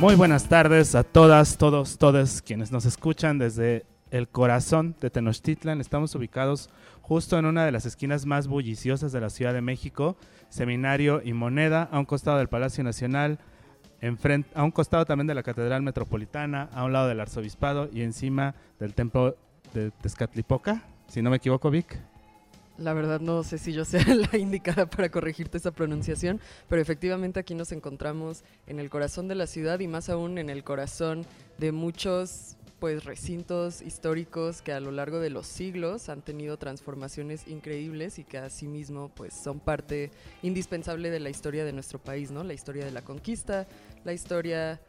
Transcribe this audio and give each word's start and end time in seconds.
Muy 0.00 0.14
buenas 0.14 0.48
tardes 0.48 0.94
a 0.94 1.04
todas, 1.04 1.58
todos, 1.58 1.98
todas 1.98 2.40
quienes 2.40 2.72
nos 2.72 2.86
escuchan 2.86 3.36
desde 3.36 3.84
el 4.10 4.28
corazón 4.28 4.96
de 4.98 5.10
Tenochtitlan. 5.10 5.78
Estamos 5.78 6.14
ubicados 6.14 6.70
justo 7.02 7.38
en 7.38 7.44
una 7.44 7.66
de 7.66 7.70
las 7.70 7.84
esquinas 7.84 8.24
más 8.24 8.48
bulliciosas 8.48 9.12
de 9.12 9.20
la 9.20 9.28
Ciudad 9.28 9.52
de 9.52 9.60
México, 9.60 10.16
Seminario 10.48 11.20
y 11.22 11.34
Moneda, 11.34 11.86
a 11.92 11.98
un 11.98 12.06
costado 12.06 12.38
del 12.38 12.48
Palacio 12.48 12.82
Nacional, 12.82 13.40
a 14.54 14.64
un 14.64 14.70
costado 14.70 15.04
también 15.04 15.26
de 15.26 15.34
la 15.34 15.42
Catedral 15.42 15.82
Metropolitana, 15.82 16.70
a 16.72 16.84
un 16.84 16.94
lado 16.94 17.06
del 17.06 17.20
Arzobispado 17.20 17.90
y 17.92 18.00
encima 18.00 18.54
del 18.78 18.94
Templo 18.94 19.36
de 19.74 19.90
Tezcatlipoca, 19.90 20.82
si 21.08 21.20
no 21.20 21.28
me 21.28 21.36
equivoco, 21.36 21.70
Vic. 21.70 22.09
La 22.80 22.94
verdad 22.94 23.20
no 23.20 23.44
sé 23.44 23.58
si 23.58 23.74
yo 23.74 23.84
sea 23.84 24.02
la 24.32 24.38
indicada 24.38 24.88
para 24.88 25.10
corregirte 25.10 25.58
esa 25.58 25.70
pronunciación, 25.70 26.40
pero 26.66 26.80
efectivamente 26.80 27.38
aquí 27.38 27.54
nos 27.54 27.72
encontramos 27.72 28.42
en 28.66 28.80
el 28.80 28.88
corazón 28.88 29.28
de 29.28 29.34
la 29.34 29.46
ciudad 29.46 29.80
y 29.80 29.86
más 29.86 30.08
aún 30.08 30.38
en 30.38 30.48
el 30.48 30.64
corazón 30.64 31.26
de 31.58 31.72
muchos 31.72 32.56
pues 32.78 33.04
recintos 33.04 33.82
históricos 33.82 34.62
que 34.62 34.72
a 34.72 34.80
lo 34.80 34.92
largo 34.92 35.20
de 35.20 35.28
los 35.28 35.46
siglos 35.46 36.08
han 36.08 36.22
tenido 36.22 36.56
transformaciones 36.56 37.46
increíbles 37.46 38.18
y 38.18 38.24
que 38.24 38.38
asimismo 38.38 39.10
pues 39.14 39.34
son 39.34 39.60
parte 39.60 40.10
indispensable 40.42 41.10
de 41.10 41.20
la 41.20 41.28
historia 41.28 41.66
de 41.66 41.74
nuestro 41.74 41.98
país, 41.98 42.30
¿no? 42.30 42.42
La 42.44 42.54
historia 42.54 42.86
de 42.86 42.92
la 42.92 43.02
conquista, 43.02 43.68
la 44.04 44.14
historia 44.14 44.80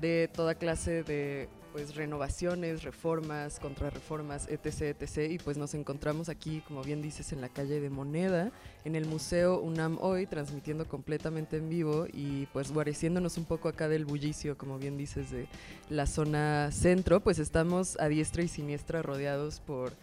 de 0.00 0.30
toda 0.32 0.54
clase 0.54 1.02
de 1.02 1.50
pues 1.74 1.96
renovaciones, 1.96 2.84
reformas, 2.84 3.58
contrarreformas, 3.58 4.46
etc, 4.46 4.96
etc. 4.96 5.28
Y 5.28 5.38
pues 5.38 5.56
nos 5.58 5.74
encontramos 5.74 6.28
aquí, 6.28 6.62
como 6.68 6.84
bien 6.84 7.02
dices, 7.02 7.32
en 7.32 7.40
la 7.40 7.48
calle 7.48 7.80
de 7.80 7.90
Moneda, 7.90 8.52
en 8.84 8.94
el 8.94 9.06
Museo 9.06 9.60
UNAM 9.60 9.98
hoy, 10.00 10.26
transmitiendo 10.26 10.86
completamente 10.86 11.56
en 11.56 11.68
vivo 11.68 12.06
y 12.12 12.46
pues 12.52 12.70
guareciéndonos 12.70 13.38
un 13.38 13.44
poco 13.44 13.68
acá 13.68 13.88
del 13.88 14.04
bullicio, 14.04 14.56
como 14.56 14.78
bien 14.78 14.96
dices, 14.96 15.32
de 15.32 15.48
la 15.90 16.06
zona 16.06 16.70
centro, 16.70 17.18
pues 17.18 17.40
estamos 17.40 17.98
a 17.98 18.06
diestra 18.06 18.44
y 18.44 18.48
siniestra 18.48 19.02
rodeados 19.02 19.58
por 19.58 19.94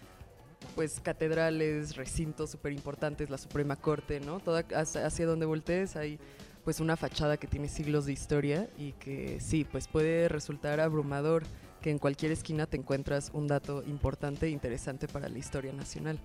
pues 0.75 1.00
catedrales, 1.00 1.95
recintos 1.95 2.50
súper 2.50 2.73
importantes, 2.73 3.30
la 3.30 3.38
Suprema 3.38 3.78
Corte, 3.78 4.19
¿no? 4.19 4.41
Toda, 4.41 4.66
hacia 4.75 5.25
donde 5.25 5.45
voltees 5.45 5.95
hay 5.95 6.19
pues 6.63 6.79
una 6.79 6.95
fachada 6.95 7.37
que 7.37 7.47
tiene 7.47 7.67
siglos 7.67 8.05
de 8.05 8.13
historia 8.13 8.69
y 8.77 8.93
que 8.93 9.39
sí, 9.39 9.65
pues 9.69 9.87
puede 9.87 10.27
resultar 10.27 10.79
abrumador 10.79 11.43
que 11.81 11.89
en 11.89 11.99
cualquier 11.99 12.31
esquina 12.31 12.67
te 12.67 12.77
encuentras 12.77 13.31
un 13.33 13.47
dato 13.47 13.83
importante 13.87 14.45
e 14.45 14.49
interesante 14.49 15.07
para 15.07 15.27
la 15.29 15.39
historia 15.39 15.73
nacional. 15.73 16.19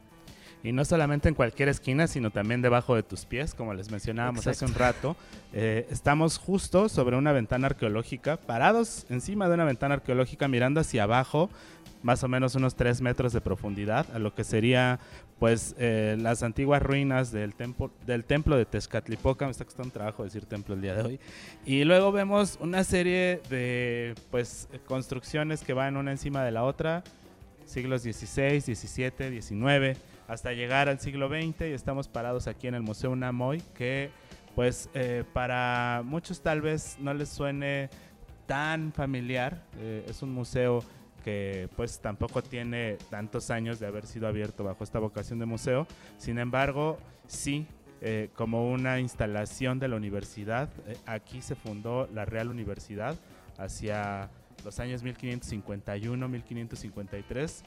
Y 0.63 0.73
no 0.73 0.85
solamente 0.85 1.29
en 1.29 1.35
cualquier 1.35 1.69
esquina, 1.69 2.07
sino 2.07 2.31
también 2.31 2.63
debajo 2.63 2.97
de 2.97 3.03
tus 3.03 3.25
pies, 3.25 3.55
como 3.55 3.75
les 3.75 3.91
mencionábamos 3.91 4.47
hace 4.47 4.65
un 4.65 4.75
rato. 4.75 5.17
Eh, 5.53 5.87
estamos 5.91 6.39
justo 6.39 6.89
sobre 6.89 7.17
una 7.17 7.33
ventana 7.33 7.67
arqueológica, 7.67 8.37
parados 8.37 9.07
encima 9.09 9.49
de 9.49 9.55
una 9.55 9.65
ventana 9.65 9.95
arqueológica, 9.95 10.49
mirando 10.49 10.81
hacia 10.81 11.05
abajo, 11.05 11.51
más 12.03 12.25
o 12.25 12.29
menos 12.29 12.55
unos 12.55 12.75
3 12.75 13.01
metros 13.01 13.33
de 13.33 13.41
profundidad, 13.41 14.07
a 14.13 14.19
lo 14.19 14.35
que 14.35 14.45
sería 14.45 14.99
pues 15.39 15.75
eh, 15.79 16.17
las 16.19 16.43
antiguas 16.43 16.83
ruinas 16.83 17.31
del, 17.31 17.55
templo 17.55 17.91
del 18.07 18.25
templo 18.25 18.57
de 18.57 18.65
Tezcatlipoca, 18.65 19.45
me 19.45 19.51
está 19.51 19.65
costando 19.65 19.91
trabajo 19.91 20.25
decir 20.25 20.47
templo 20.47 20.75
el 20.75 20.81
día 20.81 20.95
de 20.95 21.03
hoy, 21.03 21.21
y 21.65 21.85
luego 21.85 22.13
vemos 22.13 22.59
una 22.61 22.85
serie 22.85 23.43
de 23.51 24.15
pues 24.31 24.69
construcciones 24.87 25.63
que 25.63 25.75
van 25.75 25.97
una 25.97 26.13
encima 26.13 26.45
de 26.45 26.53
la 26.53 26.65
otra, 26.65 27.05
siglos 27.67 28.03
XVI, 28.03 28.61
XVII, 28.61 29.43
XIX, 29.43 29.99
hasta 30.29 30.53
llegar 30.53 30.89
al 30.89 31.01
siglo 31.01 31.29
XX 31.29 31.63
y 31.63 31.73
estamos 31.73 32.09
parados 32.09 32.47
aquí 32.47 32.67
en 32.69 32.75
el 32.75 32.83
Museo 32.83 33.15
Namoy, 33.15 33.63
que 33.75 34.11
pues 34.55 34.89
eh, 34.95 35.25
para 35.35 36.03
muchos 36.05 36.41
tal 36.41 36.63
vez 36.63 36.97
no 36.99 37.13
les 37.13 37.29
suene 37.29 37.91
tan 38.47 38.93
familiar, 38.93 39.63
eh, 39.79 40.07
es 40.09 40.23
un 40.23 40.33
museo 40.33 40.83
que 41.27 41.69
pues 41.75 42.01
tampoco 42.01 42.41
tiene 42.41 42.99
tantos 43.11 43.51
años 43.51 43.81
de 43.81 43.89
haber 43.89 44.07
sido 44.07 44.29
abierto 44.29 44.63
bajo 44.63 44.85
esta 44.85 45.01
vocación 45.01 45.41
de 45.41 45.47
museo. 45.47 45.89
Sin 46.19 46.39
embargo, 46.39 47.01
sí, 47.27 47.67
eh, 48.01 48.31
como 48.37 48.71
una 48.71 49.01
instalación 49.01 49.81
de 49.81 49.89
la 49.89 49.97
universidad, 49.97 50.69
eh, 50.87 50.97
aquí 51.05 51.43
se 51.43 51.57
fundó 51.57 52.09
la 52.15 52.27
Real 52.27 52.49
Universidad 52.49 53.17
hacia 53.59 54.31
los 54.65 54.79
años 54.79 55.03
1551-1553 55.03 57.65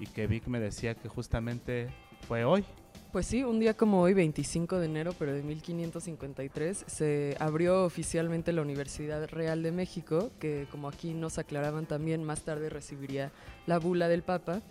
y 0.00 0.06
que 0.06 0.26
Vic 0.26 0.46
me 0.46 0.58
decía 0.58 0.94
que 0.94 1.10
justamente 1.10 1.90
fue 2.26 2.44
hoy, 2.44 2.64
pues 3.12 3.26
sí, 3.26 3.44
un 3.44 3.60
día 3.60 3.74
como 3.74 4.00
hoy, 4.00 4.14
25 4.14 4.78
de 4.78 4.86
enero, 4.86 5.14
pero 5.18 5.34
de 5.34 5.42
1553, 5.42 6.84
se 6.86 7.36
abrió 7.38 7.84
oficialmente 7.84 8.52
la 8.52 8.62
Universidad 8.62 9.28
Real 9.28 9.62
de 9.62 9.70
México, 9.70 10.30
que 10.38 10.66
como 10.70 10.88
aquí 10.88 11.12
nos 11.12 11.38
aclaraban 11.38 11.86
también, 11.86 12.24
más 12.24 12.42
tarde 12.42 12.70
recibiría 12.70 13.30
la 13.66 13.78
bula 13.78 14.08
del 14.08 14.22
Papa 14.22 14.62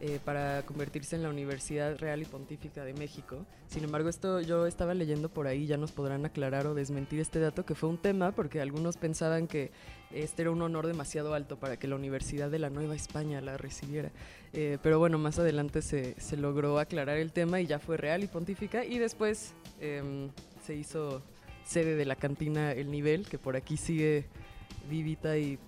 eh, 0.00 0.18
para 0.24 0.62
convertirse 0.62 1.14
en 1.14 1.22
la 1.22 1.28
Universidad 1.28 1.96
Real 1.98 2.20
y 2.20 2.24
Pontífica 2.24 2.84
de 2.84 2.94
México. 2.94 3.46
Sin 3.68 3.84
embargo, 3.84 4.08
esto 4.08 4.40
yo 4.40 4.66
estaba 4.66 4.92
leyendo 4.92 5.28
por 5.28 5.46
ahí, 5.46 5.66
ya 5.66 5.76
nos 5.76 5.92
podrán 5.92 6.26
aclarar 6.26 6.66
o 6.66 6.74
desmentir 6.74 7.20
este 7.20 7.38
dato, 7.38 7.64
que 7.64 7.76
fue 7.76 7.88
un 7.88 7.98
tema, 7.98 8.32
porque 8.32 8.60
algunos 8.60 8.96
pensaban 8.96 9.46
que 9.46 9.70
este 10.12 10.42
era 10.42 10.50
un 10.50 10.60
honor 10.62 10.88
demasiado 10.88 11.32
alto 11.32 11.60
para 11.60 11.76
que 11.76 11.86
la 11.86 11.94
Universidad 11.94 12.50
de 12.50 12.58
la 12.58 12.70
Nueva 12.70 12.96
España 12.96 13.40
la 13.40 13.56
recibiera. 13.56 14.10
Eh, 14.52 14.78
pero 14.82 14.98
bueno, 14.98 15.16
más 15.18 15.38
adelante 15.38 15.80
se, 15.80 16.20
se, 16.20 16.36
logró 16.36 16.80
aclarar 16.80 17.18
el 17.18 17.30
tema 17.30 17.60
y 17.60 17.66
ya 17.66 17.78
fue 17.78 17.96
real 17.96 18.24
y 18.24 18.26
pontífica, 18.26 18.84
y 18.84 18.98
después 18.98 19.54
em, 19.80 20.30
se 20.66 20.74
hizo 20.74 21.22
sede 21.64 21.94
de 21.94 22.04
la 22.04 22.16
cantina 22.16 22.72
El 22.72 22.90
Nivel, 22.90 23.28
que 23.28 23.38
por 23.38 23.54
aquí 23.54 23.76
sigue 23.76 24.26
vivita 24.90 25.38
y 25.38 25.58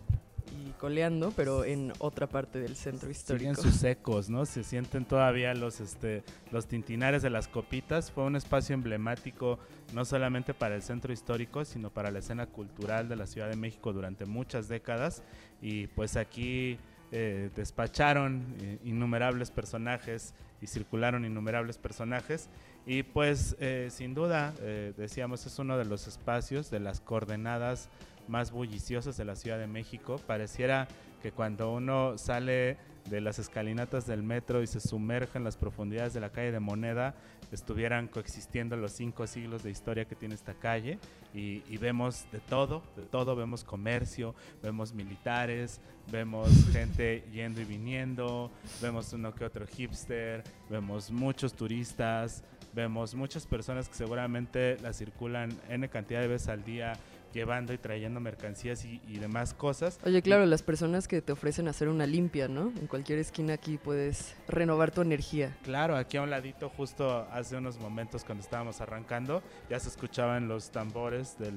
y 0.57 0.73
coleando, 0.79 1.33
pero 1.37 1.65
en 1.65 1.93
otra 1.99 2.27
parte 2.27 2.59
del 2.59 2.77
centro 2.77 3.11
histórico. 3.11 3.55
Siguen 3.55 3.73
sus 3.73 3.83
ecos, 3.85 4.29
¿no? 4.29 4.47
Se 4.47 4.65
sienten 4.65 5.05
todavía 5.05 5.55
los, 5.55 5.81
este, 5.81 6.23
los 6.51 6.67
tintinares 6.67 7.23
de 7.23 7.31
las 7.31 7.49
copitas. 7.49 8.11
Fue 8.11 8.25
un 8.25 8.37
espacio 8.37 8.75
emblemático 8.75 9.59
no 9.95 10.05
solamente 10.05 10.55
para 10.55 10.75
el 10.75 10.83
centro 10.83 11.13
histórico, 11.13 11.65
sino 11.65 11.91
para 11.91 12.11
la 12.11 12.21
escena 12.21 12.47
cultural 12.47 13.09
de 13.09 13.17
la 13.17 13.27
Ciudad 13.27 13.49
de 13.49 13.57
México 13.57 13.93
durante 13.93 14.27
muchas 14.27 14.69
décadas. 14.69 15.23
Y 15.61 15.87
pues 15.89 16.17
aquí 16.17 16.79
eh, 17.13 17.51
despacharon 17.55 18.45
eh, 18.61 18.79
innumerables 18.85 19.51
personajes 19.51 20.35
y 20.61 20.67
circularon 20.67 21.25
innumerables 21.25 21.79
personajes. 21.79 22.49
Y 22.85 23.03
pues 23.03 23.57
eh, 23.59 23.89
sin 23.91 24.15
duda, 24.15 24.55
decíamos, 24.97 25.45
es 25.47 25.59
uno 25.59 25.77
de 25.77 25.85
los 25.85 26.07
espacios, 26.07 26.71
de 26.71 26.81
las 26.81 27.01
coordenadas 27.01 27.89
más 28.29 28.51
bulliciosas 28.51 29.17
de 29.17 29.25
la 29.25 29.37
Ciudad 29.37 29.59
de 29.59 29.67
México. 29.67 30.21
Pareciera 30.27 30.89
que 31.23 31.33
cuando 31.33 31.73
uno 31.73 32.19
sale 32.19 32.77
de 33.09 33.21
las 33.21 33.39
escalinatas 33.39 34.07
del 34.07 34.23
metro 34.23 34.63
y 34.63 34.67
se 34.67 34.81
sumerge 34.81 35.39
en 35.39 35.45
las 35.45 35.57
profundidades 35.57 36.13
de 36.13 36.21
la 36.21 36.31
calle 36.31 36.53
de 36.53 36.61
Moneda, 36.61 37.15
estuvieran 37.53 38.09
coexistiendo 38.09 38.77
los 38.77 38.93
cinco 38.93 39.27
siglos 39.27 39.63
de 39.63 39.71
historia 39.71 40.07
que 40.07 40.17
tiene 40.17 40.35
esta 40.35 40.55
calle 40.55 40.99
y, 41.33 41.77
vemos 41.79 42.27
de 42.33 42.41
todo, 42.41 42.83
de 42.97 43.03
todo, 43.03 43.37
vemos 43.37 43.63
comercio, 43.63 44.35
vemos 44.63 44.93
militares, 44.93 45.81
vemos 46.11 46.49
gente 46.73 47.25
yendo 47.33 47.61
y 47.61 47.65
viniendo, 47.65 48.51
vemos 48.81 49.13
uno 49.13 49.35
que 49.35 49.45
otro 49.45 49.67
hipster, 49.67 50.43
vemos 50.69 51.11
muchos 51.11 51.55
turistas, 51.55 52.43
vemos 52.75 53.15
muchas 53.15 53.47
personas 53.47 53.89
que 53.89 53.95
seguramente 53.95 54.79
la 54.83 54.93
circulan 54.93 55.51
N 55.69 55.89
cantidad 55.89 56.21
de 56.21 56.29
veces 56.29 56.49
al 56.49 56.65
día 56.65 56.95
llevando 57.37 57.75
y 57.75 57.79
trayendo 57.79 58.19
mercancías 58.19 58.85
y, 58.85 59.19
demás 59.19 59.55
cosas. 59.55 59.99
Oye, 60.05 60.23
claro, 60.23 60.47
las 60.47 60.63
personas 60.63 61.07
que 61.07 61.21
te 61.21 61.33
ofrecen 61.33 61.69
hacer 61.69 61.89
una 61.89 62.07
limpia, 62.07 62.49
¿no? 62.49 62.73
En 62.81 62.87
cualquier 62.87 63.19
esquina 63.19 63.55
aquí 63.55 63.77
puedes 63.77 64.35
renovar 64.49 64.91
tu 64.91 65.03
energía. 65.03 65.57
Claro, 65.63 65.97
aquí 65.97 66.17
a 66.17 66.23
un 66.23 66.31
ladito, 66.31 66.69
justo 66.69 67.27
hace 67.31 67.57
unos 67.57 67.79
momentos 67.79 68.25
cuando 68.25 68.43
estábamos 68.43 68.81
arrancando, 68.81 69.43
ya 69.71 69.79
se 69.79 69.89
escuchaban 69.89 70.49
los 70.49 70.71
tambores 70.71 71.37
de 71.39 71.53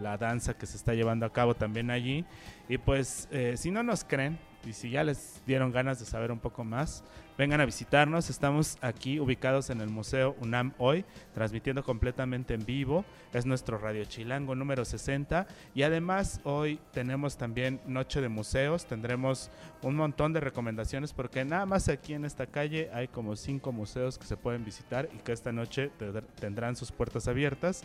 la 0.00 0.16
danza 0.18 0.54
que 0.54 0.66
se 0.66 0.76
está 0.76 0.94
llevando 0.94 1.26
a 1.26 1.32
cabo 1.32 1.54
también 1.54 1.90
allí. 1.90 2.24
Y 2.68 2.78
pues, 2.78 3.28
eh, 3.30 3.54
si 3.56 3.70
no 3.70 3.82
nos 3.82 4.04
creen, 4.04 4.38
y 4.66 4.72
si 4.72 4.90
ya 4.90 5.04
les 5.04 5.40
dieron 5.46 5.70
ganas 5.70 6.00
de 6.00 6.04
saber 6.04 6.32
un 6.32 6.40
poco 6.40 6.64
más, 6.64 7.04
vengan 7.36 7.60
a 7.60 7.66
visitarnos. 7.66 8.30
Estamos 8.30 8.78
aquí 8.80 9.20
ubicados 9.20 9.70
en 9.70 9.80
el 9.80 9.88
Museo 9.88 10.36
UNAM 10.40 10.72
hoy, 10.78 11.04
transmitiendo 11.34 11.82
completamente 11.82 12.54
en 12.54 12.64
vivo. 12.64 13.04
Es 13.32 13.46
nuestro 13.46 13.78
Radio 13.78 14.04
Chilango 14.04 14.54
número 14.54 14.84
60. 14.84 15.46
Y 15.74 15.82
además 15.82 16.40
hoy 16.44 16.78
tenemos 16.92 17.36
también 17.36 17.80
Noche 17.86 18.20
de 18.20 18.28
Museos. 18.28 18.86
Tendremos 18.86 19.50
un 19.82 19.96
montón 19.96 20.32
de 20.32 20.40
recomendaciones 20.40 21.12
porque 21.12 21.44
nada 21.44 21.66
más 21.66 21.88
aquí 21.88 22.14
en 22.14 22.24
esta 22.24 22.46
calle 22.46 22.90
hay 22.92 23.08
como 23.08 23.36
cinco 23.36 23.72
museos 23.72 24.18
que 24.18 24.26
se 24.26 24.36
pueden 24.36 24.64
visitar 24.64 25.08
y 25.14 25.18
que 25.18 25.32
esta 25.32 25.52
noche 25.52 25.90
tendrán 26.40 26.76
sus 26.76 26.92
puertas 26.92 27.28
abiertas. 27.28 27.82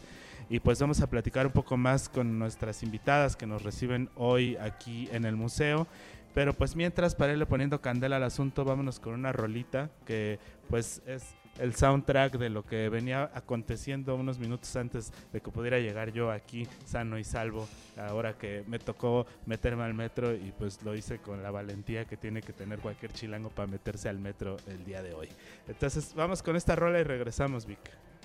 Y 0.50 0.60
pues 0.60 0.80
vamos 0.80 1.02
a 1.02 1.10
platicar 1.10 1.46
un 1.46 1.54
poco 1.54 1.78
más 1.78 2.10
con 2.10 2.38
nuestras 2.38 2.84
invitadas 2.84 3.36
que 3.36 3.46
nos 3.46 3.64
reciben 3.64 4.10
hoy 4.16 4.58
aquí 4.58 5.08
en 5.12 5.26
el 5.26 5.36
museo. 5.36 5.88
Pero 6.34 6.54
pues 6.54 6.76
mientras, 6.76 7.16
para 7.16 7.34
irle 7.34 7.46
poniendo 7.46 7.82
candela 7.82 8.18
al 8.18 8.24
asunto, 8.24 8.64
vámonos 8.64 9.00
con 9.00 9.14
una 9.14 9.32
rolita 9.32 9.90
que 10.06 10.40
pues 10.70 11.02
es 11.06 11.36
el 11.60 11.76
soundtrack 11.76 12.38
de 12.38 12.50
lo 12.50 12.66
que 12.66 12.90
venía 12.90 13.30
aconteciendo 13.34 14.16
unos 14.16 14.40
minutos 14.40 14.74
antes 14.76 15.12
de 15.34 15.42
que 15.42 15.52
pudiera 15.52 15.80
llegar 15.80 16.12
yo 16.12 16.32
aquí 16.32 16.68
sano 16.86 17.20
y 17.20 17.24
salvo, 17.24 17.68
ahora 17.98 18.38
que 18.38 18.64
me 18.68 18.80
tocó 18.80 19.26
meterme 19.46 19.84
al 19.84 19.94
metro 19.94 20.34
y 20.34 20.54
pues 20.58 20.82
lo 20.84 20.96
hice 20.96 21.20
con 21.20 21.44
la 21.44 21.52
valentía 21.52 22.06
que 22.06 22.18
tiene 22.18 22.42
que 22.42 22.54
tener 22.54 22.80
cualquier 22.80 23.12
chilango 23.12 23.50
para 23.50 23.68
meterse 23.68 24.10
al 24.10 24.20
metro 24.20 24.58
el 24.68 24.84
día 24.86 25.04
de 25.04 25.14
hoy. 25.14 25.30
Entonces 25.68 26.14
vamos 26.16 26.42
con 26.42 26.56
esta 26.56 26.76
rola 26.76 27.00
y 27.00 27.04
regresamos, 27.04 27.66
Vic. 27.66 27.80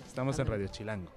Estamos 0.07 0.39
en 0.39 0.47
Radio 0.47 0.69
Chilango. 0.69 1.11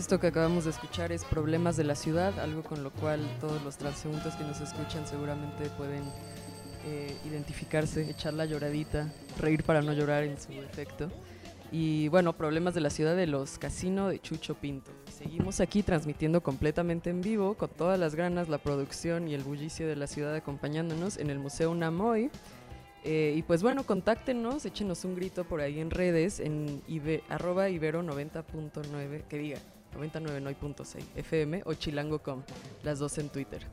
Esto 0.00 0.18
que 0.18 0.28
acabamos 0.28 0.64
de 0.64 0.70
escuchar 0.70 1.12
es 1.12 1.26
Problemas 1.26 1.76
de 1.76 1.84
la 1.84 1.94
Ciudad, 1.94 2.40
algo 2.40 2.62
con 2.62 2.82
lo 2.82 2.90
cual 2.90 3.20
todos 3.38 3.62
los 3.62 3.76
transeúntes 3.76 4.34
que 4.34 4.44
nos 4.44 4.58
escuchan 4.62 5.06
seguramente 5.06 5.68
pueden 5.76 6.02
eh, 6.86 7.14
identificarse, 7.26 8.08
echar 8.08 8.32
la 8.32 8.46
lloradita, 8.46 9.12
reír 9.38 9.62
para 9.62 9.82
no 9.82 9.92
llorar 9.92 10.24
en 10.24 10.40
su 10.40 10.52
efecto. 10.52 11.10
Y 11.70 12.08
bueno, 12.08 12.34
Problemas 12.34 12.72
de 12.72 12.80
la 12.80 12.88
Ciudad 12.88 13.14
de 13.14 13.26
los 13.26 13.58
Casino 13.58 14.08
de 14.08 14.18
Chucho 14.20 14.54
Pinto. 14.54 14.90
Seguimos 15.12 15.60
aquí 15.60 15.82
transmitiendo 15.82 16.42
completamente 16.42 17.10
en 17.10 17.20
vivo, 17.20 17.52
con 17.52 17.68
todas 17.68 18.00
las 18.00 18.14
ganas, 18.14 18.48
la 18.48 18.56
producción 18.56 19.28
y 19.28 19.34
el 19.34 19.42
bullicio 19.42 19.86
de 19.86 19.96
la 19.96 20.06
ciudad 20.06 20.34
acompañándonos 20.34 21.18
en 21.18 21.28
el 21.28 21.38
Museo 21.38 21.74
Namoy. 21.74 22.30
Eh, 23.04 23.34
y 23.36 23.42
pues 23.42 23.62
bueno, 23.62 23.84
contáctenos, 23.84 24.64
échenos 24.64 25.04
un 25.04 25.14
grito 25.14 25.44
por 25.44 25.60
ahí 25.60 25.78
en 25.78 25.90
redes, 25.90 26.40
en 26.40 26.82
arroba 27.28 27.68
ibero 27.68 28.02
90.9, 28.02 29.24
que 29.28 29.36
diga 29.36 29.58
99.6 29.96 31.04
FM 31.16 31.62
o 31.64 31.74
chilango.com, 31.74 32.42
las 32.82 32.98
dos 32.98 33.18
en 33.18 33.28
Twitter. 33.28 33.66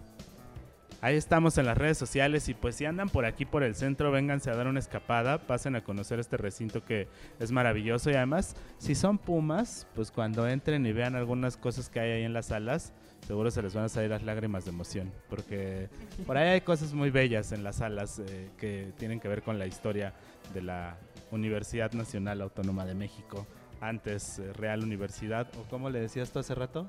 Ahí 1.00 1.16
estamos 1.16 1.60
en 1.60 1.68
las 1.68 1.78
redes 1.78 1.96
sociales 1.96 2.50
y 2.50 2.56
pues 2.56 2.76
si 2.76 2.86
andan 2.86 3.08
por 3.10 3.26
aquí 3.26 3.46
por 3.46 3.62
el 3.62 3.76
centro, 3.76 4.12
vénganse 4.12 4.50
a 4.50 4.56
dar 4.56 4.66
una 4.68 4.80
escapada, 4.80 5.38
pasen 5.38 5.76
a 5.76 5.84
conocer 5.84 6.20
este 6.20 6.38
recinto 6.38 6.84
que 6.84 7.08
es 7.40 7.52
maravilloso 7.52 8.10
y 8.10 8.16
además 8.16 8.56
si 8.80 8.96
son 8.96 9.20
pumas, 9.20 9.86
pues 9.94 10.10
cuando 10.10 10.48
entren 10.48 10.88
y 10.88 10.94
vean 10.94 11.16
algunas 11.16 11.56
cosas 11.56 11.90
que 11.90 12.00
hay 12.00 12.12
ahí 12.12 12.24
en 12.24 12.34
las 12.34 12.48
salas, 12.48 12.94
seguro 13.28 13.52
se 13.52 13.62
les 13.62 13.76
van 13.76 13.86
a 13.86 13.90
salir 13.90 14.10
las 14.10 14.24
lágrimas 14.24 14.66
de 14.66 14.72
emoción, 14.72 15.12
porque 15.30 15.88
por 16.26 16.36
ahí 16.36 16.50
hay 16.50 16.62
cosas 16.62 16.94
muy 16.94 17.12
bellas 17.12 17.52
en 17.52 17.64
las 17.64 17.76
salas 17.76 18.18
eh, 18.18 18.50
que 18.58 18.92
tienen 18.98 19.20
que 19.20 19.28
ver 19.28 19.44
con 19.44 19.60
la 19.60 19.68
historia 19.68 20.16
de 20.56 20.64
la 20.64 20.98
Universidad 21.30 21.92
Nacional 21.92 22.42
Autónoma 22.42 22.86
de 22.86 22.96
México 22.96 23.46
antes 23.82 24.40
eh, 24.40 24.54
Real 24.54 24.84
Universidad, 24.84 25.48
o 25.58 25.64
como 25.70 25.90
le 25.90 26.00
decías 26.00 26.32
tú 26.32 26.40
hace 26.40 26.56
rato. 26.56 26.88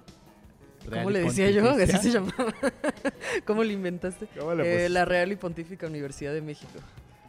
¿Cómo 0.91 1.11
le 1.11 1.21
decía 1.21 1.51
yo? 1.51 1.69
Así 1.71 1.99
se 1.99 2.11
llamaba. 2.11 2.53
¿Cómo 3.45 3.65
lo 3.65 3.71
inventaste? 3.71 4.29
Eh, 4.65 4.89
la 4.89 5.05
Real 5.05 5.33
y 5.33 5.37
Pontífica 5.37 5.87
Universidad 5.87 6.33
de 6.33 6.43
México. 6.43 6.79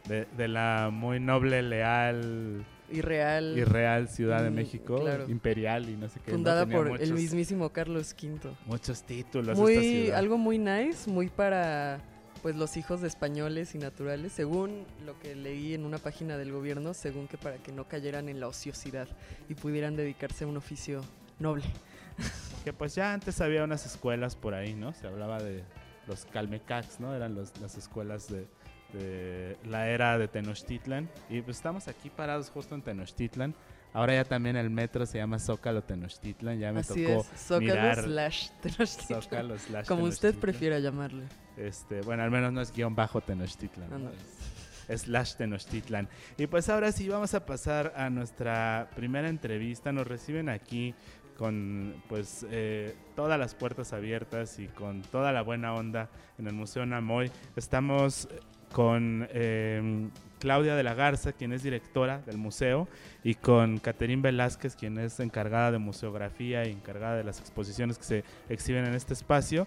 De, 0.08 0.48
la 0.48 0.90
muy 0.92 1.20
noble, 1.20 1.62
leal 1.62 2.64
y 2.90 3.00
real, 3.00 3.56
y 3.56 3.62
real 3.62 4.08
Ciudad 4.08 4.42
de 4.42 4.50
mm, 4.50 4.54
México, 4.54 5.04
imperial 5.28 5.88
y 5.88 5.96
no 5.96 6.08
sé 6.08 6.18
qué. 6.24 6.32
Fundada 6.32 6.66
por 6.66 7.00
el 7.00 7.12
mismísimo 7.12 7.68
Carlos 7.70 8.16
V. 8.20 8.50
Muchos 8.66 9.04
títulos. 9.04 9.56
Muy, 9.56 10.10
algo 10.10 10.36
muy 10.36 10.58
nice, 10.58 11.08
muy 11.08 11.28
para 11.28 12.00
pues 12.42 12.56
los 12.56 12.76
hijos 12.76 13.00
de 13.00 13.08
españoles 13.08 13.74
y 13.74 13.78
naturales, 13.78 14.32
según 14.32 14.86
lo 15.04 15.18
que 15.18 15.34
leí 15.34 15.74
en 15.74 15.84
una 15.84 15.98
página 15.98 16.36
del 16.36 16.52
gobierno, 16.52 16.94
según 16.94 17.28
que 17.28 17.38
para 17.38 17.56
que 17.58 17.72
no 17.72 17.86
cayeran 17.86 18.28
en 18.28 18.40
la 18.40 18.48
ociosidad 18.48 19.08
y 19.48 19.54
pudieran 19.54 19.96
dedicarse 19.96 20.44
a 20.44 20.46
un 20.46 20.56
oficio 20.56 21.02
noble. 21.38 21.64
Que 22.64 22.74
pues 22.74 22.94
ya 22.94 23.14
antes 23.14 23.40
había 23.40 23.64
unas 23.64 23.86
escuelas 23.86 24.36
por 24.36 24.52
ahí, 24.52 24.74
¿no? 24.74 24.92
Se 24.92 25.06
hablaba 25.06 25.38
de 25.42 25.64
los 26.06 26.26
Calmecacs, 26.26 27.00
¿no? 27.00 27.14
Eran 27.14 27.34
las 27.34 27.78
escuelas 27.78 28.28
de, 28.28 29.56
la 29.64 29.88
era 29.88 30.18
de 30.18 30.28
Tenochtitlan. 30.28 31.08
Y 31.30 31.40
pues 31.40 31.56
estamos 31.56 31.88
aquí 31.88 32.10
parados 32.10 32.50
justo 32.50 32.74
en 32.74 32.82
Tenochtitlan. 32.82 33.54
Ahora 33.94 34.12
ya 34.12 34.24
también 34.24 34.56
el 34.56 34.68
metro 34.68 35.06
se 35.06 35.16
llama 35.16 35.38
Zócalo 35.38 35.82
Tenochtitlan. 35.82 36.58
Ya 36.58 36.70
me 36.70 36.82
tocó 36.82 37.24
Zócalo 37.34 37.60
mirar 37.60 38.04
slash 38.04 38.50
Tenochtitlan. 38.60 39.22
Zócalo 39.22 39.58
slash 39.58 39.86
Como 39.86 40.04
usted 40.04 40.34
prefiera 40.34 40.78
llamarle. 40.80 41.24
Este, 41.60 42.00
bueno, 42.02 42.22
al 42.22 42.30
menos 42.30 42.52
no 42.52 42.60
es 42.60 42.72
guion 42.72 42.94
bajo 42.94 43.20
Tenochtitlan. 43.20 44.10
Es 44.88 45.02
slash 45.02 45.36
Tenochtitlan. 45.36 46.08
Y 46.36 46.46
pues 46.46 46.68
ahora 46.68 46.90
sí, 46.90 47.08
vamos 47.08 47.34
a 47.34 47.44
pasar 47.44 47.92
a 47.96 48.10
nuestra 48.10 48.90
primera 48.96 49.28
entrevista. 49.28 49.92
Nos 49.92 50.06
reciben 50.06 50.48
aquí 50.48 50.94
con 51.36 51.94
pues 52.08 52.46
eh, 52.50 52.94
todas 53.16 53.38
las 53.38 53.54
puertas 53.54 53.92
abiertas 53.92 54.58
y 54.58 54.66
con 54.66 55.02
toda 55.02 55.32
la 55.32 55.42
buena 55.42 55.74
onda 55.74 56.10
en 56.38 56.46
el 56.46 56.52
Museo 56.54 56.84
Namoy. 56.86 57.30
Estamos 57.56 58.28
con 58.72 59.28
em, 59.32 60.10
Claudia 60.38 60.76
de 60.76 60.82
la 60.82 60.94
Garza, 60.94 61.32
quien 61.32 61.52
es 61.52 61.62
directora 61.62 62.22
del 62.26 62.38
museo, 62.38 62.88
y 63.24 63.34
con 63.34 63.78
Caterín 63.78 64.22
Velázquez, 64.22 64.76
quien 64.76 64.98
es 64.98 65.20
encargada 65.20 65.72
de 65.72 65.78
museografía 65.78 66.66
y 66.66 66.72
encargada 66.72 67.16
de 67.16 67.24
las 67.24 67.40
exposiciones 67.40 67.98
que 67.98 68.04
se 68.04 68.24
exhiben 68.48 68.84
en 68.84 68.94
este 68.94 69.14
espacio. 69.14 69.66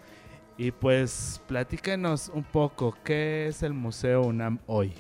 Y 0.58 0.72
pues 0.72 1.42
platíquenos 1.48 2.30
un 2.30 2.44
poco, 2.44 2.96
¿qué 3.04 3.48
es 3.48 3.64
el 3.64 3.74
Museo 3.74 4.22
UNAM 4.22 4.60
hoy? 4.68 4.94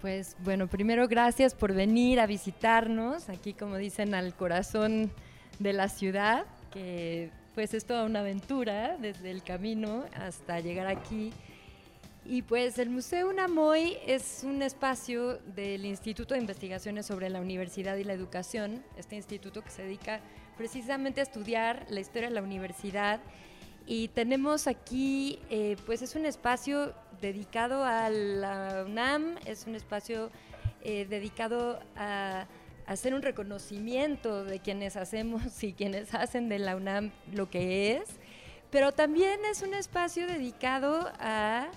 Pues 0.00 0.36
bueno, 0.40 0.66
primero 0.66 1.06
gracias 1.06 1.54
por 1.54 1.72
venir 1.74 2.18
a 2.18 2.26
visitarnos, 2.26 3.28
aquí 3.28 3.52
como 3.52 3.76
dicen, 3.76 4.14
al 4.14 4.34
corazón 4.34 5.10
de 5.58 5.72
la 5.72 5.88
ciudad, 5.88 6.46
que 6.72 7.30
pues 7.54 7.74
es 7.74 7.84
toda 7.84 8.04
una 8.04 8.20
aventura 8.20 8.96
desde 8.96 9.30
el 9.30 9.42
camino 9.42 10.04
hasta 10.14 10.60
llegar 10.60 10.86
aquí. 10.88 11.32
Y 12.24 12.42
pues 12.42 12.78
el 12.78 12.90
Museo 12.90 13.30
UNAM 13.30 13.56
hoy 13.58 13.96
es 14.06 14.42
un 14.44 14.62
espacio 14.62 15.38
del 15.54 15.84
Instituto 15.84 16.34
de 16.34 16.40
Investigaciones 16.40 17.06
sobre 17.06 17.30
la 17.30 17.40
Universidad 17.40 17.96
y 17.96 18.04
la 18.04 18.12
Educación, 18.12 18.82
este 18.96 19.16
instituto 19.16 19.62
que 19.62 19.70
se 19.70 19.82
dedica 19.82 20.20
precisamente 20.56 21.20
a 21.20 21.22
estudiar 21.22 21.86
la 21.88 22.00
historia 22.00 22.28
de 22.28 22.34
la 22.34 22.42
universidad 22.42 23.20
y 23.90 24.08
tenemos 24.08 24.66
aquí, 24.66 25.38
eh, 25.48 25.76
pues 25.86 26.02
es 26.02 26.14
un 26.14 26.26
espacio 26.26 26.92
dedicado 27.22 27.84
a 27.84 28.10
la 28.10 28.84
UNAM, 28.86 29.36
es 29.46 29.66
un 29.66 29.74
espacio 29.74 30.30
eh, 30.82 31.06
dedicado 31.08 31.80
a, 31.96 32.46
hacer 32.86 33.14
un 33.14 33.22
reconocimiento 33.22 34.44
de 34.44 34.60
quienes 34.60 34.96
hacemos 34.96 35.62
y 35.62 35.72
quienes 35.72 36.14
hacen 36.14 36.50
de 36.50 36.58
la 36.58 36.76
UNAM 36.76 37.12
lo 37.32 37.48
que 37.48 37.96
es, 37.96 38.10
pero 38.70 38.92
también 38.92 39.40
es 39.50 39.62
un 39.62 39.72
espacio 39.72 40.26
dedicado 40.26 41.10
a 41.18 41.68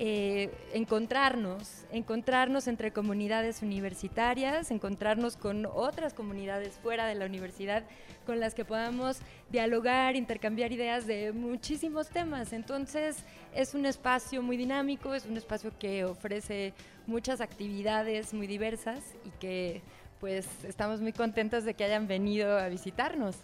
eh, 0.00 0.50
encontrarnos, 0.74 1.84
encontrarnos 1.90 2.68
entre 2.68 2.92
comunidades 2.92 3.62
universitarias, 3.62 4.70
encontrarnos 4.70 5.36
con 5.36 5.66
otras 5.66 6.14
comunidades 6.14 6.78
fuera 6.80 7.06
de 7.06 7.16
la 7.16 7.26
universidad 7.26 7.82
con 8.24 8.38
las 8.38 8.54
que 8.54 8.64
podamos 8.64 9.18
dialogar, 9.50 10.14
intercambiar 10.14 10.70
ideas 10.70 11.08
de 11.08 11.32
muchísimos 11.32 12.10
temas. 12.10 12.52
Entonces 12.52 13.16
es 13.52 13.74
un 13.74 13.86
espacio 13.86 14.40
muy 14.40 14.56
dinámico, 14.56 15.14
es 15.14 15.26
un 15.26 15.36
espacio 15.36 15.72
que 15.78 16.04
ofrece 16.04 16.74
muchas 17.08 17.40
actividades 17.40 18.32
muy 18.32 18.46
diversas 18.46 19.00
y 19.24 19.30
que 19.40 19.82
pues 20.20 20.46
estamos 20.62 21.00
muy 21.00 21.12
contentos 21.12 21.64
de 21.64 21.74
que 21.74 21.82
hayan 21.82 22.06
venido 22.06 22.56
a 22.56 22.68
visitarnos. 22.68 23.36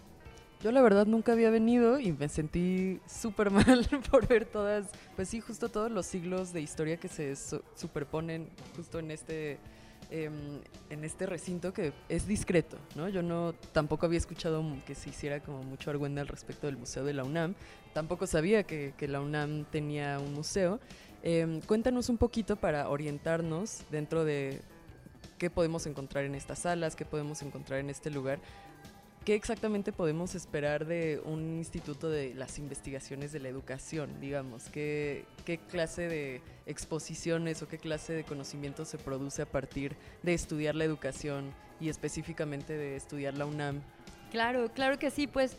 Yo 0.64 0.73
la 0.73 0.80
verdad 0.80 1.04
nunca 1.04 1.33
había 1.33 1.50
venido 1.50 2.00
y 2.00 2.12
me 2.12 2.26
sentí 2.30 2.99
súper 3.06 3.50
mal 3.50 3.87
por 4.11 4.26
ver 4.26 4.47
todas, 4.47 4.87
pues 5.14 5.28
sí, 5.28 5.40
justo 5.40 5.68
todos 5.68 5.90
los 5.92 6.06
siglos 6.06 6.54
de 6.54 6.62
historia 6.62 6.97
que 6.97 7.09
se 7.09 7.37
superponen 7.37 8.49
justo 8.75 8.99
en 8.99 9.11
este, 9.11 9.59
em, 10.11 10.62
en 10.88 11.04
este 11.04 11.26
recinto 11.26 11.75
que 11.75 11.92
es 12.09 12.26
discreto, 12.26 12.78
¿no? 12.97 13.11
Yo 13.11 13.23
no, 13.23 13.52
tampoco 13.73 14.06
había 14.06 14.16
escuchado 14.16 14.64
que 14.87 14.94
se 14.94 15.11
hiciera 15.11 15.40
como 15.40 15.62
mucho 15.62 15.90
argüende 15.90 16.23
al 16.23 16.28
respecto 16.28 16.66
del 16.66 16.78
Museo 16.78 17.04
de 17.04 17.12
la 17.12 17.25
UNAM, 17.25 17.54
tampoco 17.92 18.26
sabía 18.26 18.62
que, 18.62 18.94
la 19.06 19.21
UNAM 19.21 19.66
tenía 19.66 20.18
un 20.18 20.33
museo 20.33 20.80
Em, 21.26 21.62
cuéntanos 21.62 22.11
un 22.11 22.18
poquito 22.18 22.56
para 22.56 22.90
orientarnos 22.90 23.83
dentro 23.90 24.26
de 24.26 24.61
qué 25.38 25.49
podemos 25.49 25.87
encontrar 25.87 26.25
en 26.25 26.35
estas 26.35 26.59
salas, 26.59 26.97
qué 26.97 27.06
podemos 27.06 27.40
encontrar 27.40 27.80
en 27.80 27.88
este 27.88 28.11
lugar. 28.11 28.40
¿Qué 29.24 29.34
exactamente 29.34 29.90
podemos 29.90 30.34
esperar 30.34 30.84
de 30.84 31.18
un 31.24 31.56
instituto 31.56 32.10
de 32.10 32.34
las 32.34 32.58
investigaciones 32.58 33.32
de 33.32 33.40
la 33.40 33.48
educación, 33.48 34.20
digamos? 34.20 34.64
¿Qué, 34.68 35.24
¿Qué, 35.46 35.56
clase 35.56 36.08
de 36.08 36.42
exposiciones 36.66 37.62
o 37.62 37.68
qué 37.68 37.78
clase 37.78 38.12
de 38.12 38.24
conocimiento 38.24 38.84
se 38.84 38.98
produce 38.98 39.40
a 39.40 39.46
partir 39.46 39.96
de 40.22 40.34
estudiar 40.34 40.74
la 40.74 40.84
educación 40.84 41.54
y 41.80 41.88
específicamente 41.88 42.76
de 42.76 42.96
estudiar 42.96 43.32
la 43.32 43.46
UNAM? 43.46 43.80
Claro, 44.30 44.70
claro 44.74 44.98
que 44.98 45.10
sí, 45.10 45.26
pues 45.26 45.56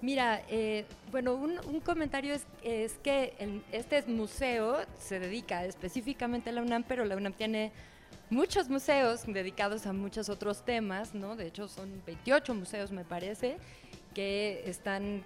mira, 0.00 0.40
eh, 0.48 0.84
bueno, 1.10 1.34
un, 1.34 1.80
comentario 1.80 2.36
es 2.62 2.92
que 3.02 3.62
este 3.72 4.00
museo 4.02 4.76
se 4.96 5.18
dedica 5.18 5.64
específicamente 5.64 6.50
a 6.50 6.52
la 6.52 6.62
UNAM, 6.62 6.84
pero 6.86 7.04
la 7.04 7.16
UNAM 7.16 7.32
tiene 7.32 7.72
muchos 8.30 8.68
museos 8.68 9.24
dedicados 9.26 9.86
a 9.86 9.92
muchos 9.92 10.28
otros 10.28 10.64
temas, 10.64 11.14
¿no? 11.14 11.36
De 11.36 11.46
hecho, 11.46 11.68
son 11.68 12.02
28 12.06 12.54
museos, 12.54 12.92
me 12.92 13.04
parece, 13.04 13.58
que 14.14 14.62
están 14.66 15.22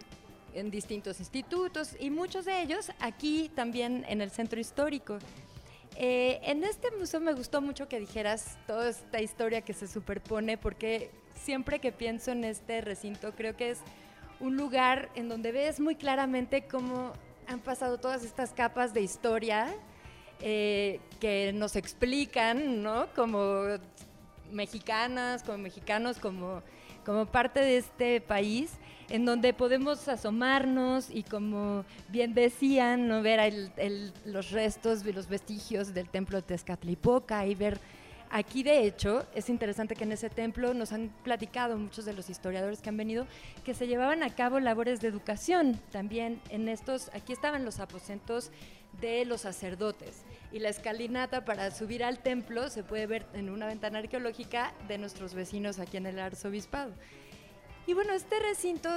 en 0.55 0.71
distintos 0.71 1.19
institutos 1.19 1.97
y 1.99 2.11
muchos 2.11 2.45
de 2.45 2.63
ellos 2.63 2.91
aquí 3.01 3.51
también 3.55 4.05
en 4.09 4.21
el 4.21 4.31
centro 4.31 4.61
histórico. 4.61 5.19
Eh, 5.97 6.41
en 6.43 6.65
este 6.65 6.91
museo 6.91 7.21
me 7.21 7.35
gustó 7.35 7.61
mucho 7.61 7.89
que 7.89 8.01
dijeras 8.01 8.57
toda 8.67 8.89
esta 8.89 9.21
historia 9.21 9.61
que 9.61 9.75
se 9.75 9.87
superpone 9.87 10.57
porque 10.57 11.11
siempre 11.35 11.81
que 11.81 11.93
pienso 11.93 12.31
en 12.31 12.45
este 12.45 12.81
recinto 12.81 13.33
creo 13.35 13.57
que 13.57 13.71
es 13.71 13.81
un 14.41 14.57
lugar 14.57 15.11
en 15.15 15.29
donde 15.29 15.53
ves 15.53 15.81
muy 15.81 15.95
claramente 15.95 16.65
cómo 16.67 17.13
han 17.47 17.61
pasado 17.61 17.99
todas 17.99 18.25
estas 18.25 18.53
capas 18.53 18.95
de 18.95 19.03
historia 19.03 19.75
eh, 20.43 21.01
que 21.21 21.53
nos 21.53 21.77
explican, 21.77 22.83
¿no? 22.83 23.07
Como 23.15 23.65
mexicanas, 24.51 25.43
como 25.43 25.59
mexicanos, 25.59 26.19
como, 26.19 26.63
como 27.05 27.27
parte 27.27 27.61
de 27.61 27.79
este 27.79 28.21
país, 28.21 28.73
en 29.09 29.25
donde 29.25 29.53
podemos 29.53 30.09
asomarnos 30.09 31.11
y 31.11 31.23
como 31.23 31.85
bien 32.09 32.35
decían, 32.35 33.09
¿no? 33.09 33.23
ver 33.23 33.71
los 34.25 34.51
restos 34.51 35.05
los 35.05 35.29
vestigios 35.29 35.95
del 35.95 36.09
templo 36.09 36.39
de 36.39 36.43
Tezcatlipoca 36.43 37.47
y 37.47 37.55
ver 37.55 37.79
Aquí, 38.35 38.63
de 38.63 38.87
hecho, 38.87 39.27
es 39.35 39.51
interesante 39.51 39.95
que 39.95 40.05
en 40.05 40.13
ese 40.13 40.31
templo 40.31 40.73
nos 40.73 40.93
han 40.93 41.11
platicado 41.23 41.77
muchos 41.77 42.07
de 42.07 42.15
los 42.15 42.31
historiadores 42.31 42.81
que 42.81 42.89
han 42.89 42.97
venido 42.97 43.27
que 43.63 43.75
se 43.75 43.87
llevaban 43.87 44.23
a 44.23 44.35
cabo 44.35 44.59
labores 44.59 45.03
de 45.03 45.09
educación. 45.09 45.79
También 45.91 46.41
en 46.49 46.71
estos, 46.71 47.11
aquí 47.13 47.35
estaban 47.35 47.67
los 47.67 47.79
aposentos 47.79 48.51
de 49.03 49.27
los 49.27 49.43
sacerdotes 49.43 50.23
y 50.51 50.61
la 50.61 50.71
escalinata 50.71 51.45
para 51.45 51.71
subir 51.73 52.03
al 52.03 52.21
templo 52.21 52.71
se 52.71 52.83
puede 52.83 53.07
ver 53.07 53.27
en 53.35 53.51
una 53.51 53.67
ventana 53.67 53.99
arqueológica 53.99 54.73
de 54.89 54.97
nuestros 54.97 55.35
vecinos 55.35 55.79
aquí 55.79 55.99
en 55.99 56.07
el 56.07 56.19
arzobispado. 56.19 56.95
Y 57.87 57.93
bueno, 57.93 58.15
este 58.15 58.39
recinto 58.39 58.89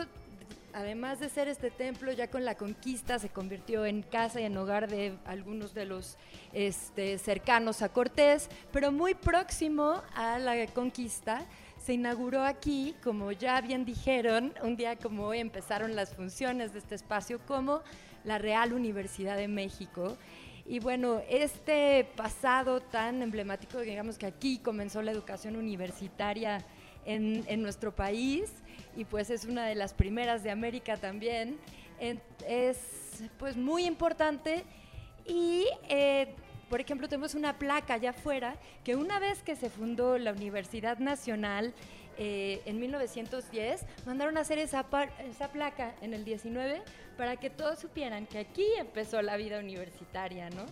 además 0.75 1.21
de 1.21 1.29
ser 1.29 1.47
este 1.47 1.71
templo, 1.71 2.11
ya 2.11 2.29
con 2.29 2.43
la 2.43 2.55
conquista 2.55 3.17
se 3.17 3.29
convirtió 3.29 3.85
en 3.85 4.01
casa 4.01 4.41
y 4.41 4.43
en 4.43 4.57
hogar 4.57 4.89
de 4.89 5.17
algunos 5.25 5.73
de 5.73 5.85
los 5.85 6.17
este, 6.51 7.17
cercanos 7.17 7.81
a 7.81 7.89
Cortés, 7.89 8.49
pero 8.73 8.91
muy 8.91 9.15
próximo 9.15 10.01
a 10.13 10.37
la 10.37 10.67
conquista 10.67 11.45
se 11.77 11.93
inauguró 11.93 12.43
aquí, 12.43 12.93
como 13.01 13.31
ya 13.31 13.61
bien 13.61 13.85
dijeron, 13.85 14.53
un 14.63 14.75
día 14.75 14.97
como 14.97 15.27
hoy 15.27 15.39
empezaron 15.39 15.95
las 15.95 16.13
funciones 16.13 16.73
de 16.73 16.79
este 16.79 16.95
espacio 16.95 17.39
como 17.45 17.81
la 18.25 18.37
Real 18.37 18.73
Universidad 18.73 19.37
de 19.37 19.47
México. 19.47 20.17
Y 20.65 20.79
bueno, 20.79 21.21
este 21.29 22.05
pasado 22.17 22.81
tan 22.81 23.21
emblemático, 23.21 23.79
digamos 23.79 24.17
que 24.17 24.25
aquí 24.25 24.57
comenzó 24.57 25.01
la 25.01 25.11
educación 25.11 25.55
universitaria 25.55 26.65
en, 27.05 27.43
en 27.47 27.61
nuestro 27.61 27.95
país, 27.95 28.51
y 28.95 29.05
pues 29.05 29.29
es 29.29 29.45
una 29.45 29.65
de 29.65 29.75
las 29.75 29.93
primeras 29.93 30.43
de 30.43 30.51
América 30.51 30.97
también. 30.97 31.57
Es 32.47 32.77
pues 33.37 33.55
muy 33.55 33.85
importante 33.85 34.63
y 35.25 35.65
eh, 35.89 36.27
por 36.69 36.81
ejemplo 36.81 37.07
tenemos 37.07 37.35
una 37.35 37.57
placa 37.57 37.95
allá 37.95 38.11
afuera 38.11 38.55
que 38.83 38.95
una 38.95 39.19
vez 39.19 39.41
que 39.43 39.55
se 39.55 39.69
fundó 39.69 40.17
la 40.17 40.33
Universidad 40.33 40.97
Nacional 40.99 41.73
eh, 42.17 42.61
en 42.65 42.79
1910 42.79 43.85
mandaron 44.05 44.37
a 44.37 44.41
hacer 44.41 44.59
esa, 44.59 44.85
esa 45.29 45.51
placa 45.51 45.95
en 46.01 46.13
el 46.13 46.25
19 46.25 46.81
para 47.17 47.37
que 47.37 47.49
todos 47.49 47.79
supieran 47.79 48.25
que 48.25 48.39
aquí 48.39 48.65
empezó 48.77 49.21
la 49.21 49.37
vida 49.37 49.59
universitaria, 49.59 50.49
¿no? 50.49 50.65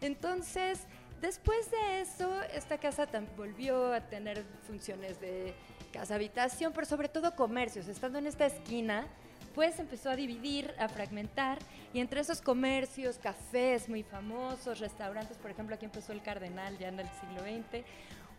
Entonces, 0.00 0.86
después 1.20 1.70
de 1.70 2.00
eso, 2.00 2.42
esta 2.54 2.78
casa 2.78 3.08
volvió 3.36 3.92
a 3.92 4.00
tener 4.00 4.44
funciones 4.66 5.20
de 5.20 5.54
casa 5.94 6.16
habitación, 6.16 6.72
pero 6.72 6.86
sobre 6.86 7.08
todo 7.08 7.36
comercios. 7.36 7.86
Estando 7.86 8.18
en 8.18 8.26
esta 8.26 8.46
esquina, 8.46 9.06
pues 9.54 9.78
empezó 9.78 10.10
a 10.10 10.16
dividir, 10.16 10.74
a 10.78 10.88
fragmentar, 10.88 11.58
y 11.92 12.00
entre 12.00 12.20
esos 12.20 12.40
comercios, 12.40 13.18
cafés 13.18 13.88
muy 13.88 14.02
famosos, 14.02 14.80
restaurantes, 14.80 15.36
por 15.38 15.52
ejemplo, 15.52 15.76
aquí 15.76 15.84
empezó 15.84 16.12
el 16.12 16.20
Cardenal 16.20 16.76
ya 16.78 16.88
en 16.88 16.98
el 16.98 17.06
siglo 17.20 17.40
XX, 17.42 17.84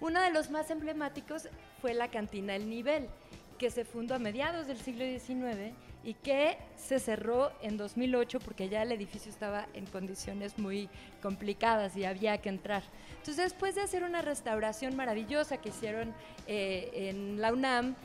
uno 0.01 0.19
de 0.21 0.31
los 0.31 0.49
más 0.49 0.69
emblemáticos 0.69 1.47
fue 1.81 1.93
la 1.93 2.11
cantina 2.11 2.57
El 2.57 2.69
Nivel, 2.69 3.07
que 3.57 3.71
se 3.71 3.85
fundó 3.85 4.15
a 4.15 4.19
mediados 4.19 4.67
del 4.67 4.77
siglo 4.77 5.05
XIX 5.05 5.73
y 6.05 6.13
que 6.13 6.57
se 6.77 6.99
cerró 6.99 7.51
en 7.63 7.77
2008 7.77 8.39
porque 8.39 8.69
ya 8.69 8.83
el 8.83 8.91
edificio 8.91 9.31
estaba 9.31 9.67
en 9.73 9.87
condiciones 9.87 10.57
muy 10.59 10.87
complicadas 11.21 11.97
y 11.97 12.05
había 12.05 12.37
que 12.37 12.49
entrar. 12.49 12.83
Entonces, 13.17 13.37
después 13.37 13.73
de 13.73 13.81
hacer 13.81 14.03
una 14.03 14.21
restauración 14.21 14.95
maravillosa 14.95 15.57
que 15.57 15.69
hicieron 15.69 16.13
eh, 16.47 17.09
en 17.09 17.41
la 17.41 17.51
UNAM 17.51 17.95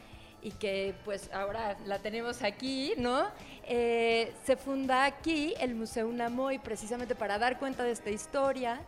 y 0.42 0.52
que 0.52 0.94
pues 1.04 1.30
ahora 1.34 1.76
la 1.84 1.98
tenemos 1.98 2.42
aquí, 2.42 2.94
¿no? 2.96 3.26
Eh, 3.68 4.32
se 4.46 4.56
funda 4.56 5.04
aquí 5.04 5.52
el 5.60 5.74
Museo 5.74 6.08
UNAMOY 6.08 6.58
precisamente 6.58 7.14
para 7.14 7.38
dar 7.38 7.58
cuenta 7.58 7.84
de 7.84 7.92
esta 7.92 8.08
historia. 8.08 8.80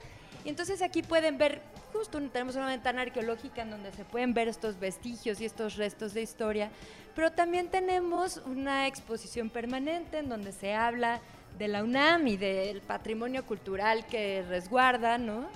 Y 0.43 0.49
entonces 0.49 0.81
aquí 0.81 1.03
pueden 1.03 1.37
ver 1.37 1.61
justo 1.93 2.21
tenemos 2.33 2.57
una 2.57 2.67
ventana 2.67 3.03
arqueológica 3.03 3.63
en 3.63 3.71
donde 3.71 3.93
se 3.93 4.05
pueden 4.05 4.35
ver 4.35 4.49
estos 4.49 4.79
vestigios 4.79 5.41
y 5.41 5.45
estos 5.45 5.77
restos 5.77 6.15
de 6.15 6.23
historia, 6.23 6.71
pero 7.15 7.31
también 7.31 7.69
tenemos 7.69 8.39
una 8.47 8.87
exposición 8.87 9.51
permanente 9.51 10.19
en 10.19 10.29
donde 10.29 10.53
se 10.53 10.75
habla 10.75 11.21
de 11.59 11.69
la 11.69 11.85
UNAM 11.85 12.27
y 12.27 12.37
del 12.37 12.81
patrimonio 12.81 13.45
cultural 13.45 14.07
que 14.07 14.43
resguarda, 14.49 15.19
¿no? 15.19 15.47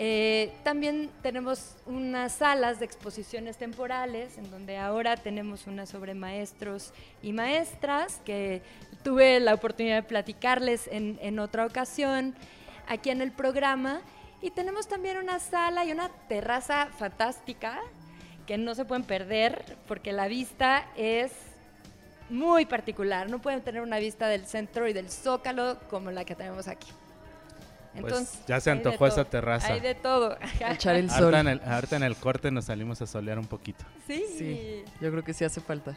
Eh, 0.00 0.52
también 0.62 1.10
tenemos 1.22 1.74
unas 1.84 2.32
salas 2.32 2.78
de 2.78 2.84
exposiciones 2.84 3.56
temporales, 3.56 4.38
en 4.38 4.48
donde 4.48 4.78
ahora 4.78 5.16
tenemos 5.16 5.66
una 5.66 5.86
sobre 5.86 6.14
maestros 6.14 6.92
y 7.20 7.32
maestras, 7.32 8.20
que 8.24 8.62
tuve 9.02 9.40
la 9.40 9.54
oportunidad 9.54 9.96
de 9.96 10.02
platicarles 10.04 10.86
en, 10.86 11.18
en 11.20 11.40
otra 11.40 11.66
ocasión 11.66 12.36
aquí 12.86 13.10
en 13.10 13.22
el 13.22 13.32
programa. 13.32 14.00
Y 14.40 14.50
tenemos 14.50 14.86
también 14.86 15.18
una 15.18 15.38
sala 15.40 15.84
y 15.84 15.92
una 15.92 16.10
terraza 16.28 16.88
fantástica 16.98 17.80
que 18.46 18.56
no 18.56 18.74
se 18.74 18.84
pueden 18.84 19.04
perder 19.04 19.76
porque 19.86 20.12
la 20.12 20.28
vista 20.28 20.86
es 20.96 21.32
muy 22.30 22.66
particular. 22.66 23.28
No 23.30 23.40
pueden 23.40 23.62
tener 23.62 23.82
una 23.82 23.98
vista 23.98 24.28
del 24.28 24.46
centro 24.46 24.88
y 24.88 24.92
del 24.92 25.10
zócalo 25.10 25.78
como 25.90 26.10
la 26.10 26.24
que 26.24 26.34
tenemos 26.34 26.68
aquí. 26.68 26.88
Pues 28.00 28.12
Entonces, 28.12 28.46
ya 28.46 28.60
se 28.60 28.70
antojó 28.70 29.06
esa 29.06 29.24
terraza. 29.24 29.72
Hay 29.72 29.80
de 29.80 29.94
todo. 29.94 30.36
Echar 30.60 30.96
el 30.96 31.10
sol. 31.10 31.34
Ahorita 31.34 31.40
en 31.40 31.48
el, 31.48 31.60
ahorita 31.64 31.96
en 31.96 32.02
el 32.04 32.16
corte 32.16 32.50
nos 32.50 32.66
salimos 32.66 33.02
a 33.02 33.06
solear 33.06 33.38
un 33.38 33.46
poquito. 33.46 33.84
Sí. 34.06 34.24
sí 34.36 34.84
yo 35.00 35.10
creo 35.10 35.24
que 35.24 35.34
sí 35.34 35.44
hace 35.44 35.60
falta. 35.60 35.96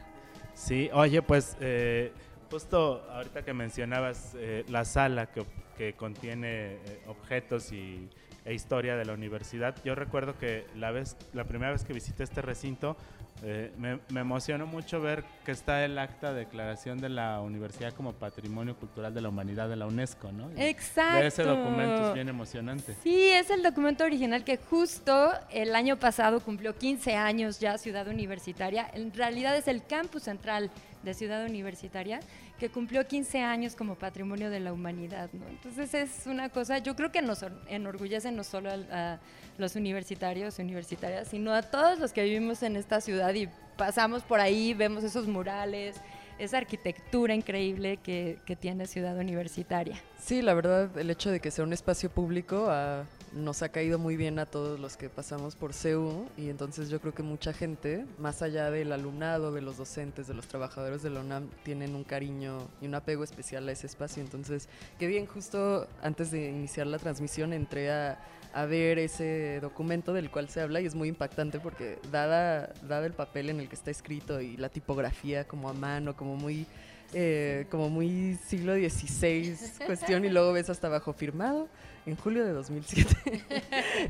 Sí, 0.55 0.89
oye, 0.93 1.21
pues 1.21 1.55
eh, 1.59 2.11
justo 2.49 3.07
ahorita 3.11 3.43
que 3.43 3.53
mencionabas 3.53 4.33
eh, 4.35 4.65
la 4.67 4.83
sala 4.83 5.27
que, 5.27 5.45
que 5.77 5.93
contiene 5.93 6.73
eh, 6.73 7.03
objetos 7.07 7.71
y 7.71 8.09
e 8.45 8.53
historia 8.53 8.95
de 8.95 9.05
la 9.05 9.13
universidad. 9.13 9.75
Yo 9.83 9.95
recuerdo 9.95 10.37
que 10.37 10.65
la, 10.75 10.91
vez, 10.91 11.15
la 11.33 11.43
primera 11.45 11.71
vez 11.71 11.83
que 11.83 11.93
visité 11.93 12.23
este 12.23 12.41
recinto 12.41 12.97
eh, 13.43 13.71
me, 13.77 13.99
emocionó 14.19 14.67
mucho 14.67 15.01
ver 15.01 15.23
que 15.45 15.51
está 15.51 15.83
el 15.83 15.97
acta 15.97 16.31
de 16.31 16.41
declaración 16.41 16.99
de 16.99 17.09
la 17.09 17.41
universidad 17.41 17.91
como 17.93 18.13
Patrimonio 18.13 18.75
Cultural 18.75 19.13
de 19.13 19.21
la 19.21 19.29
Humanidad 19.29 19.67
de 19.67 19.75
la 19.75 19.87
UNESCO, 19.87 20.31
¿no? 20.31 20.51
Exacto. 20.57 21.25
ese 21.25 21.43
documento 21.43 22.09
es 22.09 22.13
bien 22.13 22.29
emocionante. 22.29 22.95
Sí, 23.01 23.29
es 23.29 23.49
el 23.49 23.63
documento 23.63 24.03
original 24.03 24.43
que 24.43 24.57
justo 24.57 25.31
el 25.49 25.75
año 25.75 25.97
pasado 25.97 26.39
cumplió 26.41 26.77
15 26.77 27.15
años 27.15 27.59
ya 27.59 27.79
Ciudad 27.79 28.07
Universitaria. 28.07 28.87
En 28.93 29.11
realidad 29.11 29.55
es 29.57 29.67
el 29.67 29.83
campus 29.85 30.23
central 30.23 30.69
de 31.03 31.13
Ciudad 31.13 31.45
Universitaria 31.45 32.19
que 32.59 32.69
cumplió 32.69 33.07
15 33.07 33.39
años 33.39 33.75
como 33.75 33.95
patrimonio 33.95 34.49
de 34.49 34.59
la 34.59 34.73
humanidad. 34.73 35.29
Entonces 35.49 35.93
es 35.93 36.27
una 36.27 36.49
cosa, 36.49 36.77
yo 36.77 36.95
creo 36.95 37.11
que 37.11 37.21
nos 37.21 37.43
enorgullece 37.67 38.31
no 38.31 38.43
solo 38.43 38.69
a, 38.91 39.19
los 39.57 39.75
universitarios 39.75 40.57
universitarias, 40.59 41.27
sino 41.27 41.53
a 41.53 41.61
todos 41.61 41.99
los 41.99 42.13
que 42.13 42.23
vivimos 42.23 42.63
en 42.63 42.75
esta 42.75 43.01
ciudad 43.01 43.33
y 43.33 43.47
pasamos 43.77 44.23
por 44.23 44.39
ahí, 44.39 44.73
vemos 44.73 45.03
esos 45.03 45.27
murales, 45.27 45.97
esa 46.39 46.57
arquitectura 46.57 47.35
increíble 47.35 47.97
que, 47.97 48.39
que 48.45 48.55
tiene 48.55 48.87
Ciudad 48.87 49.17
Universitaria. 49.17 50.01
Sí, 50.19 50.41
la 50.41 50.53
verdad, 50.53 50.97
el 50.97 51.09
hecho 51.09 51.29
de 51.29 51.39
que 51.39 51.51
sea 51.51 51.63
un 51.63 51.73
espacio 51.73 52.09
público 52.09 52.67
ah, 52.69 53.03
nos 53.33 53.61
ha 53.61 53.69
caído 53.69 53.97
muy 53.97 54.17
bien 54.17 54.39
a 54.39 54.45
todos 54.45 54.79
los 54.79 54.97
que 54.97 55.09
pasamos 55.09 55.55
por 55.55 55.73
CEU 55.73 56.27
y 56.37 56.49
entonces 56.49 56.89
yo 56.89 56.99
creo 56.99 57.13
que 57.13 57.23
mucha 57.23 57.53
gente, 57.53 58.05
más 58.17 58.41
allá 58.41 58.69
del 58.71 58.91
alumnado, 58.91 59.51
de 59.51 59.61
los 59.61 59.77
docentes, 59.77 60.27
de 60.27 60.33
los 60.33 60.47
trabajadores 60.47 61.01
de 61.01 61.09
la 61.09 61.21
UNAM, 61.21 61.49
tienen 61.63 61.95
un 61.95 62.03
cariño 62.03 62.67
y 62.81 62.87
un 62.87 62.95
apego 62.95 63.23
especial 63.23 63.67
a 63.69 63.71
ese 63.71 63.87
espacio. 63.87 64.21
Entonces, 64.21 64.67
qué 64.99 65.07
bien, 65.07 65.25
justo 65.25 65.87
antes 66.01 66.31
de 66.31 66.49
iniciar 66.49 66.87
la 66.87 66.99
transmisión 66.99 67.53
entré 67.53 67.91
a, 67.91 68.19
ver 68.67 68.99
ese 68.99 69.59
documento 69.61 70.11
del 70.11 70.29
cual 70.29 70.49
se 70.49 70.59
habla 70.59 70.81
y 70.81 70.85
es 70.85 70.93
muy 70.93 71.07
impactante 71.07 71.61
porque 71.61 71.99
dada, 72.11 72.73
dada 72.81 73.05
el 73.05 73.13
papel 73.13 73.49
en 73.49 73.61
el 73.61 73.69
que 73.69 73.75
está 73.75 73.91
escrito 73.91 74.41
y 74.41 74.57
la 74.57 74.67
tipografía 74.67 75.47
como 75.47 75.69
a 75.69 75.73
mano, 75.73 76.17
como 76.17 76.35
muy... 76.35 76.67
eh, 77.13 77.65
como 77.71 77.89
muy 77.89 78.37
siglo 78.45 78.73
XVI 78.73 79.57
cuestión 79.85 80.25
y 80.25 80.29
luego 80.29 80.51
ves 80.51 80.69
hasta 80.69 80.87
abajo 80.87 81.13
firmado 81.13 81.69
en 82.05 82.15
julio 82.15 82.45
de 82.45 82.51
2007. 82.53 83.15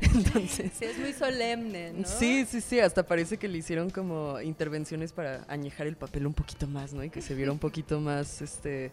Entonces, 0.14 0.72
Sí, 0.78 0.84
es 0.84 0.98
muy 0.98 1.12
solemne, 1.12 1.92
¿no? 1.92 2.06
Sí, 2.06 2.46
sí, 2.48 2.60
sí, 2.60 2.80
hasta 2.80 3.04
parece 3.04 3.36
que 3.36 3.48
le 3.48 3.58
hicieron 3.58 3.90
como 3.90 4.40
intervenciones 4.40 5.12
para 5.12 5.44
añejar 5.48 5.86
el 5.86 5.96
papel 5.96 6.26
un 6.26 6.34
poquito 6.34 6.66
más, 6.66 6.92
¿no? 6.92 7.04
Y 7.04 7.10
que 7.10 7.22
se 7.22 7.34
viera 7.34 7.52
un 7.52 7.58
poquito 7.58 8.00
más, 8.00 8.42
este... 8.42 8.92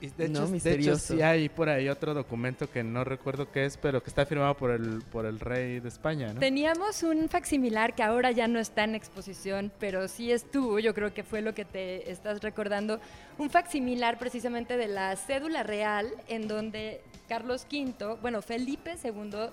Y 0.00 0.08
de, 0.08 0.28
No, 0.28 0.30
hecho, 0.30 0.32
de 0.32 0.44
hecho, 0.44 0.52
misterioso. 0.52 1.14
sí 1.14 1.22
hay 1.22 1.48
por 1.48 1.68
ahí 1.68 1.88
otro 1.88 2.14
documento 2.14 2.70
que 2.70 2.82
no 2.82 3.04
recuerdo 3.04 3.50
qué 3.52 3.66
es, 3.66 3.76
pero 3.76 4.02
que 4.02 4.08
está 4.08 4.24
firmado 4.24 4.56
por 4.56 4.70
el, 4.70 5.02
por 5.12 5.26
el 5.26 5.38
rey 5.38 5.80
de 5.80 5.88
España, 5.88 6.32
¿no? 6.32 6.40
Teníamos 6.40 7.02
un 7.02 7.28
facsimilar 7.28 7.94
que 7.94 8.02
ahora 8.02 8.30
ya 8.30 8.48
no 8.48 8.58
está 8.58 8.84
en 8.84 8.94
exposición, 8.94 9.70
pero 9.78 10.08
sí 10.08 10.32
estuvo, 10.32 10.78
yo 10.78 10.94
creo 10.94 11.12
que 11.12 11.22
fue 11.22 11.42
lo 11.42 11.52
que 11.54 11.64
te 11.64 12.10
estás 12.10 12.40
recordando, 12.40 12.98
un 13.38 13.50
facsimilar 13.50 14.18
precisamente 14.18 14.76
de 14.76 14.88
la 14.88 15.14
cédula 15.16 15.62
real 15.62 16.08
en 16.28 16.48
donde 16.48 17.02
Carlos 17.28 17.66
V, 17.70 18.16
bueno, 18.22 18.40
Felipe 18.42 18.94
II 19.04 19.50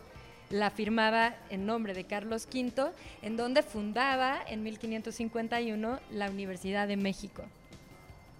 la 0.50 0.72
firmaba 0.72 1.36
en 1.50 1.66
nombre 1.66 1.94
de 1.94 2.06
Carlos 2.06 2.48
V, 2.51 2.92
en 3.22 3.36
donde 3.36 3.63
fundaba 3.63 4.39
en 4.48 4.63
1551 4.63 6.00
la 6.12 6.30
Universidad 6.30 6.88
de 6.88 6.96
México. 6.96 7.44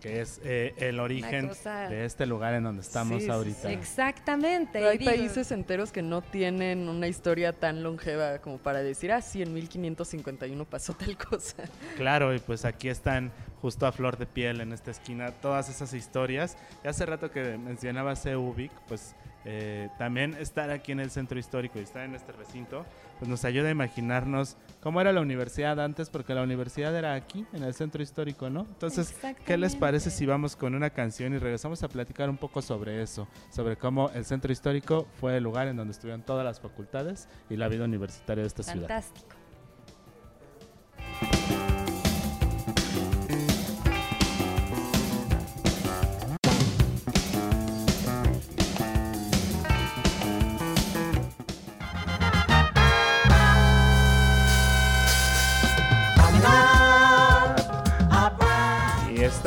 Que 0.02 0.22
es 0.22 0.40
eh, 0.44 0.76
el 0.78 1.00
origen 1.00 1.48
cosa- 1.48 1.90
de 1.90 2.06
este 2.06 2.26
lugar 2.28 2.54
en 2.54 2.64
donde 2.64 2.82
estamos 2.84 3.18
Sí, 3.20 3.26
sí, 3.26 3.32
ahorita. 3.32 3.72
Exactamente. 3.72 4.70
Pero 4.74 4.90
hay 4.90 4.98
digo, 5.00 5.10
países 5.12 5.52
enteros 5.52 5.92
que 5.92 6.02
no 6.04 6.22
tienen 6.22 6.88
una 6.88 7.08
historia 7.08 7.52
tan 7.52 7.82
longeva 7.82 8.38
como 8.40 8.60
para 8.60 8.84
decir, 8.84 9.12
ah, 9.12 9.22
sí, 9.22 9.42
en 9.42 9.54
1551 9.54 10.66
pasó 10.66 10.94
tal 10.94 11.18
cosa. 11.18 11.64
Claro, 11.96 12.34
y 12.36 12.40
pues 12.40 12.64
aquí 12.66 12.90
están 12.90 13.32
justo 13.62 13.88
a 13.88 13.92
flor 13.92 14.18
de 14.18 14.28
piel 14.28 14.62
en 14.62 14.72
esta 14.72 14.92
esquina 14.92 15.32
todas 15.32 15.68
esas 15.70 15.94
historias. 15.94 16.58
Y 16.84 16.88
hace 16.88 17.06
rato 17.06 17.32
que 17.32 17.58
mencionaba 17.58 18.14
Ubic, 18.14 18.72
pues 18.88 19.16
eh, 19.46 19.90
también 19.98 20.36
estar 20.36 20.70
aquí 20.70 20.92
en 20.92 21.00
el 21.00 21.10
centro 21.10 21.40
histórico 21.40 21.80
y 21.80 21.84
estar 21.84 22.04
en 22.04 22.14
este 22.16 22.34
recinto, 22.34 22.86
pues 23.20 23.30
nos 23.30 23.46
ayuda 23.46 23.68
a 23.70 23.72
imaginarnos 23.72 24.58
cómo 24.82 25.02
era 25.02 25.12
la 25.12 25.22
universidad 25.22 25.80
antes, 25.80 26.10
porque 26.10 26.34
la 26.34 26.44
universidad 26.44 26.96
era 26.96 27.14
aquí, 27.14 27.46
en 27.54 27.64
el 27.64 27.74
centro 27.74 28.02
histórico, 28.04 28.50
¿no? 28.50 28.62
Entonces, 28.62 29.16
¿qué 29.46 29.58
les 29.58 29.76
parece 29.76 30.10
si 30.10 30.26
vamos 30.26 30.56
con 30.56 30.76
una 30.76 30.90
canción 30.90 31.34
y 31.34 31.38
regresamos 31.38 31.84
a 31.84 31.90
platicar 31.90 32.30
un 32.30 32.38
poco 32.38 32.62
sobre 32.62 33.02
eso? 33.02 33.28
Sobre 33.50 33.78
cómo 33.78 34.10
el 34.12 34.26
centro 34.26 34.52
histórico 34.52 35.08
fue 35.20 35.38
el 35.38 35.44
lugar 35.44 35.68
en 35.68 35.78
donde 35.78 35.92
estuvieron 35.92 36.22
todas 36.24 36.46
las 36.46 36.60
facultades 36.60 37.28
y 37.50 37.56
la 37.56 37.68
vida 37.68 37.86
universitaria 37.86 38.44
de 38.44 38.48
esta 38.48 38.64
ciudad. 38.64 38.88
Fantástico. 38.88 39.37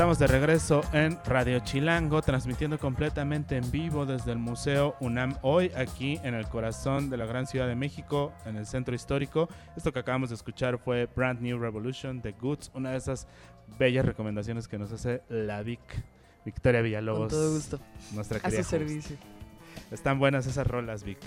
Estamos 0.01 0.17
de 0.17 0.25
regreso 0.25 0.81
en 0.93 1.19
Radio 1.25 1.59
Chilango, 1.59 2.23
transmitiendo 2.23 2.79
completamente 2.79 3.55
en 3.55 3.69
vivo 3.69 4.07
desde 4.07 4.31
el 4.31 4.39
Museo 4.39 4.95
UNAM 4.99 5.37
hoy, 5.43 5.71
aquí 5.75 6.19
en 6.23 6.33
el 6.33 6.47
corazón 6.47 7.11
de 7.11 7.17
la 7.17 7.27
gran 7.27 7.45
ciudad 7.45 7.67
de 7.67 7.75
México, 7.75 8.33
en 8.47 8.55
el 8.55 8.65
centro 8.65 8.95
histórico. 8.95 9.47
Esto 9.77 9.93
que 9.93 9.99
acabamos 9.99 10.29
de 10.29 10.35
escuchar 10.37 10.79
fue 10.79 11.07
Brand 11.15 11.39
New 11.39 11.59
Revolution 11.59 12.19
de 12.19 12.31
Goods, 12.31 12.71
una 12.73 12.89
de 12.89 12.97
esas 12.97 13.27
bellas 13.77 14.03
recomendaciones 14.03 14.67
que 14.67 14.79
nos 14.79 14.91
hace 14.91 15.21
la 15.29 15.61
Vic, 15.61 15.81
Victoria 16.45 16.81
Villalobos. 16.81 17.19
Con 17.19 17.29
todo 17.29 17.53
gusto. 17.53 17.79
Nuestra 18.15 18.39
A 18.39 18.41
querida 18.41 18.63
su 18.63 18.69
servicio. 18.71 19.17
Están 19.91 20.17
buenas 20.17 20.47
esas 20.47 20.65
rolas, 20.65 21.03
Vic. 21.03 21.19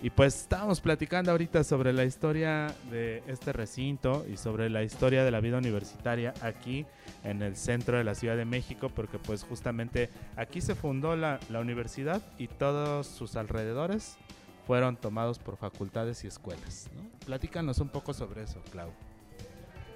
Y 0.00 0.10
pues 0.10 0.42
estábamos 0.42 0.80
platicando 0.80 1.32
ahorita 1.32 1.64
sobre 1.64 1.92
la 1.92 2.04
historia 2.04 2.72
de 2.90 3.22
este 3.26 3.52
recinto 3.52 4.24
y 4.32 4.36
sobre 4.36 4.70
la 4.70 4.84
historia 4.84 5.24
de 5.24 5.32
la 5.32 5.40
vida 5.40 5.58
universitaria 5.58 6.34
aquí 6.40 6.86
en 7.24 7.42
el 7.42 7.56
centro 7.56 7.98
de 7.98 8.04
la 8.04 8.14
Ciudad 8.14 8.36
de 8.36 8.44
México, 8.44 8.90
porque 8.94 9.18
pues 9.18 9.42
justamente 9.42 10.08
aquí 10.36 10.60
se 10.60 10.76
fundó 10.76 11.16
la, 11.16 11.40
la 11.48 11.58
universidad 11.58 12.22
y 12.38 12.46
todos 12.46 13.08
sus 13.08 13.34
alrededores 13.34 14.16
fueron 14.68 14.96
tomados 14.96 15.40
por 15.40 15.56
facultades 15.56 16.22
y 16.22 16.28
escuelas. 16.28 16.88
¿no? 16.94 17.02
Platícanos 17.26 17.78
un 17.78 17.88
poco 17.88 18.14
sobre 18.14 18.44
eso, 18.44 18.60
Clau. 18.70 18.92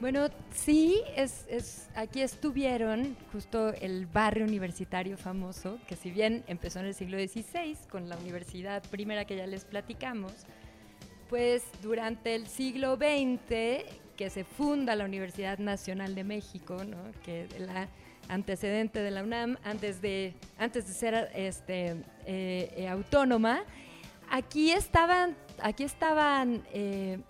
Bueno, 0.03 0.27
sí, 0.53 1.01
es, 1.15 1.47
es, 1.49 1.89
aquí 1.95 2.23
estuvieron 2.23 3.17
justo 3.33 3.73
el 3.73 4.07
barrio 4.07 4.45
universitario 4.45 5.17
famoso, 5.17 5.79
que 5.87 5.95
si 5.95 6.11
bien 6.11 6.43
empezó 6.49 6.81
en 6.81 6.87
el 6.87 6.95
siglo 6.95 7.19
XVI 7.19 7.77
con 7.89 8.09
la 8.09 8.17
universidad 8.17 8.83
primera 8.91 9.27
que 9.27 9.37
ya 9.37 9.47
les 9.47 9.65
platicamos, 9.65 10.33
pues 11.29 11.63
durante 11.83 12.35
el 12.35 12.49
siglo 12.49 12.97
XX 12.97 13.87
que 14.17 14.29
se 14.29 14.43
funda 14.43 14.97
la 14.97 15.05
Universidad 15.05 15.59
Nacional 15.59 16.17
de 16.17 16.25
México, 16.25 16.83
¿no? 16.83 16.99
que 17.25 17.47
la 17.61 17.87
antecedente 18.29 18.99
de 18.99 19.11
la 19.13 19.23
UNAM, 19.23 19.57
antes 19.63 20.03
de, 20.03 20.35
antes 20.59 20.89
de 20.89 20.95
ser 20.95 21.31
este, 21.33 21.91
eh, 22.27 22.75
eh, 22.77 22.89
autónoma, 22.89 23.63
aquí 24.29 24.73
estaban, 24.73 25.37
aquí 25.63 25.85
estaban 25.85 26.65
eh, 26.73 27.21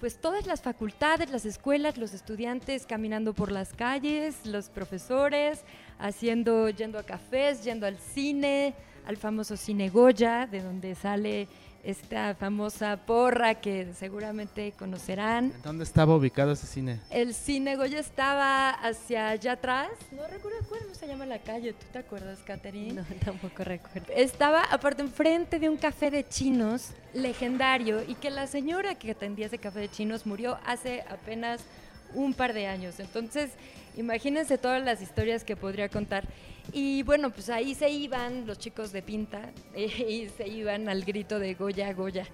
pues 0.00 0.16
todas 0.16 0.46
las 0.46 0.62
facultades, 0.62 1.30
las 1.30 1.44
escuelas, 1.44 1.98
los 1.98 2.14
estudiantes 2.14 2.86
caminando 2.86 3.34
por 3.34 3.52
las 3.52 3.74
calles, 3.74 4.46
los 4.46 4.70
profesores, 4.70 5.62
haciendo, 5.98 6.70
yendo 6.70 6.98
a 6.98 7.02
cafés, 7.02 7.62
yendo 7.62 7.86
al 7.86 7.98
cine, 7.98 8.74
al 9.06 9.18
famoso 9.18 9.58
Cine 9.58 9.90
Goya, 9.90 10.46
de 10.46 10.62
donde 10.62 10.94
sale 10.94 11.48
esta 11.82 12.34
famosa 12.34 12.96
porra 13.06 13.54
que 13.54 13.92
seguramente 13.94 14.72
conocerán. 14.72 15.52
¿En 15.54 15.62
dónde 15.62 15.84
estaba 15.84 16.14
ubicado 16.14 16.52
ese 16.52 16.66
cine? 16.66 17.00
El 17.10 17.34
Cine 17.34 17.76
Goya 17.76 17.98
estaba 17.98 18.70
hacia 18.70 19.30
allá 19.30 19.52
atrás. 19.52 19.88
No 20.12 20.26
recuerdo 20.26 20.58
cómo 20.68 20.94
se 20.94 21.06
llama 21.06 21.26
la 21.26 21.38
calle. 21.38 21.72
¿Tú 21.72 21.86
te 21.92 21.98
acuerdas, 21.98 22.38
Catherine? 22.44 22.92
No, 22.92 23.04
tampoco 23.24 23.64
recuerdo. 23.64 24.12
Estaba 24.14 24.62
aparte 24.64 25.02
enfrente 25.02 25.58
de 25.58 25.68
un 25.68 25.76
café 25.76 26.10
de 26.10 26.26
chinos 26.28 26.90
legendario 27.14 28.02
y 28.06 28.14
que 28.14 28.30
la 28.30 28.46
señora 28.46 28.94
que 28.94 29.10
atendía 29.12 29.46
ese 29.46 29.58
café 29.58 29.80
de 29.80 29.90
chinos 29.90 30.26
murió 30.26 30.58
hace 30.66 31.02
apenas 31.08 31.62
un 32.14 32.34
par 32.34 32.52
de 32.52 32.66
años. 32.66 33.00
Entonces, 33.00 33.50
imagínense 33.96 34.58
todas 34.58 34.82
las 34.82 35.00
historias 35.00 35.44
que 35.44 35.56
podría 35.56 35.88
contar. 35.88 36.26
Y 36.72 37.02
bueno, 37.02 37.30
pues 37.30 37.48
ahí 37.50 37.74
se 37.74 37.88
iban 37.90 38.46
los 38.46 38.58
chicos 38.58 38.92
de 38.92 39.02
pinta 39.02 39.50
y 39.76 40.28
se 40.36 40.48
iban 40.48 40.88
al 40.88 41.04
grito 41.04 41.38
de 41.38 41.54
Goya, 41.54 41.92
Goya. 41.92 42.26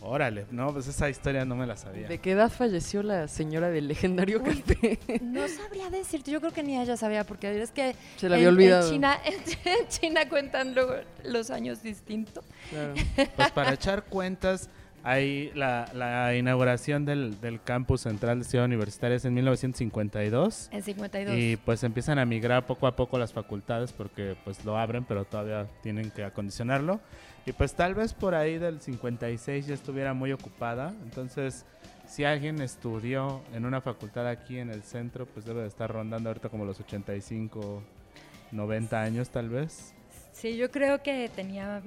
Órale, 0.00 0.46
no, 0.52 0.72
pues 0.72 0.86
esa 0.86 1.10
historia 1.10 1.44
no 1.44 1.56
me 1.56 1.66
la 1.66 1.76
sabía. 1.76 2.06
¿De 2.06 2.18
qué 2.18 2.30
edad 2.30 2.50
falleció 2.52 3.02
la 3.02 3.26
señora 3.26 3.68
del 3.68 3.88
legendario 3.88 4.40
Uy, 4.40 4.62
café? 4.62 4.98
No 5.20 5.48
sabría 5.48 5.90
decirte, 5.90 6.30
yo 6.30 6.38
creo 6.40 6.52
que 6.52 6.62
ni 6.62 6.78
ella 6.80 6.96
sabía, 6.96 7.24
porque 7.24 7.60
es 7.60 7.72
que 7.72 7.96
Se 8.16 8.28
la 8.28 8.36
en- 8.36 8.40
había 8.42 8.48
olvidado. 8.50 8.86
En 8.86 8.92
China, 8.94 9.18
en 9.64 9.88
China 9.88 10.28
cuentan 10.28 10.72
luego 10.74 10.94
los 11.24 11.50
años 11.50 11.82
distintos. 11.82 12.44
Claro. 12.70 12.94
Pues 13.34 13.50
para 13.50 13.72
echar 13.74 14.04
cuentas, 14.04 14.70
hay 15.02 15.50
la, 15.54 15.90
la 15.94 16.34
inauguración 16.34 17.04
del, 17.04 17.40
del 17.40 17.60
campus 17.62 18.02
central 18.02 18.40
de 18.40 18.44
Ciudad 18.44 18.64
Universitaria 18.64 19.16
es 19.16 19.24
en 19.24 19.34
1952. 19.34 20.68
En 20.72 20.82
52. 20.82 21.34
Y 21.36 21.56
pues 21.56 21.82
empiezan 21.84 22.18
a 22.18 22.24
migrar 22.24 22.66
poco 22.66 22.86
a 22.86 22.96
poco 22.96 23.18
las 23.18 23.32
facultades 23.32 23.92
porque 23.92 24.36
pues 24.44 24.64
lo 24.64 24.76
abren, 24.76 25.04
pero 25.04 25.24
todavía 25.24 25.66
tienen 25.82 26.10
que 26.10 26.24
acondicionarlo. 26.24 27.00
Y 27.46 27.52
pues 27.52 27.74
tal 27.74 27.94
vez 27.94 28.12
por 28.12 28.34
ahí 28.34 28.58
del 28.58 28.80
56 28.80 29.66
ya 29.66 29.74
estuviera 29.74 30.12
muy 30.12 30.32
ocupada. 30.32 30.92
Entonces, 31.04 31.64
si 32.06 32.24
alguien 32.24 32.60
estudió 32.60 33.42
en 33.54 33.64
una 33.64 33.80
facultad 33.80 34.26
aquí 34.26 34.58
en 34.58 34.70
el 34.70 34.82
centro, 34.82 35.26
pues 35.26 35.46
debe 35.46 35.62
de 35.62 35.68
estar 35.68 35.90
rondando 35.90 36.28
ahorita 36.28 36.48
como 36.48 36.64
los 36.64 36.80
85, 36.80 37.82
90 38.52 39.00
años 39.00 39.30
tal 39.30 39.48
vez. 39.48 39.94
Sí, 40.32 40.56
yo 40.56 40.70
creo 40.70 41.02
que 41.02 41.30
tenía 41.34 41.82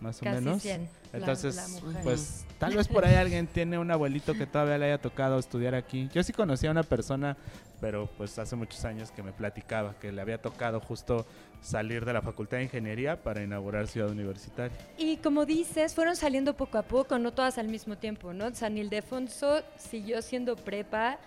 más 0.00 0.20
o 0.20 0.24
Casi 0.24 0.36
menos. 0.44 0.62
100, 0.62 0.88
la- 1.12 1.18
Entonces, 1.18 1.56
la 1.56 2.00
pues 2.02 2.44
tal 2.58 2.74
vez 2.74 2.88
por 2.88 3.04
ahí 3.04 3.14
alguien 3.14 3.46
tiene 3.46 3.78
un 3.78 3.90
abuelito 3.90 4.34
que 4.34 4.46
todavía 4.46 4.78
le 4.78 4.86
haya 4.86 4.98
tocado 4.98 5.38
estudiar 5.38 5.74
aquí. 5.74 6.08
Yo 6.14 6.22
sí 6.22 6.32
conocí 6.32 6.66
a 6.66 6.70
una 6.70 6.82
persona, 6.82 7.36
pero 7.80 8.08
pues 8.16 8.38
hace 8.38 8.56
muchos 8.56 8.84
años 8.84 9.10
que 9.10 9.22
me 9.22 9.32
platicaba 9.32 9.94
que 9.98 10.12
le 10.12 10.20
había 10.20 10.40
tocado 10.40 10.80
justo 10.80 11.26
salir 11.62 12.04
de 12.04 12.12
la 12.14 12.22
Facultad 12.22 12.56
de 12.58 12.64
Ingeniería 12.64 13.22
para 13.22 13.42
inaugurar 13.42 13.86
Ciudad 13.86 14.08
Universitaria. 14.10 14.76
Y 14.96 15.18
como 15.18 15.44
dices, 15.44 15.94
fueron 15.94 16.16
saliendo 16.16 16.54
poco 16.56 16.78
a 16.78 16.82
poco, 16.82 17.18
no 17.18 17.32
todas 17.32 17.58
al 17.58 17.68
mismo 17.68 17.96
tiempo, 17.98 18.32
¿no? 18.32 18.54
San 18.54 18.78
Ildefonso 18.78 19.62
siguió 19.76 20.22
siendo 20.22 20.56
prepa 20.56 21.18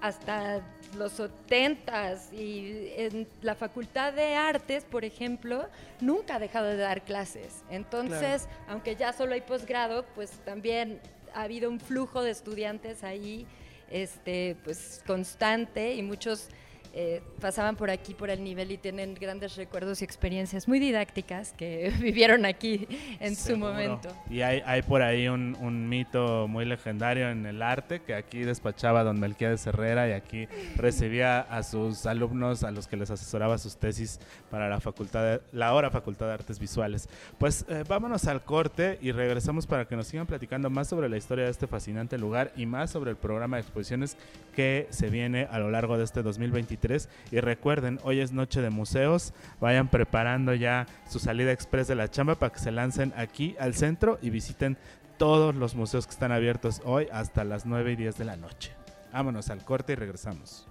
hasta 0.00 0.60
los 0.94 1.12
70 1.12 2.14
y 2.32 2.92
en 2.96 3.26
la 3.42 3.54
Facultad 3.54 4.12
de 4.12 4.34
Artes, 4.34 4.84
por 4.84 5.04
ejemplo, 5.04 5.66
nunca 6.00 6.36
ha 6.36 6.38
dejado 6.38 6.66
de 6.66 6.76
dar 6.76 7.02
clases. 7.02 7.62
Entonces, 7.70 8.48
aunque 8.68 8.96
ya 8.96 9.12
solo 9.12 9.34
hay 9.34 9.40
posgrado, 9.40 10.04
pues 10.14 10.30
también 10.44 11.00
ha 11.34 11.42
habido 11.42 11.70
un 11.70 11.80
flujo 11.80 12.22
de 12.22 12.30
estudiantes 12.30 13.04
ahí, 13.04 13.46
este, 13.90 14.56
pues 14.64 15.02
constante 15.06 15.94
y 15.94 16.02
muchos 16.02 16.48
eh, 16.98 17.22
pasaban 17.42 17.76
por 17.76 17.90
aquí 17.90 18.14
por 18.14 18.30
el 18.30 18.42
nivel 18.42 18.72
y 18.72 18.78
tienen 18.78 19.14
grandes 19.14 19.54
recuerdos 19.56 20.00
y 20.00 20.04
experiencias 20.04 20.66
muy 20.66 20.78
didácticas 20.78 21.52
que 21.52 21.92
vivieron 22.00 22.46
aquí 22.46 22.88
en 23.20 23.36
su 23.36 23.56
momento. 23.58 24.08
Y 24.30 24.40
hay, 24.40 24.62
hay 24.64 24.80
por 24.80 25.02
ahí 25.02 25.28
un, 25.28 25.54
un 25.60 25.88
mito 25.90 26.48
muy 26.48 26.64
legendario 26.64 27.28
en 27.28 27.44
el 27.44 27.60
arte 27.60 28.00
que 28.00 28.14
aquí 28.14 28.38
despachaba 28.40 29.04
don 29.04 29.20
Melquiades 29.20 29.66
Herrera 29.66 30.08
y 30.08 30.12
aquí 30.12 30.48
recibía 30.76 31.40
a 31.40 31.62
sus 31.62 32.06
alumnos 32.06 32.64
a 32.64 32.70
los 32.70 32.86
que 32.86 32.96
les 32.96 33.10
asesoraba 33.10 33.58
sus 33.58 33.76
tesis 33.76 34.18
para 34.50 34.68
la 34.70 34.80
facultad 34.80 35.22
de- 35.24 35.40
la 35.52 35.66
ahora 35.68 35.90
Facultad 35.90 36.28
de 36.28 36.32
Artes 36.32 36.58
Visuales. 36.58 37.10
Pues 37.36 37.66
eh, 37.68 37.84
vámonos 37.86 38.26
al 38.26 38.42
corte 38.42 38.98
y 39.02 39.12
regresamos 39.12 39.66
para 39.66 39.86
que 39.86 39.96
nos 39.96 40.06
sigan 40.06 40.26
platicando 40.26 40.70
más 40.70 40.88
sobre 40.88 41.10
la 41.10 41.18
historia 41.18 41.44
de 41.44 41.50
este 41.50 41.66
fascinante 41.66 42.16
lugar 42.16 42.52
y 42.56 42.64
más 42.64 42.90
sobre 42.90 43.10
el 43.10 43.16
programa 43.18 43.58
de 43.58 43.62
exposiciones 43.64 44.16
que 44.54 44.86
se 44.88 45.10
viene 45.10 45.46
a 45.50 45.58
lo 45.58 45.70
largo 45.70 45.98
de 45.98 46.04
este 46.04 46.22
2023. 46.22 46.85
Y 47.30 47.40
recuerden, 47.40 47.98
hoy 48.02 48.20
es 48.20 48.32
noche 48.32 48.60
de 48.60 48.70
museos, 48.70 49.32
vayan 49.60 49.88
preparando 49.88 50.54
ya 50.54 50.86
su 51.08 51.18
salida 51.18 51.52
express 51.52 51.88
de 51.88 51.94
la 51.94 52.10
chamba 52.10 52.36
para 52.36 52.52
que 52.52 52.60
se 52.60 52.70
lancen 52.70 53.12
aquí 53.16 53.56
al 53.58 53.74
centro 53.74 54.18
y 54.22 54.30
visiten 54.30 54.76
todos 55.18 55.54
los 55.54 55.74
museos 55.74 56.06
que 56.06 56.12
están 56.12 56.32
abiertos 56.32 56.82
hoy 56.84 57.08
hasta 57.12 57.44
las 57.44 57.66
9 57.66 57.92
y 57.92 57.96
10 57.96 58.18
de 58.18 58.24
la 58.24 58.36
noche. 58.36 58.72
Vámonos 59.12 59.50
al 59.50 59.64
corte 59.64 59.94
y 59.94 59.96
regresamos. 59.96 60.68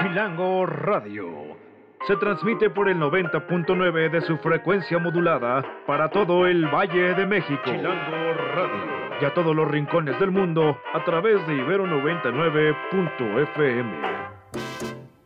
Chilango 0.00 0.66
Radio. 0.66 1.69
Se 2.06 2.16
transmite 2.16 2.70
por 2.70 2.88
el 2.88 2.96
90.9 2.96 4.10
de 4.10 4.22
su 4.22 4.38
frecuencia 4.38 4.98
modulada 4.98 5.62
para 5.86 6.08
todo 6.08 6.46
el 6.46 6.64
Valle 6.66 7.12
de 7.14 7.26
México. 7.26 7.60
Chilango 7.64 8.32
Radio. 8.54 9.20
Y 9.20 9.24
a 9.26 9.34
todos 9.34 9.54
los 9.54 9.70
rincones 9.70 10.18
del 10.18 10.30
mundo 10.30 10.78
a 10.94 11.04
través 11.04 11.46
de 11.46 11.56
Ibero 11.56 11.84
99.fm. 11.86 14.00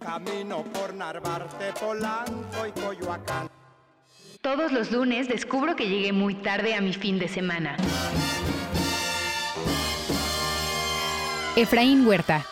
Camino 0.00 0.64
por 0.64 0.92
Narvarte, 0.94 1.72
Polanco 1.80 2.66
y 2.66 2.72
Coyoacán. 2.80 3.48
Todos 4.40 4.72
los 4.72 4.90
lunes 4.90 5.28
descubro 5.28 5.76
que 5.76 5.88
llegué 5.88 6.12
muy 6.12 6.34
tarde 6.34 6.74
a 6.74 6.80
mi 6.80 6.92
fin 6.92 7.20
de 7.20 7.28
semana. 7.28 7.76
Efraín 11.54 12.04
Huerta. 12.04 12.44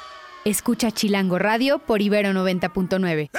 Escucha 0.45 0.93
Chilango 0.93 1.41
Radio 1.41 1.81
por 1.81 2.03
Ibero 2.03 2.31
90.9. 2.31 3.31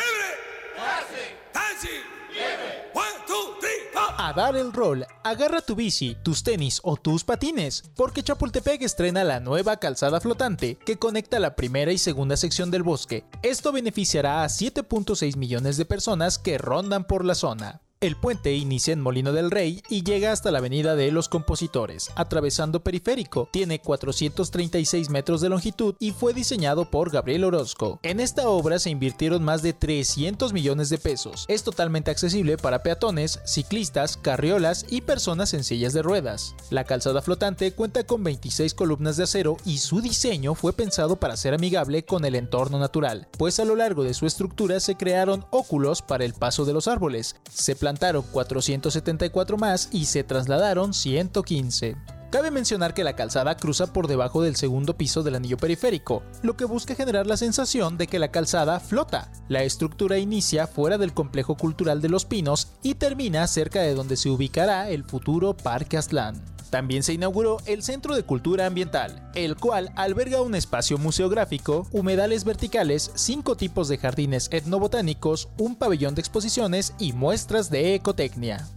A 4.33 4.35
dar 4.35 4.55
el 4.55 4.73
rol, 4.73 5.05
agarra 5.23 5.61
tu 5.61 5.75
bici, 5.75 6.17
tus 6.23 6.41
tenis 6.41 6.79
o 6.81 6.95
tus 6.95 7.23
patines, 7.23 7.83
porque 7.95 8.23
Chapultepec 8.23 8.81
estrena 8.81 9.23
la 9.23 9.39
nueva 9.39 9.77
calzada 9.77 10.19
flotante 10.19 10.75
que 10.83 10.97
conecta 10.97 11.39
la 11.39 11.55
primera 11.55 11.91
y 11.91 11.99
segunda 11.99 12.35
sección 12.35 12.71
del 12.71 12.81
bosque. 12.81 13.25
Esto 13.43 13.71
beneficiará 13.71 14.43
a 14.43 14.47
7.6 14.47 15.37
millones 15.37 15.77
de 15.77 15.85
personas 15.85 16.39
que 16.39 16.57
rondan 16.57 17.03
por 17.03 17.25
la 17.25 17.35
zona. 17.35 17.82
El 18.03 18.17
puente 18.17 18.53
inicia 18.53 18.91
en 18.91 18.99
Molino 18.99 19.31
del 19.31 19.49
Rey 19.49 19.81
y 19.87 20.03
llega 20.03 20.33
hasta 20.33 20.51
la 20.51 20.57
Avenida 20.57 20.97
de 20.97 21.09
los 21.09 21.29
Compositores, 21.29 22.11
atravesando 22.17 22.83
Periférico. 22.83 23.47
Tiene 23.49 23.79
436 23.79 25.09
metros 25.09 25.39
de 25.39 25.47
longitud 25.47 25.95
y 25.99 26.11
fue 26.11 26.33
diseñado 26.33 26.83
por 26.91 27.11
Gabriel 27.11 27.45
Orozco. 27.45 28.01
En 28.03 28.19
esta 28.19 28.49
obra 28.49 28.79
se 28.79 28.89
invirtieron 28.89 29.41
más 29.41 29.61
de 29.61 29.71
300 29.71 30.51
millones 30.51 30.89
de 30.89 30.97
pesos. 30.97 31.45
Es 31.47 31.63
totalmente 31.63 32.11
accesible 32.11 32.57
para 32.57 32.83
peatones, 32.83 33.39
ciclistas, 33.45 34.17
carriolas 34.17 34.85
y 34.89 34.99
personas 34.99 35.53
en 35.53 35.63
sillas 35.63 35.93
de 35.93 36.01
ruedas. 36.01 36.55
La 36.71 36.83
calzada 36.83 37.21
flotante 37.21 37.71
cuenta 37.71 38.03
con 38.03 38.21
26 38.21 38.73
columnas 38.73 39.15
de 39.15 39.23
acero 39.23 39.55
y 39.63 39.77
su 39.77 40.01
diseño 40.01 40.55
fue 40.55 40.73
pensado 40.73 41.21
para 41.21 41.37
ser 41.37 41.53
amigable 41.53 42.03
con 42.03 42.25
el 42.25 42.35
entorno 42.35 42.79
natural, 42.79 43.29
pues 43.37 43.61
a 43.61 43.63
lo 43.63 43.77
largo 43.77 44.03
de 44.03 44.13
su 44.13 44.25
estructura 44.25 44.81
se 44.81 44.97
crearon 44.97 45.45
óculos 45.51 46.01
para 46.01 46.25
el 46.25 46.33
paso 46.33 46.65
de 46.65 46.73
los 46.73 46.89
árboles. 46.89 47.37
Se 47.49 47.77
plantaron 47.93 48.23
474 48.31 49.57
más 49.57 49.89
y 49.91 50.05
se 50.05 50.23
trasladaron 50.23 50.93
115. 50.93 51.95
Cabe 52.33 52.49
mencionar 52.49 52.95
que 52.95 53.03
la 53.03 53.15
calzada 53.15 53.55
cruza 53.55 53.93
por 53.93 54.07
debajo 54.07 54.41
del 54.41 54.55
segundo 54.55 54.97
piso 54.97 55.21
del 55.21 55.35
anillo 55.35 55.55
periférico, 55.55 56.23
lo 56.41 56.57
que 56.57 56.65
busca 56.65 56.95
generar 56.95 57.27
la 57.27 57.37
sensación 57.37 57.95
de 57.95 58.07
que 58.07 58.17
la 58.17 58.31
calzada 58.31 58.79
flota. 58.79 59.31
La 59.49 59.61
estructura 59.61 60.17
inicia 60.17 60.65
fuera 60.65 60.97
del 60.97 61.13
complejo 61.13 61.55
cultural 61.55 62.01
de 62.01 62.09
Los 62.09 62.25
Pinos 62.25 62.69
y 62.81 62.95
termina 62.95 63.45
cerca 63.45 63.81
de 63.81 63.93
donde 63.93 64.17
se 64.17 64.31
ubicará 64.31 64.89
el 64.89 65.03
futuro 65.03 65.55
Parque 65.55 65.95
Aztlán. 65.95 66.43
También 66.71 67.03
se 67.03 67.13
inauguró 67.13 67.57
el 67.67 67.83
Centro 67.83 68.15
de 68.15 68.23
Cultura 68.23 68.65
Ambiental, 68.65 69.29
el 69.35 69.55
cual 69.55 69.91
alberga 69.95 70.41
un 70.41 70.55
espacio 70.55 70.97
museográfico, 70.97 71.85
humedales 71.91 72.45
verticales, 72.45 73.11
cinco 73.13 73.55
tipos 73.57 73.89
de 73.89 73.99
jardines 73.99 74.49
etnobotánicos, 74.51 75.49
un 75.59 75.75
pabellón 75.75 76.15
de 76.15 76.21
exposiciones 76.21 76.95
y 76.97 77.13
muestras 77.13 77.69
de 77.69 77.93
ecotecnia. 77.93 78.67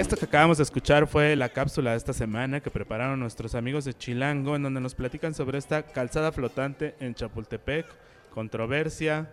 Esto 0.00 0.16
que 0.16 0.24
acabamos 0.24 0.56
de 0.56 0.62
escuchar 0.62 1.06
fue 1.06 1.36
la 1.36 1.50
cápsula 1.50 1.90
de 1.90 1.98
esta 1.98 2.14
semana 2.14 2.60
que 2.60 2.70
prepararon 2.70 3.20
nuestros 3.20 3.54
amigos 3.54 3.84
de 3.84 3.92
Chilango, 3.92 4.56
en 4.56 4.62
donde 4.62 4.80
nos 4.80 4.94
platican 4.94 5.34
sobre 5.34 5.58
esta 5.58 5.82
calzada 5.82 6.32
flotante 6.32 6.94
en 7.00 7.14
Chapultepec, 7.14 7.84
controversia, 8.32 9.30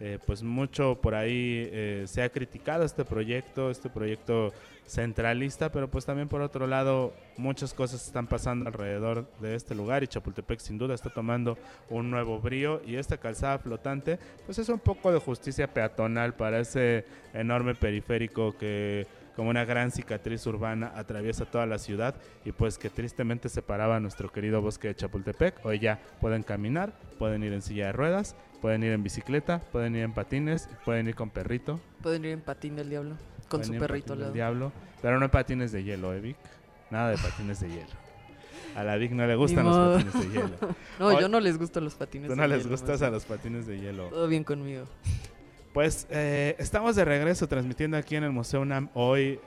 eh, 0.00 0.18
pues 0.26 0.42
mucho 0.42 0.98
por 1.02 1.14
ahí 1.14 1.68
eh, 1.70 2.04
se 2.06 2.22
ha 2.22 2.30
criticado 2.30 2.84
este 2.84 3.04
proyecto, 3.04 3.70
este 3.70 3.90
proyecto 3.90 4.54
centralista, 4.86 5.70
pero 5.70 5.90
pues 5.90 6.06
también 6.06 6.28
por 6.28 6.40
otro 6.40 6.66
lado 6.66 7.12
muchas 7.36 7.74
cosas 7.74 8.06
están 8.06 8.26
pasando 8.26 8.68
alrededor 8.68 9.28
de 9.40 9.54
este 9.54 9.74
lugar 9.74 10.02
y 10.02 10.06
Chapultepec 10.06 10.60
sin 10.60 10.78
duda 10.78 10.94
está 10.94 11.10
tomando 11.10 11.58
un 11.90 12.10
nuevo 12.10 12.40
brío 12.40 12.80
y 12.86 12.96
esta 12.96 13.18
calzada 13.18 13.58
flotante 13.58 14.18
pues 14.46 14.58
es 14.58 14.70
un 14.70 14.78
poco 14.78 15.12
de 15.12 15.18
justicia 15.18 15.66
peatonal 15.66 16.34
para 16.34 16.60
ese 16.60 17.04
enorme 17.34 17.74
periférico 17.74 18.56
que 18.56 19.06
como 19.36 19.50
una 19.50 19.64
gran 19.64 19.90
cicatriz 19.90 20.46
urbana 20.46 20.92
atraviesa 20.96 21.44
toda 21.44 21.66
la 21.66 21.78
ciudad 21.78 22.14
y 22.44 22.52
pues 22.52 22.78
que 22.78 22.88
tristemente 22.90 23.48
separaba 23.48 24.00
nuestro 24.00 24.32
querido 24.32 24.62
bosque 24.62 24.88
de 24.88 24.94
Chapultepec. 24.96 25.64
Hoy 25.64 25.78
ya 25.78 26.00
pueden 26.20 26.42
caminar, 26.42 26.92
pueden 27.18 27.42
ir 27.44 27.52
en 27.52 27.60
silla 27.62 27.86
de 27.86 27.92
ruedas, 27.92 28.34
pueden 28.62 28.82
ir 28.82 28.92
en 28.92 29.02
bicicleta, 29.02 29.60
pueden 29.72 29.94
ir 29.94 30.02
en 30.02 30.12
patines, 30.14 30.68
pueden 30.84 31.06
ir 31.08 31.14
con 31.14 31.30
perrito, 31.30 31.78
Pueden 32.02 32.24
ir 32.24 32.30
en 32.32 32.40
patín 32.40 32.76
del 32.76 32.88
diablo 32.90 33.14
con 33.48 33.60
pueden 33.60 33.74
su 33.74 33.78
perrito 33.78 34.12
al 34.14 34.18
del 34.18 34.22
lado. 34.24 34.34
diablo, 34.34 34.72
pero 35.02 35.18
no 35.18 35.26
en 35.26 35.30
patines 35.30 35.70
de 35.70 35.84
hielo, 35.84 36.12
¿eh, 36.14 36.20
Vic? 36.20 36.36
Nada 36.90 37.10
de 37.10 37.18
patines 37.18 37.60
de 37.60 37.68
hielo. 37.68 38.06
A 38.74 38.84
la 38.84 38.96
Vic 38.96 39.12
no 39.12 39.26
le 39.26 39.36
gustan 39.36 39.64
los 39.64 40.02
patines 40.02 40.14
de 40.14 40.28
hielo. 40.34 40.50
No, 40.98 41.06
Hoy- 41.08 41.20
yo 41.20 41.28
no 41.28 41.40
les 41.40 41.58
gustan 41.58 41.84
los 41.84 41.94
patines. 41.94 42.28
Tú 42.28 42.34
de 42.34 42.40
no 42.40 42.46
les 42.48 42.58
hielo, 42.58 42.70
gustas 42.70 43.02
a 43.02 43.10
los 43.10 43.24
patines 43.24 43.66
de 43.66 43.78
hielo. 43.80 44.08
Todo 44.08 44.28
bien 44.28 44.44
conmigo. 44.44 44.84
Pues 45.76 46.06
eh, 46.08 46.56
estamos 46.58 46.96
de 46.96 47.04
regreso 47.04 47.48
transmitiendo 47.48 47.98
aquí 47.98 48.16
en 48.16 48.24
el 48.24 48.32
Museo 48.32 48.62
UNAM. 48.62 48.88
Hoy 48.94 49.38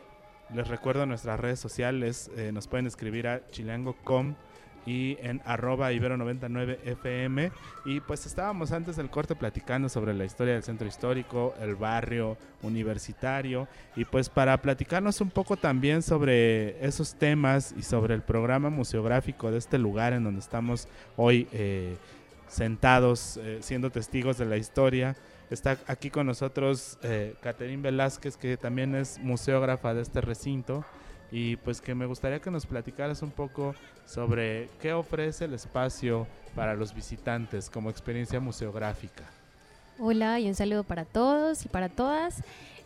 les 0.54 0.68
recuerdo 0.68 1.08
nuestras 1.08 1.40
redes 1.40 1.60
sociales. 1.60 2.30
eh, 2.38 2.52
nos 2.54 2.68
pueden 2.68 2.86
escribir 2.86 3.28
a 3.28 3.42
chilango.com 3.50 4.36
y 4.86 5.18
en 5.22 5.42
arroba 5.44 5.92
ibero99fm. 5.92 7.52
Y 7.86 8.00
pues 8.02 8.28
estábamos 8.28 8.72
antes 8.72 8.96
del 8.96 9.10
corte 9.10 9.34
platicando 9.34 9.90
sobre 9.90 10.14
la 10.14 10.24
historia 10.24 10.54
del 10.54 10.62
centro 10.62 10.88
histórico, 10.88 11.56
el 11.60 11.74
barrio 11.74 12.38
universitario. 12.62 13.68
Y 13.96 14.06
pues 14.06 14.30
para 14.30 14.62
platicarnos 14.62 15.22
un 15.22 15.32
poco 15.32 15.58
también 15.58 16.04
sobre 16.04 16.86
esos 16.86 17.16
temas 17.16 17.74
y 17.76 17.82
sobre 17.82 18.14
el 18.14 18.22
programa 18.22 18.70
museográfico 18.70 19.50
de 19.50 19.58
este 19.58 19.80
lugar 19.80 20.14
en 20.14 20.26
donde 20.26 20.42
estamos 20.42 20.88
hoy 21.18 21.48
eh, 21.54 21.98
sentados, 22.48 23.38
eh, 23.38 23.58
siendo 23.62 23.90
testigos 23.90 24.38
de 24.38 24.46
la 24.46 24.58
historia. 24.58 25.16
Está 25.50 25.80
aquí 25.88 26.12
con 26.12 26.28
nosotros 26.28 27.00
eh, 27.02 27.36
Caterín 27.42 27.82
Velázquez, 27.82 28.38
que 28.38 28.56
también 28.56 28.94
es 28.94 29.18
museógrafa 29.20 29.94
de 29.94 30.02
este 30.02 30.22
recinto. 30.22 30.86
y 31.32 31.58
pues 31.58 31.80
que 31.80 31.94
me 31.94 32.08
gustaría 32.08 32.40
que 32.40 32.50
nos 32.50 32.66
platicaras 32.66 33.22
un 33.22 33.30
poco 33.30 33.76
sobre 34.08 34.68
qué 34.82 34.94
ofrece 34.94 35.46
el 35.46 35.54
espacio 35.54 36.26
para 36.56 36.74
los 36.74 36.94
visitantes 36.94 37.70
como 37.70 37.92
experiencia 37.92 38.40
museográfica. 38.40 39.26
Hola 40.00 40.40
y 40.40 40.48
un 40.48 40.56
saludo 40.56 40.84
para 40.84 41.06
todos 41.06 41.66
y 41.66 41.70
para 41.70 41.90
todas. 41.90 42.42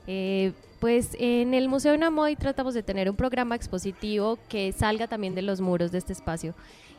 Eh, 0.07 0.51
pues 0.81 1.15
en 1.19 1.53
el 1.53 1.69
Museo 1.69 1.97
Namoy 1.97 2.35
tratamos 2.35 2.73
de 2.73 2.83
tener 2.83 3.09
un 3.09 3.15
programa 3.15 3.55
expositivo 3.55 4.37
que 4.49 4.73
salga 4.73 5.07
también 5.07 5.35
de 5.35 5.41
los 5.41 5.61
muros 5.61 5.93
de 5.93 5.99
este 5.99 6.11
espacio 6.11 6.53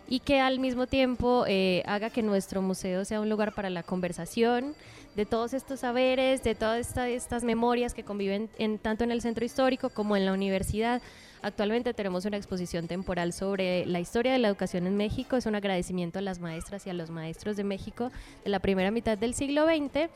y 0.08 0.20
que 0.20 0.40
al 0.40 0.58
mismo 0.58 0.86
tiempo 0.86 1.44
eh, 1.46 1.82
haga 1.86 2.10
que 2.10 2.22
nuestro 2.22 2.62
museo 2.62 3.04
sea 3.04 3.20
un 3.20 3.28
lugar 3.28 3.54
para 3.54 3.70
la 3.70 3.82
conversación 3.82 4.74
de 5.14 5.26
todos 5.26 5.54
estos 5.54 5.80
saberes, 5.80 6.42
de 6.42 6.54
todas 6.54 6.96
estas 6.96 7.44
memorias 7.44 7.94
que 7.94 8.02
conviven 8.02 8.48
en, 8.58 8.78
tanto 8.78 9.04
en 9.04 9.10
el 9.10 9.20
centro 9.20 9.44
histórico 9.44 9.90
como 9.90 10.16
en 10.16 10.26
la 10.26 10.32
universidad. 10.32 11.00
Actualmente 11.42 11.92
tenemos 11.92 12.24
una 12.24 12.36
exposición 12.36 12.88
temporal 12.88 13.32
sobre 13.32 13.84
la 13.86 14.00
historia 14.00 14.32
de 14.32 14.38
la 14.38 14.48
educación 14.48 14.86
en 14.86 14.96
México. 14.96 15.36
Es 15.36 15.46
un 15.46 15.54
agradecimiento 15.54 16.18
a 16.18 16.22
las 16.22 16.38
maestras 16.38 16.86
y 16.86 16.90
a 16.90 16.94
los 16.94 17.10
maestros 17.10 17.56
de 17.56 17.64
México 17.64 18.10
de 18.44 18.50
la 18.50 18.60
primera 18.60 18.90
mitad 18.90 19.18
del 19.18 19.34
siglo 19.34 19.66
XX. 19.66 20.08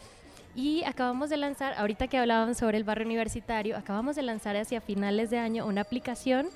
Y 0.57 0.83
acabamos 0.85 1.31
de 1.31 1.37
lanzar, 1.37 1.75
ahorita 1.75 2.09
que 2.09 2.19
hablábamos 2.19 2.57
sobre 2.57 2.79
el 2.79 2.85
barrio 2.85 3.07
universitario, 3.07 3.77
acabamos 3.77 4.17
de 4.17 4.23
lanzar 4.23 4.57
hacia 4.57 4.81
finales 4.81 5.31
de 5.31 5.39
año 5.39 5.67
una 5.67 5.83
aplicación 5.83 6.49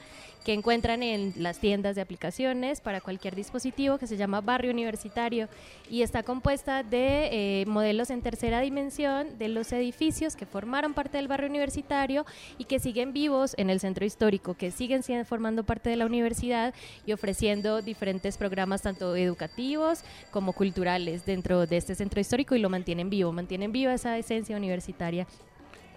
que 0.45 0.53
encuentran 0.53 1.03
en 1.03 1.33
las 1.37 1.59
tiendas 1.59 1.95
de 1.95 2.03
aplicaciones 2.03 2.81
para 2.81 3.01
cualquier 3.01 3.35
dispositivo 3.35 3.99
que 3.99 4.07
se 4.07 4.17
llama 4.17 4.41
Barrio 4.41 4.73
Universitario 4.73 5.49
y 5.89 6.03
está 6.03 6.23
compuesta 6.23 6.83
de 6.83 7.61
eh, 7.61 7.67
modelos 7.67 8.11
en 8.11 8.23
tercera 8.23 8.61
dimensión 8.61 9.39
de 9.39 9.49
los 9.49 9.73
edificios 9.73 10.37
que 10.37 10.47
formaron 10.47 10.95
parte 10.95 11.19
del 11.19 11.29
barrio 11.29 11.49
universitario 11.49 12.27
y 12.59 12.65
que 12.65 12.79
siguen 12.79 13.13
vivos 13.13 13.55
en 13.57 13.71
el 13.71 13.81
centro 13.81 14.05
histórico, 14.05 14.55
que 14.55 14.71
siguen 14.71 15.03
siendo, 15.03 15.25
formando 15.25 15.65
parte 15.65 15.91
de 15.91 15.97
la 15.97 16.07
universidad 16.07 16.75
y 17.07 17.13
ofreciendo 17.13 17.83
diferentes 17.83 18.37
programas 18.37 18.83
tanto 18.83 19.15
educativos 19.17 20.01
como 20.31 20.53
culturales 20.53 21.25
dentro 21.25 21.67
de 21.67 21.77
este 21.77 21.95
centro 21.95 22.21
histórico 22.21 22.55
y 22.55 22.59
lo 22.59 22.71
mantienen 22.71 23.11
vivo, 23.11 23.33
mantienen 23.33 23.73
viva 23.73 23.95
esa 23.95 24.19
esencia 24.19 24.57
universitaria 24.57 25.27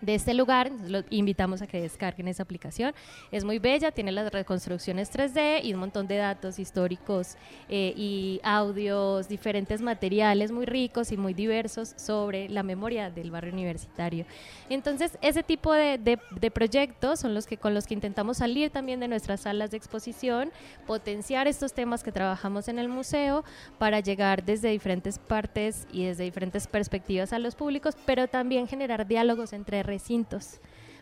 de 0.06 0.16
este 0.16 0.34
lugar. 0.34 0.72
Los 0.88 1.06
invitamos 1.10 1.62
a 1.62 1.68
que 1.68 1.82
descarguen 1.82 2.28
esa 2.28 2.44
aplicación. 2.44 2.94
Es 3.32 3.44
muy 3.44 3.60
bella, 3.60 3.92
tiene 3.92 4.12
las 4.12 4.32
reconstrucciones 4.32 5.12
3D 5.12 5.64
y 5.64 5.74
un 5.74 5.80
montón 5.80 6.08
de 6.08 6.18
datos 6.18 6.60
históricos 6.60 7.36
eh, 7.70 7.94
y 7.96 8.40
audios, 8.44 9.28
diferentes 9.28 9.82
materiales 9.82 10.52
muy 10.52 10.66
ricos 10.66 11.12
y 11.12 11.18
muy 11.18 11.34
diversos 11.34 11.94
sobre 11.98 12.50
la 12.50 12.64
memoria 12.64 13.10
del 13.10 13.32
barrio 13.32 13.54
universitario. 13.54 14.26
Entonces, 14.70 15.18
ese 15.22 15.44
tipo 15.44 15.74
de, 15.74 15.98
de, 15.98 16.52
proyectos 16.52 17.20
son 17.20 17.34
los 17.34 17.48
que 17.48 17.58
con 17.58 17.74
los 17.74 17.86
que 17.86 17.94
intentamos 17.94 18.38
salir 18.38 18.70
también 18.70 19.00
de 19.00 19.08
nuestras 19.08 19.42
salas 19.42 19.72
de 19.72 19.78
exposición, 19.78 20.52
potenciar 20.88 21.48
estos 21.48 21.74
temas 21.74 22.04
que 22.04 22.12
trabajamos 22.12 22.68
en 22.68 22.80
el 22.80 22.88
museo 22.88 23.44
para 23.78 24.00
llegar 24.00 24.44
desde 24.44 24.70
diferentes 24.70 25.20
partes 25.20 25.88
y 25.92 26.06
desde 26.06 26.24
diferentes 26.24 26.68
perspectivas 26.68 27.34
a 27.34 27.40
los 27.40 27.56
públicos, 27.56 27.96
pero 28.06 28.28
también 28.28 28.68
generar 28.68 29.08
diálogos 29.08 29.54
entre 29.54 29.84
recintos, 29.96 30.60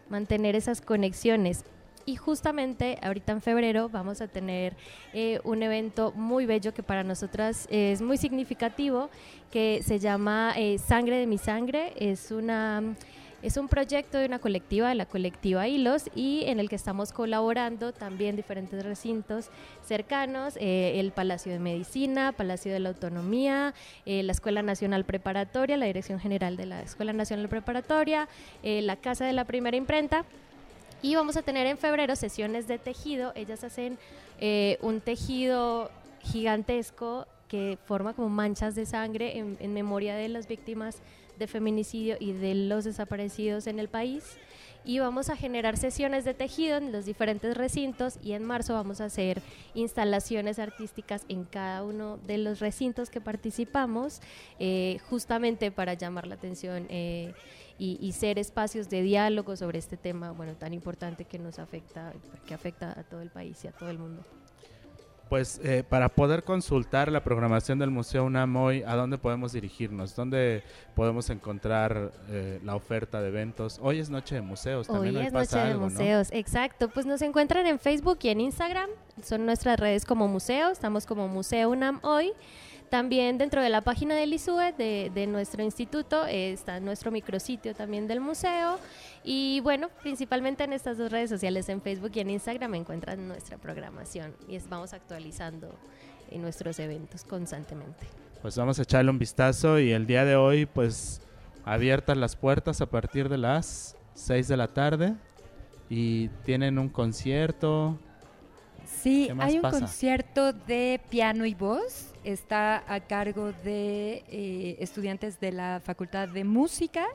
mantener 0.09 0.55
esas 0.55 0.81
conexiones. 0.81 1.65
Y 2.05 2.15
justamente 2.17 2.99
ahorita 3.01 3.31
en 3.31 3.41
febrero 3.41 3.89
vamos 3.89 4.21
a 4.21 4.27
tener 4.27 4.75
eh, 5.13 5.39
un 5.43 5.63
evento 5.63 6.11
muy 6.15 6.45
bello 6.45 6.73
que 6.73 6.83
para 6.83 7.03
nosotras 7.03 7.67
es 7.71 8.01
muy 8.01 8.17
significativo, 8.17 9.09
que 9.49 9.81
se 9.83 9.99
llama 9.99 10.53
eh, 10.57 10.77
Sangre 10.77 11.17
de 11.17 11.27
mi 11.27 11.37
Sangre. 11.37 11.93
Es 11.95 12.29
una 12.31 12.95
es 13.43 13.57
un 13.57 13.67
proyecto 13.67 14.17
de 14.17 14.25
una 14.25 14.39
colectiva, 14.39 14.87
de 14.87 14.95
la 14.95 15.05
colectiva 15.05 15.67
Hilos, 15.67 16.09
y 16.15 16.43
en 16.45 16.61
el 16.61 16.69
que 16.69 16.77
estamos 16.77 17.11
colaborando 17.11 17.91
también 17.91 18.37
diferentes 18.37 18.83
recintos 18.85 19.49
cercanos, 19.85 20.55
eh, 20.55 20.99
el 21.01 21.11
Palacio 21.11 21.51
de 21.51 21.59
Medicina, 21.59 22.31
Palacio 22.31 22.71
de 22.71 22.79
la 22.79 22.89
Autonomía, 22.89 23.73
eh, 24.05 24.23
la 24.23 24.31
Escuela 24.31 24.63
Nacional 24.63 25.03
Preparatoria, 25.03 25.75
la 25.75 25.85
Dirección 25.85 26.21
General 26.21 26.55
de 26.55 26.67
la 26.67 26.81
Escuela 26.81 27.11
Nacional 27.11 27.49
Preparatoria, 27.49 28.29
eh, 28.63 28.81
la 28.81 28.95
Casa 28.95 29.25
de 29.25 29.33
la 29.33 29.43
Primera 29.43 29.75
Imprenta. 29.75 30.23
Y 31.01 31.15
vamos 31.15 31.35
a 31.35 31.41
tener 31.41 31.67
en 31.67 31.77
febrero 31.77 32.15
sesiones 32.15 32.65
de 32.69 32.77
tejido. 32.77 33.33
Ellas 33.35 33.65
hacen 33.65 33.99
un 34.81 34.99
tejido 35.01 35.91
gigantesco 36.21 37.27
que 37.53 37.77
forma 37.85 38.15
como 38.15 38.29
manchas 38.29 38.73
de 38.73 38.87
sangre 38.87 39.37
en, 39.37 39.57
en 39.59 39.75
memoria 39.75 40.15
de 40.15 40.27
las 40.27 40.47
víctimas 40.47 41.03
de 41.37 41.45
feminicidio 41.45 42.17
y 42.19 42.31
de 42.31 42.55
los 42.55 42.83
desaparecidos 42.83 43.67
en 43.67 43.77
el 43.77 43.89
país. 43.89 44.39
Y 44.83 44.97
vamos 44.97 45.29
a 45.29 45.35
generar 45.35 45.77
sesiones 45.77 46.25
de 46.25 46.33
tejido 46.33 46.77
en 46.77 46.91
los 46.91 47.05
diferentes 47.05 47.55
recintos 47.55 48.17
y 48.23 48.31
en 48.31 48.43
marzo 48.43 48.73
vamos 48.73 49.01
a 49.01 49.05
hacer 49.05 49.39
instalaciones 49.75 50.57
artísticas 50.57 51.25
en 51.29 51.43
cada 51.43 51.83
uno 51.83 52.17
de 52.25 52.39
los 52.39 52.59
recintos 52.59 53.11
que 53.11 53.21
participamos, 53.21 54.19
eh, 54.57 54.97
justamente 55.07 55.69
para 55.69 55.93
llamar 55.93 56.25
la 56.25 56.33
atención 56.33 56.87
eh, 56.89 57.35
y, 57.77 57.99
y, 58.01 58.13
ser 58.13 58.39
espacios 58.39 58.89
de 58.89 59.03
diálogo 59.03 59.55
sobre 59.55 59.77
este 59.77 59.95
tema, 59.95 60.31
bueno, 60.31 60.55
tan 60.55 60.73
importante 60.73 61.25
que 61.25 61.37
nos 61.37 61.59
afecta, 61.59 62.13
que 62.47 62.55
afecta 62.55 62.99
a 62.99 63.03
todo 63.03 63.21
el 63.21 63.29
país 63.29 63.63
y 63.63 63.67
a 63.67 63.73
todo 63.73 63.91
el 63.91 63.99
mundo. 63.99 64.23
Pues 65.29 65.59
eh, 65.63 65.83
para 65.87 66.09
poder 66.09 66.43
consultar 66.43 67.11
la 67.11 67.23
programación 67.23 67.79
del 67.79 67.89
Museo 67.89 68.25
UNAM 68.25 68.55
hoy, 68.55 68.83
¿a 68.85 68.95
dónde 68.95 69.17
podemos 69.17 69.53
dirigirnos? 69.53 70.15
¿Dónde 70.15 70.63
podemos 70.95 71.29
encontrar 71.29 72.11
eh, 72.29 72.59
la 72.63 72.75
oferta 72.75 73.21
de 73.21 73.29
eventos? 73.29 73.79
Hoy 73.81 73.99
es 73.99 74.09
Noche 74.09 74.35
de 74.35 74.41
Museos. 74.41 74.87
También 74.87 75.15
hoy, 75.15 75.25
es 75.25 75.33
Noche 75.33 75.57
de 75.57 75.75
Museos, 75.75 76.27
exacto. 76.31 76.89
Pues 76.89 77.05
nos 77.05 77.21
encuentran 77.21 77.65
en 77.65 77.79
Facebook 77.79 78.19
y 78.21 78.29
en 78.29 78.41
Instagram. 78.41 78.89
Son 79.23 79.45
nuestras 79.45 79.79
redes 79.79 80.05
como 80.05 80.27
museo. 80.27 80.69
Estamos 80.69 81.05
como 81.05 81.27
Museo 81.27 81.69
UNAM 81.71 81.99
hoy. 82.03 82.31
También 82.93 83.39
dentro 83.39 83.63
de 83.63 83.69
la 83.69 83.81
página 83.81 84.13
del 84.13 84.33
ISUE, 84.33 84.71
de, 84.71 85.25
nuestro 85.27 85.63
instituto, 85.63 86.27
está 86.27 86.79
nuestro 86.79 87.09
micrositio 87.09 87.73
también 87.73 88.07
del 88.07 88.19
museo. 88.19 88.77
Y 89.23 89.61
bueno, 89.61 89.89
principalmente 90.03 90.63
en 90.63 90.73
estas 90.73 90.99
dos 90.99 91.11
redes 91.11 91.31
sociales, 91.31 91.67
en 91.69 91.81
Facebook 91.81 92.11
y 92.13 92.19
en 92.19 92.29
Instagram, 92.29 92.75
encuentran 92.75 93.27
nuestra 93.27 93.57
programación 93.57 94.35
y 94.47 94.59
vamos 94.69 94.93
actualizando 94.93 95.73
en 96.29 96.43
nuestros 96.43 96.77
eventos 96.77 97.23
constantemente. 97.23 98.05
Pues 98.43 98.55
vamos 98.57 98.77
a 98.77 98.83
echarle 98.83 99.09
un 99.09 99.17
vistazo 99.17 99.79
y 99.79 99.91
el 99.91 100.05
día 100.05 100.23
de 100.23 100.35
hoy, 100.35 100.67
pues 100.67 101.19
abiertas 101.65 102.15
las 102.15 102.35
puertas 102.35 102.79
a 102.79 102.85
partir 102.85 103.27
de 103.27 103.39
las 103.39 103.95
6 104.13 104.47
de 104.47 104.57
la 104.57 104.67
tarde 104.67 105.15
y 105.89 106.27
tienen 106.45 106.77
un 106.77 106.89
concierto. 106.89 107.97
Sí, 108.85 109.31
hay 109.39 109.55
un 109.55 109.63
concierto 109.63 110.53
de 110.53 111.01
piano 111.09 111.47
y 111.47 111.55
voz 111.55 112.12
está 112.23 112.83
a 112.87 112.99
cargo 113.01 113.51
de 113.63 114.23
eh, 114.27 114.77
estudiantes 114.79 115.39
de 115.39 115.51
la 115.51 115.81
Facultad 115.83 116.27
de 116.27 116.43
Música 116.43 117.05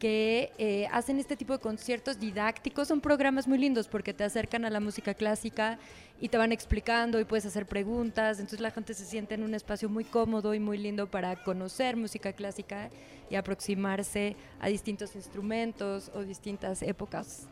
que 0.00 0.50
eh, 0.56 0.88
hacen 0.90 1.18
este 1.18 1.36
tipo 1.36 1.52
de 1.52 1.58
conciertos 1.58 2.18
didácticos. 2.18 2.88
Son 2.88 3.00
programas 3.00 3.46
muy 3.46 3.58
lindos 3.58 3.86
porque 3.86 4.14
te 4.14 4.24
acercan 4.24 4.64
a 4.64 4.70
la 4.70 4.80
música 4.80 5.12
clásica 5.12 5.78
y 6.20 6.28
te 6.28 6.38
van 6.38 6.52
explicando 6.52 7.20
y 7.20 7.24
puedes 7.24 7.44
hacer 7.44 7.66
preguntas. 7.66 8.38
Entonces 8.38 8.60
la 8.60 8.70
gente 8.70 8.94
se 8.94 9.04
siente 9.04 9.34
en 9.34 9.42
un 9.42 9.54
espacio 9.54 9.90
muy 9.90 10.04
cómodo 10.04 10.54
y 10.54 10.58
muy 10.58 10.78
lindo 10.78 11.10
para 11.10 11.44
conocer 11.44 11.96
música 11.96 12.32
clásica 12.32 12.90
y 13.28 13.36
aproximarse 13.36 14.36
a 14.58 14.68
distintos 14.68 15.14
instrumentos 15.14 16.10
o 16.14 16.22
distintas 16.22 16.82
épocas. 16.82 17.46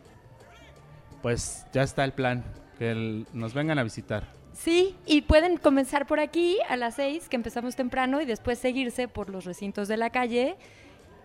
Pues 1.21 1.65
ya 1.71 1.83
está 1.83 2.03
el 2.03 2.13
plan, 2.13 2.43
que 2.79 3.25
nos 3.31 3.53
vengan 3.53 3.77
a 3.77 3.83
visitar. 3.83 4.38
Sí, 4.63 4.97
y 5.05 5.21
pueden 5.21 5.55
comenzar 5.55 6.05
por 6.05 6.19
aquí 6.19 6.57
a 6.67 6.75
las 6.75 6.95
seis, 6.95 7.29
que 7.29 7.37
empezamos 7.37 7.77
temprano, 7.77 8.19
y 8.19 8.25
después 8.25 8.59
seguirse 8.59 9.07
por 9.07 9.29
los 9.29 9.45
recintos 9.45 9.87
de 9.87 9.95
la 9.95 10.09
calle, 10.09 10.57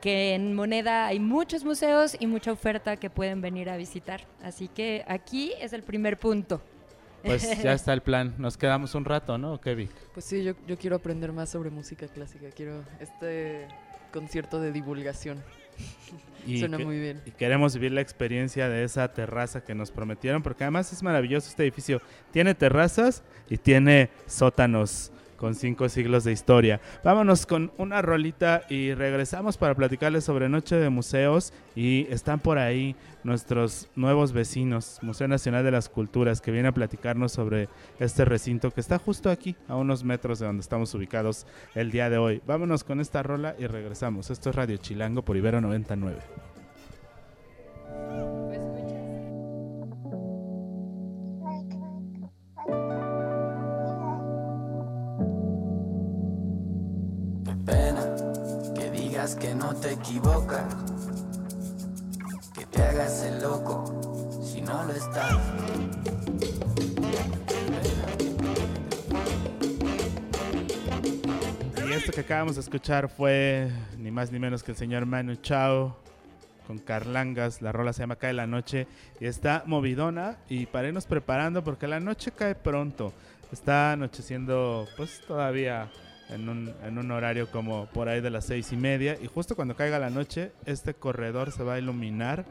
que 0.00 0.34
en 0.34 0.54
Moneda 0.54 1.06
hay 1.06 1.18
muchos 1.18 1.64
museos 1.64 2.16
y 2.20 2.28
mucha 2.28 2.52
oferta 2.52 2.96
que 2.96 3.10
pueden 3.10 3.40
venir 3.40 3.70
a 3.70 3.76
visitar. 3.76 4.20
Así 4.40 4.68
que 4.68 5.04
aquí 5.08 5.52
es 5.60 5.72
el 5.72 5.82
primer 5.82 6.16
punto. 6.16 6.62
Pues 7.24 7.42
ya 7.62 7.72
está 7.72 7.92
el 7.92 8.02
plan. 8.02 8.34
Nos 8.38 8.56
quedamos 8.56 8.94
un 8.94 9.04
rato, 9.04 9.36
¿no, 9.36 9.60
Kevin? 9.60 9.88
Pues 10.12 10.26
sí, 10.26 10.44
yo, 10.44 10.52
yo 10.68 10.78
quiero 10.78 10.94
aprender 10.94 11.32
más 11.32 11.50
sobre 11.50 11.70
música 11.70 12.06
clásica. 12.06 12.50
Quiero 12.54 12.84
este 13.00 13.66
concierto 14.12 14.60
de 14.60 14.70
divulgación. 14.70 15.42
Y 16.46 16.60
Suena 16.60 16.78
muy 16.78 16.98
bien. 16.98 17.20
Y 17.24 17.30
queremos 17.30 17.74
vivir 17.74 17.92
la 17.92 18.00
experiencia 18.00 18.68
de 18.68 18.84
esa 18.84 19.12
terraza 19.12 19.64
que 19.64 19.74
nos 19.74 19.90
prometieron, 19.90 20.42
porque 20.42 20.64
además 20.64 20.92
es 20.92 21.02
maravilloso 21.02 21.48
este 21.48 21.62
edificio. 21.62 22.00
Tiene 22.30 22.54
terrazas 22.54 23.22
y 23.48 23.58
tiene 23.58 24.10
sótanos 24.26 25.12
con 25.44 25.54
cinco 25.54 25.90
siglos 25.90 26.24
de 26.24 26.32
historia. 26.32 26.80
Vámonos 27.04 27.44
con 27.44 27.70
una 27.76 28.00
rolita 28.00 28.62
y 28.70 28.94
regresamos 28.94 29.58
para 29.58 29.74
platicarles 29.74 30.24
sobre 30.24 30.48
Noche 30.48 30.76
de 30.76 30.88
Museos 30.88 31.52
y 31.76 32.06
están 32.08 32.40
por 32.40 32.56
ahí 32.56 32.96
nuestros 33.24 33.90
nuevos 33.94 34.32
vecinos, 34.32 35.00
Museo 35.02 35.28
Nacional 35.28 35.62
de 35.62 35.70
las 35.70 35.90
Culturas, 35.90 36.40
que 36.40 36.50
viene 36.50 36.68
a 36.68 36.72
platicarnos 36.72 37.32
sobre 37.32 37.68
este 37.98 38.24
recinto 38.24 38.70
que 38.70 38.80
está 38.80 38.98
justo 38.98 39.28
aquí, 39.28 39.54
a 39.68 39.76
unos 39.76 40.02
metros 40.02 40.38
de 40.38 40.46
donde 40.46 40.62
estamos 40.62 40.94
ubicados 40.94 41.46
el 41.74 41.90
día 41.90 42.08
de 42.08 42.16
hoy. 42.16 42.40
Vámonos 42.46 42.82
con 42.82 43.00
esta 43.00 43.22
rola 43.22 43.54
y 43.58 43.66
regresamos. 43.66 44.30
Esto 44.30 44.48
es 44.48 44.56
Radio 44.56 44.78
Chilango 44.78 45.20
por 45.20 45.36
Ibero 45.36 45.60
99. 45.60 46.20
Que 59.24 59.54
no 59.54 59.74
te 59.74 59.90
equivocas, 59.90 60.66
que 62.54 62.66
te 62.66 62.82
hagas 62.82 63.22
el 63.22 63.40
loco 63.40 64.38
si 64.44 64.60
no 64.60 64.84
lo 64.84 64.92
estás. 64.92 65.38
Y 71.88 71.92
esto 71.94 72.12
que 72.12 72.20
acabamos 72.20 72.56
de 72.56 72.60
escuchar 72.60 73.08
fue 73.08 73.70
ni 73.96 74.10
más 74.10 74.30
ni 74.30 74.38
menos 74.38 74.62
que 74.62 74.72
el 74.72 74.76
señor 74.76 75.06
Manu 75.06 75.36
Chao 75.36 75.96
con 76.66 76.78
Carlangas. 76.78 77.62
La 77.62 77.72
rola 77.72 77.94
se 77.94 78.00
llama 78.00 78.16
Cae 78.16 78.34
la 78.34 78.46
Noche 78.46 78.86
y 79.20 79.24
está 79.24 79.62
movidona. 79.64 80.36
Y 80.50 80.66
para 80.66 80.88
irnos 80.88 81.06
preparando, 81.06 81.64
porque 81.64 81.88
la 81.88 81.98
noche 81.98 82.30
cae 82.30 82.54
pronto. 82.54 83.14
Está 83.50 83.92
anocheciendo, 83.92 84.86
pues 84.98 85.22
todavía 85.26 85.90
en 86.34 86.98
un, 86.98 87.10
horario 87.10 87.50
como 87.50 87.86
por 87.86 88.08
ahí 88.08 88.20
de 88.20 88.30
las 88.30 88.46
seis 88.46 88.72
y 88.72 88.76
media. 88.76 89.16
Y 89.22 89.26
justo 89.26 89.56
cuando 89.56 89.76
caiga 89.76 89.98
la 89.98 90.10
noche, 90.10 90.52
este 90.66 90.94
corredor 90.94 91.52
se 91.52 91.62
va 91.62 91.74
a 91.74 91.78
iluminar. 91.78 92.44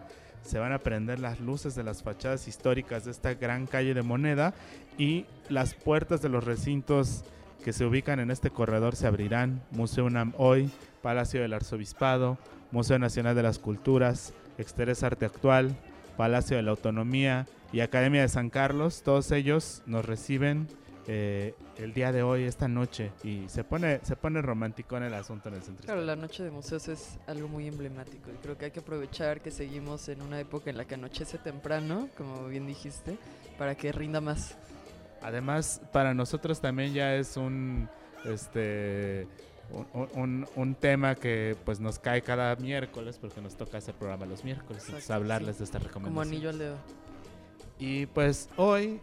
Se 0.44 0.60
van 0.60 0.74
a 0.74 0.80
prender 0.80 1.20
las 1.20 1.40
luces 1.40 1.76
de 1.76 1.84
las 1.84 2.04
fachadas 2.04 2.48
históricas 2.48 3.06
de 3.06 3.12
esta 3.12 3.34
gran 3.34 3.66
calle 3.66 3.94
de 3.94 4.02
Moneda 4.02 4.54
y 4.98 5.26
las 5.50 5.74
puertas 5.74 6.22
de 6.22 6.30
los 6.30 6.44
recintos 6.44 7.24
que 7.64 7.72
se 7.72 7.86
ubican 7.86 8.20
en 8.20 8.30
este 8.30 8.50
corredor 8.50 8.96
se 8.96 9.08
abrirán. 9.08 9.62
Museo 9.72 10.06
UNAM 10.06 10.34
hoy, 10.38 10.70
Palacio 11.02 11.42
del 11.42 11.54
Arzobispado, 11.54 12.38
Museo 12.72 13.00
Nacional 13.00 13.36
de 13.36 13.44
las 13.44 13.58
Culturas, 13.58 14.34
Exterés 14.58 15.04
Arte 15.04 15.26
Actual, 15.26 15.78
Palacio 16.18 16.58
de 16.58 16.64
la 16.64 16.72
Autonomía 16.72 17.48
y 17.72 17.80
Academia 17.80 18.22
de 18.22 18.28
San 18.28 18.50
Carlos. 18.50 19.02
Todos 19.04 19.32
ellos 19.32 19.82
nos 19.86 20.06
reciben 20.06 20.68
eh, 21.08 21.54
el 21.78 21.94
día 21.94 22.12
de 22.12 22.24
hoy, 22.24 22.44
esta 22.44 22.68
noche, 22.68 23.12
y 23.24 23.44
se 23.50 23.64
pone, 23.64 24.00
se 24.04 24.16
pone 24.16 24.42
romántico 24.42 24.96
en 24.98 25.04
el 25.04 25.14
asunto 25.14 25.50
en 25.50 25.56
el 25.56 25.62
centro. 25.64 25.86
Claro, 25.86 26.02
la 26.02 26.16
noche 26.16 26.44
de 26.44 26.52
museos 26.52 26.88
es 26.88 27.18
algo 27.28 27.48
muy 27.48 27.68
emblemático 27.68 28.30
y 28.32 28.38
creo 28.42 28.58
que 28.58 28.66
hay 28.66 28.72
que 28.72 28.80
aprovechar 28.80 29.42
que 29.42 29.52
seguimos 29.52 30.08
en 30.10 30.22
una 30.22 30.40
época 30.40 30.70
en 30.70 30.78
la 30.78 30.86
que 30.86 30.96
anochece 30.96 31.38
temprano, 31.38 32.08
como 32.18 32.48
bien 32.48 32.66
dijiste, 32.68 33.18
para 33.58 33.76
que 33.76 33.92
rinda 33.92 34.22
más. 34.22 34.56
Además, 35.22 35.82
para 35.92 36.14
nosotros 36.14 36.60
también 36.62 36.94
ya 36.94 37.16
es 37.16 37.38
un 37.38 37.88
este 38.26 39.28
un, 39.72 40.08
un- 40.16 40.48
un 40.56 40.76
tema 40.76 41.16
que 41.16 41.56
pues 41.66 41.80
nos 41.80 41.98
cae 41.98 42.22
cada 42.22 42.56
miércoles 42.58 43.18
porque 43.20 43.42
nos 43.42 43.56
toca 43.56 43.78
hacer 43.78 43.96
programa 43.96 44.26
los 44.26 44.44
miércoles, 44.44 44.84
Exacto, 44.90 45.14
hablarles 45.14 45.56
sí. 45.56 45.60
de 45.60 45.64
esta 45.66 45.80
Como 45.80 45.88
recomendación. 45.88 46.28
anillo 46.34 46.50
al 46.50 46.60
dedo. 46.60 46.76
Y 47.80 48.06
pues 48.08 48.50
hoy, 48.58 49.00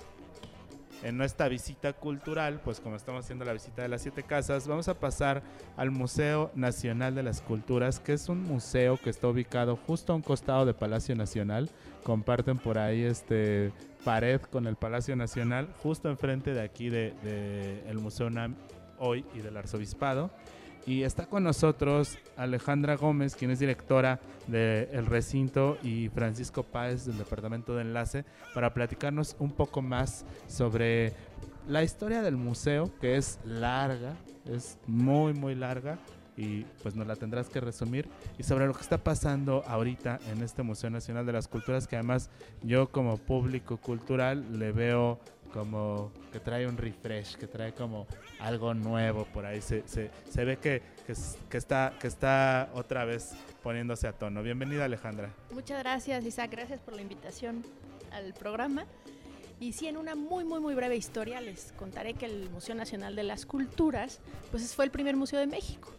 en 1.03 1.17
nuestra 1.17 1.49
visita 1.49 1.93
cultural, 1.93 2.61
pues 2.65 2.81
como 2.81 2.97
estamos 2.97 3.25
haciendo 3.25 3.45
la 3.45 3.53
visita 3.53 3.83
de 3.83 3.89
las 3.89 4.03
siete 4.03 4.23
casas, 4.23 4.69
vamos 4.69 4.89
a 4.89 4.99
pasar 4.99 5.43
al 5.77 5.91
Museo 5.91 6.51
Nacional 6.55 7.15
de 7.15 7.23
las 7.23 7.41
Culturas, 7.41 8.01
que 8.01 8.13
es 8.13 8.29
un 8.29 8.43
museo 8.43 8.99
que 8.99 9.11
está 9.11 9.29
ubicado 9.29 9.77
justo 9.77 10.13
a 10.13 10.17
un 10.17 10.23
costado 10.23 10.67
de 10.67 10.75
Palacio 10.75 11.15
Nacional. 11.15 11.71
Comparten 12.05 12.59
por 12.59 12.79
ahí 12.79 13.03
este 13.03 13.73
pared 14.05 14.41
con 14.41 14.67
el 14.67 14.77
Palacio 14.77 15.17
Nacional, 15.17 15.69
justo 15.83 16.09
enfrente 16.09 16.55
de 16.55 16.63
aquí 16.63 16.89
de, 16.89 17.15
de 17.23 17.89
el 17.89 17.99
Museo 17.99 18.27
UNAM 18.27 18.55
hoy 18.99 19.25
y 19.35 19.41
del 19.41 19.57
Arzobispado. 19.57 20.31
Y 20.87 21.03
está 21.03 21.27
con 21.27 21.45
nosotros 21.45 22.19
Alejandra 22.37 22.97
Gómez, 22.97 23.37
quien 23.37 23.51
es 23.51 23.59
directora 23.59 24.19
del 24.47 25.07
recinto, 25.07 25.79
y 25.83 26.09
Francisco 26.09 26.63
Páez 26.63 27.07
del 27.07 27.19
Departamento 27.19 27.75
de 27.75 27.83
Enlace, 27.83 28.25
para 28.55 28.73
platicarnos 28.73 29.37
un 29.39 29.53
poco 29.53 29.83
más 29.83 30.25
sobre 30.49 31.13
la 31.69 31.83
historia 31.83 32.23
del 32.23 32.37
museo, 32.37 32.91
que 33.01 33.17
es 33.17 33.39
larga, 33.45 34.15
es 34.47 34.79
muy, 34.87 35.35
muy 35.35 35.55
larga, 35.55 35.99
y 36.41 36.65
pues 36.83 36.95
nos 36.95 37.07
la 37.07 37.17
tendrás 37.17 37.49
que 37.49 37.61
resumir, 37.61 38.09
y 38.39 38.43
sobre 38.43 38.67
lo 38.67 38.73
que 38.75 38.81
está 38.81 38.97
pasando 38.99 39.63
ahorita 39.67 40.19
en 40.31 40.43
este 40.43 40.63
Museo 40.63 40.89
Nacional 40.91 41.27
de 41.27 41.33
las 41.33 41.49
Culturas, 41.49 41.87
que 41.87 41.97
además 41.97 42.31
yo 42.63 42.91
como 42.91 43.19
público 43.19 43.77
cultural 43.77 44.59
le 44.59 44.73
veo 44.73 45.19
como 45.53 46.13
que 46.33 46.39
trae 46.41 46.67
un 46.67 46.77
refresh, 46.77 47.35
que 47.37 47.47
trae 47.47 47.73
como 47.75 48.07
algo 48.39 48.73
nuevo 48.73 49.25
por 49.27 49.45
ahí. 49.45 49.61
Se, 49.61 49.83
se, 49.87 50.11
se 50.31 50.45
ve 50.45 50.57
que, 50.59 50.81
que, 51.07 51.13
es- 51.13 51.37
que 51.51 51.59
está, 51.59 51.93
que 52.01 52.07
está 52.07 52.71
otra 52.75 53.05
vez 53.05 53.33
poniéndose 53.63 54.07
a 54.07 54.13
tono. 54.13 54.43
Bienvenida 54.43 54.85
Alejandra. 54.85 55.31
Muchas 55.53 55.81
gracias, 55.81 56.25
Isaac. 56.25 56.53
Gracias 56.53 56.81
por 56.81 56.95
la 56.95 57.03
invitación 57.03 57.65
al 58.13 58.33
programa. 58.33 58.85
Y 59.59 59.73
sí, 59.75 59.89
en 59.89 59.97
una 59.99 60.15
muy, 60.15 60.45
muy, 60.45 60.61
muy 60.61 60.75
breve 60.75 60.97
historia 60.97 61.41
les 61.41 61.73
contaré 61.73 62.15
que 62.15 62.27
el 62.27 62.49
Museo 62.51 62.75
Nacional 62.77 63.15
de 63.17 63.25
las 63.25 63.45
Culturas 63.45 64.21
pues 64.53 64.75
fue 64.75 64.85
el 64.87 64.91
primer 64.93 65.17
museo 65.17 65.39
de 65.41 65.47
México. 65.49 65.91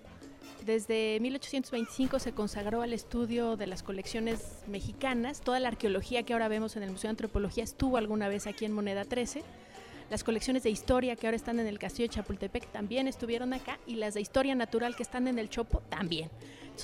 Desde 0.65 1.19
1825 1.21 2.19
se 2.19 2.33
consagró 2.33 2.83
al 2.83 2.93
estudio 2.93 3.57
de 3.57 3.65
las 3.65 3.81
colecciones 3.81 4.59
mexicanas. 4.67 5.41
Toda 5.41 5.59
la 5.59 5.69
arqueología 5.69 6.21
que 6.21 6.33
ahora 6.33 6.49
vemos 6.49 6.75
en 6.75 6.83
el 6.83 6.91
Museo 6.91 7.07
de 7.07 7.13
Antropología 7.13 7.63
estuvo 7.63 7.97
alguna 7.97 8.27
vez 8.27 8.45
aquí 8.45 8.65
en 8.65 8.71
Moneda 8.71 9.03
13. 9.03 9.41
Las 10.11 10.23
colecciones 10.23 10.61
de 10.61 10.69
historia 10.69 11.15
que 11.15 11.25
ahora 11.25 11.37
están 11.37 11.59
en 11.59 11.65
el 11.65 11.79
Castillo 11.79 12.07
de 12.07 12.13
Chapultepec 12.13 12.71
también 12.71 13.07
estuvieron 13.07 13.53
acá 13.53 13.79
y 13.87 13.95
las 13.95 14.13
de 14.13 14.21
historia 14.21 14.53
natural 14.53 14.95
que 14.95 15.01
están 15.01 15.27
en 15.27 15.39
el 15.39 15.49
Chopo 15.49 15.81
también. 15.89 16.29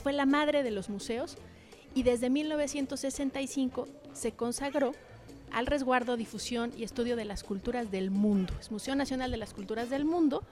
Fue 0.01 0.11
la 0.11 0.25
madre 0.25 0.63
de 0.63 0.71
los 0.71 0.89
museos 0.89 1.37
y 1.93 2.01
desde 2.01 2.31
1965 2.31 3.87
se 4.13 4.31
consagró 4.31 4.93
al 5.51 5.67
resguardo, 5.67 6.17
difusión 6.17 6.71
y 6.75 6.83
estudio 6.83 7.15
de 7.15 7.25
las 7.25 7.43
culturas 7.43 7.91
del 7.91 8.09
mundo. 8.09 8.53
Es 8.59 8.71
Museo 8.71 8.95
Nacional 8.95 9.29
de 9.29 9.37
las 9.37 9.53
Culturas 9.53 9.91
del 9.91 10.03
Mundo 10.03 10.43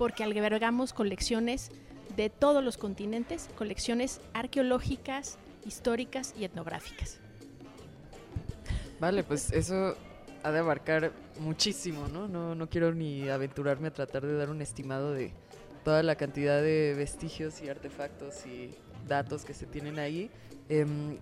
porque 0.00 0.24
albergamos 0.24 0.94
colecciones 0.94 1.70
de 2.16 2.30
todos 2.30 2.64
los 2.64 2.78
continentes, 2.78 3.50
colecciones 3.54 4.22
arqueológicas, 4.32 5.36
históricas 5.66 6.32
y 6.38 6.44
etnográficas. 6.44 7.18
Vale, 8.98 9.24
pues 9.24 9.52
eso 9.52 9.94
ha 10.42 10.52
de 10.52 10.58
abarcar 10.58 11.12
muchísimo, 11.38 12.08
¿no? 12.08 12.28
No, 12.28 12.54
no 12.54 12.70
quiero 12.70 12.94
ni 12.94 13.28
aventurarme 13.28 13.88
a 13.88 13.90
tratar 13.92 14.24
de 14.24 14.32
dar 14.38 14.48
un 14.48 14.62
estimado 14.62 15.12
de 15.12 15.34
toda 15.84 16.02
la 16.02 16.14
cantidad 16.14 16.62
de 16.62 16.94
vestigios 16.96 17.60
y 17.60 17.68
artefactos 17.68 18.46
y 18.46 18.74
datos 19.06 19.44
que 19.44 19.52
se 19.52 19.66
tienen 19.66 19.98
ahí. 19.98 20.30
Em, 20.70 21.18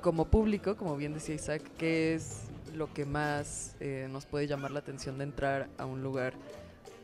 como 0.00 0.26
público, 0.26 0.76
como 0.76 0.96
bien 0.96 1.12
decía 1.12 1.34
Isaac, 1.34 1.62
¿qué 1.76 2.14
es 2.14 2.42
lo 2.72 2.94
que 2.94 3.04
más 3.04 3.74
eh, 3.80 4.06
nos 4.12 4.26
puede 4.26 4.46
llamar 4.46 4.70
la 4.70 4.78
atención 4.78 5.18
de 5.18 5.24
entrar 5.24 5.68
a 5.76 5.86
un 5.86 6.04
lugar 6.04 6.34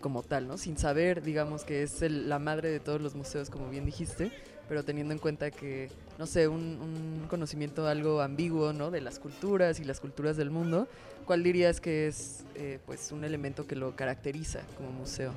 como 0.00 0.22
tal, 0.22 0.46
¿no? 0.48 0.58
Sin 0.58 0.78
saber, 0.78 1.22
digamos, 1.22 1.64
que 1.64 1.82
es 1.82 2.02
el- 2.02 2.28
la 2.28 2.38
madre 2.38 2.70
de 2.70 2.80
todos 2.80 3.00
los 3.00 3.14
museos, 3.14 3.50
como 3.50 3.68
bien 3.70 3.84
dijiste, 3.84 4.30
pero 4.68 4.84
teniendo 4.84 5.12
en 5.14 5.18
cuenta 5.18 5.50
que, 5.50 5.88
no 6.18 6.26
sé, 6.26 6.46
un, 6.48 6.60
un 7.20 7.26
conocimiento 7.28 7.86
algo 7.86 8.20
ambiguo, 8.20 8.72
¿no? 8.72 8.90
De 8.90 9.00
las 9.00 9.18
culturas 9.18 9.80
y 9.80 9.84
las 9.84 10.00
culturas 10.00 10.36
del 10.36 10.50
mundo, 10.50 10.88
¿cuál 11.24 11.42
dirías 11.42 11.80
que 11.80 12.06
es, 12.06 12.44
eh, 12.54 12.78
pues, 12.86 13.12
un 13.12 13.24
elemento 13.24 13.66
que 13.66 13.76
lo 13.76 13.96
caracteriza 13.96 14.60
como 14.76 14.90
museo? 14.90 15.32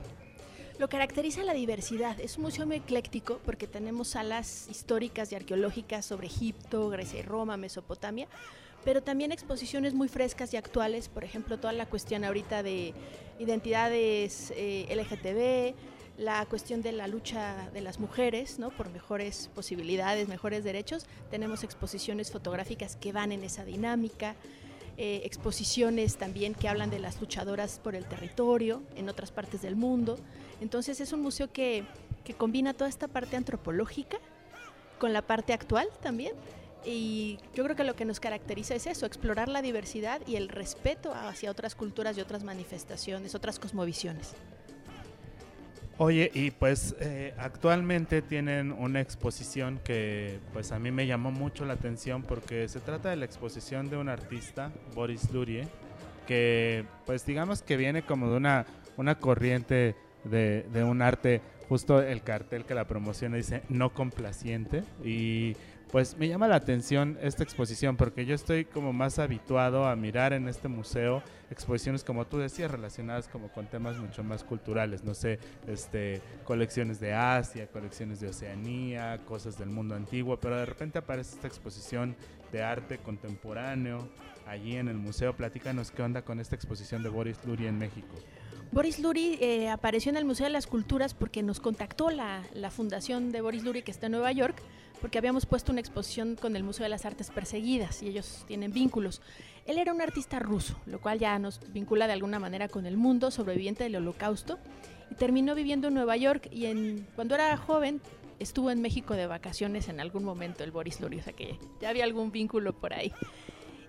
Lo 0.80 0.90
caracteriza 0.90 1.44
la 1.44 1.54
diversidad. 1.54 2.20
Es 2.20 2.38
un 2.38 2.44
museo 2.44 2.66
muy 2.66 2.78
ecléctico 2.78 3.40
porque 3.46 3.68
tenemos 3.68 4.10
salas 4.10 4.68
históricas 4.70 5.32
y 5.32 5.36
arqueológicas 5.36 6.06
sobre 6.06 6.28
Egipto, 6.28 6.90
Grecia 6.90 7.20
y 7.20 7.22
Roma, 7.24 7.56
Mesopotamia, 7.56 8.28
pero 8.84 9.02
también 9.04 9.32
exposiciones 9.32 9.94
muy 9.94 10.08
frescas 10.08 10.54
y 10.54 10.58
actuales, 10.58 11.10
por 11.10 11.24
ejemplo, 11.24 11.60
toda 11.60 11.74
la 11.74 11.86
cuestión 11.86 12.24
ahorita 12.24 12.64
de 12.64 12.94
identidades 13.40 14.52
eh, 14.56 14.88
LGTB, 14.96 16.22
la 16.22 16.46
cuestión 16.46 16.82
de 16.82 16.92
la 16.92 17.08
lucha 17.08 17.70
de 17.74 17.82
las 17.82 18.00
mujeres, 18.00 18.60
¿no? 18.60 18.70
Por 18.70 18.90
mejores 18.90 19.50
posibilidades, 19.56 20.28
mejores 20.28 20.64
derechos. 20.64 21.06
Tenemos 21.30 21.64
exposiciones 21.64 22.32
fotográficas 22.32 22.96
que 22.96 23.12
van 23.12 23.32
en 23.32 23.44
esa 23.44 23.66
dinámica. 23.66 24.36
eh, 24.98 25.22
exposiciones 25.24 26.18
también 26.18 26.54
que 26.54 26.68
hablan 26.68 26.90
de 26.90 27.00
las 27.00 27.20
luchadoras 27.22 27.80
por 27.80 27.96
el 27.96 28.06
territorio 28.06 28.84
en 28.96 29.10
otras 29.10 29.32
partes 29.32 29.62
del 29.62 29.76
mundo. 29.76 30.20
Entonces 30.60 31.00
es 31.00 31.14
un 31.14 31.22
museo 31.22 31.52
que, 31.52 31.86
que 32.24 32.34
combina 32.34 32.74
toda 32.74 32.90
esta 32.90 33.08
parte 33.08 33.36
antropológica 33.36 34.20
con 35.00 35.14
la 35.14 35.24
parte 35.24 35.54
actual 35.54 35.88
también. 36.02 36.34
Y 36.86 37.38
yo 37.54 37.64
creo 37.64 37.76
que 37.76 37.84
lo 37.84 37.96
que 37.96 38.06
nos 38.06 38.20
caracteriza 38.20 38.74
es 38.76 38.88
eso, 38.88 39.06
explorar 39.06 39.48
la 39.48 39.62
diversidad 39.62 40.22
y 40.26 40.36
el 40.36 40.50
respeto 40.50 41.14
hacia 41.14 41.52
otras 41.52 41.76
culturas 41.76 42.18
y 42.18 42.22
otras 42.22 42.44
manifestaciones, 42.44 43.36
otras 43.36 43.60
cosmovisiones. 43.60 44.34
Oye, 45.98 46.32
y 46.34 46.50
pues 46.50 46.96
eh, 47.00 47.36
actualmente 47.38 48.24
tienen 48.24 48.72
una 48.72 49.02
exposición 49.02 49.80
que 49.84 50.40
pues 50.52 50.72
a 50.72 50.80
mí 50.80 50.90
me 50.90 51.06
llamó 51.06 51.30
mucho 51.30 51.64
la 51.66 51.74
atención 51.74 52.24
porque 52.24 52.68
se 52.68 52.80
trata 52.80 53.12
de 53.12 53.18
la 53.18 53.26
exposición 53.26 53.88
de 53.92 53.98
un 53.98 54.10
artista, 54.10 54.72
Boris 54.96 55.32
Lurie, 55.32 55.68
que 56.26 56.86
pues 57.06 57.24
digamos 57.28 57.62
que 57.62 57.78
viene 57.78 58.02
como 58.02 58.32
de 58.32 58.38
una, 58.38 58.66
una 58.98 59.20
corriente 59.20 59.96
de, 60.24 60.66
de 60.74 60.84
un 60.84 61.04
arte, 61.04 61.42
justo 61.70 62.02
el 62.02 62.24
cartel 62.24 62.66
que 62.66 62.74
la 62.74 62.88
promociona 62.88 63.38
dice 63.38 63.62
no 63.70 63.94
complaciente 63.94 64.84
y 65.06 65.56
pues 65.92 66.18
me 66.18 66.28
llama 66.28 66.48
la 66.48 66.56
atención 66.56 67.18
esta 67.22 67.44
exposición 67.44 67.98
porque 67.98 68.26
yo 68.26 68.34
estoy 68.34 68.66
como 68.66 68.94
más 68.94 69.20
habituado 69.20 69.86
a 69.86 69.96
mirar 69.96 70.32
en 70.32 70.48
este 70.48 70.70
museo 70.70 71.22
exposiciones 71.50 72.04
como 72.06 72.26
tú 72.26 72.38
decías 72.38 72.72
relacionadas 72.72 73.28
como 73.28 73.50
con 73.50 73.68
temas 73.68 73.98
mucho 73.98 74.24
más 74.24 74.44
culturales, 74.46 75.04
no 75.04 75.14
sé, 75.14 75.40
este 75.68 76.22
colecciones 76.46 77.00
de 77.02 77.14
Asia, 77.14 77.68
colecciones 77.68 78.22
de 78.22 78.30
Oceanía, 78.30 79.20
cosas 79.26 79.58
del 79.58 79.70
mundo 79.70 79.96
antiguo, 79.96 80.40
pero 80.40 80.58
de 80.58 80.66
repente 80.66 81.00
aparece 81.00 81.36
esta 81.36 81.48
exposición 81.48 82.16
de 82.54 82.64
arte 82.64 82.98
contemporáneo 83.00 84.08
allí 84.48 84.78
en 84.78 84.88
el 84.88 84.98
museo. 84.98 85.36
Platícanos 85.36 85.92
qué 85.92 86.04
onda 86.04 86.22
con 86.22 86.40
esta 86.40 86.56
exposición 86.56 87.04
de 87.04 87.10
Boris 87.10 87.38
Lurie 87.46 87.68
en 87.68 87.78
México. 87.78 88.16
Boris 88.72 89.00
Luri 89.00 89.38
eh, 89.42 89.70
apareció 89.70 90.12
en 90.12 90.18
el 90.18 90.24
Museo 90.24 90.46
de 90.46 90.52
las 90.52 90.66
Culturas 90.66 91.14
porque 91.14 91.44
nos 91.44 91.60
contactó 91.60 92.10
la, 92.10 92.42
la, 92.54 92.72
fundación 92.72 93.34
de 93.34 93.42
Boris 93.42 93.66
Luri 93.66 93.82
que 93.82 93.92
está 93.92 94.06
en 94.06 94.14
Nueva 94.14 94.32
York, 94.32 94.56
porque 95.02 95.18
habíamos 95.18 95.46
puesto 95.46 95.72
una 95.72 95.82
exposición 95.82 96.36
con 96.36 96.56
el 96.56 96.64
Museo 96.64 96.84
de 96.84 96.90
las 96.90 97.06
Artes 97.06 97.32
Perseguidas 97.32 98.04
y 98.04 98.08
ellos 98.08 98.46
tienen 98.48 98.72
vínculos. 98.72 99.22
Él 99.66 99.80
era 99.80 99.94
un 99.94 100.02
artista 100.02 100.40
ruso, 100.40 100.80
lo 100.86 101.02
cual 101.02 101.20
ya 101.20 101.38
nos 101.40 101.60
vincula 101.74 102.08
de 102.08 102.14
alguna 102.14 102.40
manera 102.40 102.68
con 102.68 102.86
el 102.86 102.98
mundo, 102.98 103.32
sobreviviente 103.32 103.84
del 103.84 103.96
holocausto, 103.96 104.60
y 105.10 105.16
terminó 105.16 105.56
viviendo 105.56 105.88
en 105.90 105.96
Nueva 105.96 106.16
York 106.16 106.48
y 106.52 107.02
cuando 107.16 107.36
era 107.36 107.58
joven 107.58 108.00
estuvo 108.40 108.72
en 108.72 108.82
México 108.82 109.16
de 109.16 109.28
vacaciones 109.28 109.90
en 109.90 110.00
algún 110.00 110.24
momento 110.24 110.64
el 110.64 110.72
Boris 110.72 111.02
Luri, 111.02 111.20
o 111.20 111.24
sea 111.24 111.34
que 111.34 111.60
ya 111.82 111.90
había 111.90 112.04
algún 112.04 112.32
vínculo 112.32 112.74
por 112.74 112.94
ahí. 112.94 113.12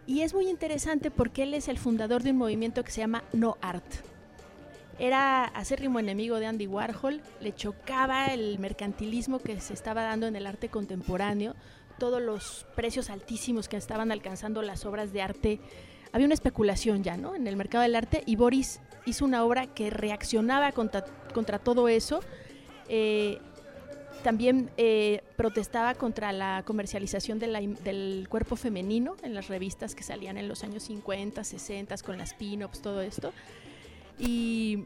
Y 0.06 0.22
es 0.22 0.34
muy 0.34 0.48
interesante 0.48 1.10
porque 1.10 1.44
él 1.44 1.54
es 1.54 1.68
el 1.68 1.78
fundador 1.78 2.22
de 2.22 2.32
un 2.32 2.38
movimiento 2.38 2.82
que 2.82 2.90
se 2.90 3.02
llama 3.02 3.22
No 3.32 3.56
Art 3.60 3.84
era 4.98 5.44
acérrimo 5.44 5.98
enemigo 5.98 6.38
de 6.38 6.46
Andy 6.46 6.66
Warhol, 6.66 7.20
le 7.40 7.54
chocaba 7.54 8.26
el 8.26 8.58
mercantilismo 8.58 9.38
que 9.38 9.60
se 9.60 9.74
estaba 9.74 10.02
dando 10.02 10.26
en 10.26 10.36
el 10.36 10.46
arte 10.46 10.68
contemporáneo, 10.68 11.54
todos 11.98 12.20
los 12.20 12.66
precios 12.74 13.10
altísimos 13.10 13.68
que 13.68 13.76
estaban 13.76 14.12
alcanzando 14.12 14.62
las 14.62 14.84
obras 14.84 15.12
de 15.12 15.22
arte. 15.22 15.60
Había 16.12 16.26
una 16.26 16.34
especulación 16.34 17.02
ya, 17.02 17.16
¿no? 17.16 17.34
En 17.34 17.46
el 17.46 17.56
mercado 17.56 17.82
del 17.82 17.94
arte 17.94 18.22
y 18.26 18.36
Boris 18.36 18.80
hizo 19.06 19.24
una 19.24 19.44
obra 19.44 19.66
que 19.66 19.90
reaccionaba 19.90 20.72
contra, 20.72 21.58
todo 21.58 21.88
eso. 21.88 22.20
Eh, 22.88 23.38
también 24.22 24.70
eh, 24.76 25.22
protestaba 25.36 25.94
contra 25.94 26.32
la 26.32 26.62
comercialización 26.64 27.38
del 27.38 28.26
cuerpo 28.28 28.56
femenino 28.56 29.16
en 29.22 29.34
las 29.34 29.48
revistas 29.48 29.94
que 29.94 30.02
salían 30.02 30.38
en 30.38 30.48
los 30.48 30.62
años 30.64 30.84
50, 30.84 31.42
60 31.42 31.96
con 31.98 32.18
las 32.18 32.34
pin-ups, 32.34 32.80
todo 32.80 33.00
esto. 33.00 33.32
Y, 34.18 34.84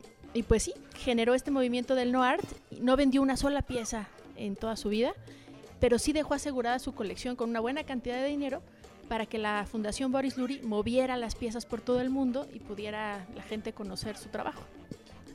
pues 0.48 0.64
sí, 0.64 0.74
generó 0.98 1.34
este 1.34 1.50
movimiento 1.50 1.94
del 1.94 2.12
no 2.12 2.22
art. 2.22 2.44
No 2.80 2.96
vendió 2.96 3.22
una 3.22 3.36
sola 3.36 3.62
pieza 3.62 4.08
en 4.36 4.56
toda 4.56 4.76
su 4.76 4.88
vida, 4.88 5.12
pero 5.80 5.98
sí 5.98 6.12
dejó 6.12 6.34
asegurada 6.34 6.78
su 6.78 6.94
colección 6.94 7.36
con 7.36 7.50
una 7.50 7.60
buena 7.60 7.84
cantidad 7.84 8.16
de 8.16 8.28
dinero 8.28 8.62
para 9.08 9.26
que 9.26 9.38
la 9.38 9.66
Fundación 9.66 10.10
Boris 10.10 10.36
Luri 10.36 10.60
moviera 10.62 11.16
las 11.16 11.36
piezas 11.36 11.64
por 11.64 11.80
todo 11.80 12.00
el 12.00 12.10
mundo 12.10 12.48
y 12.52 12.58
pudiera 12.58 13.26
la 13.34 13.42
gente 13.42 13.72
conocer 13.72 14.16
su 14.16 14.28
trabajo. 14.28 14.62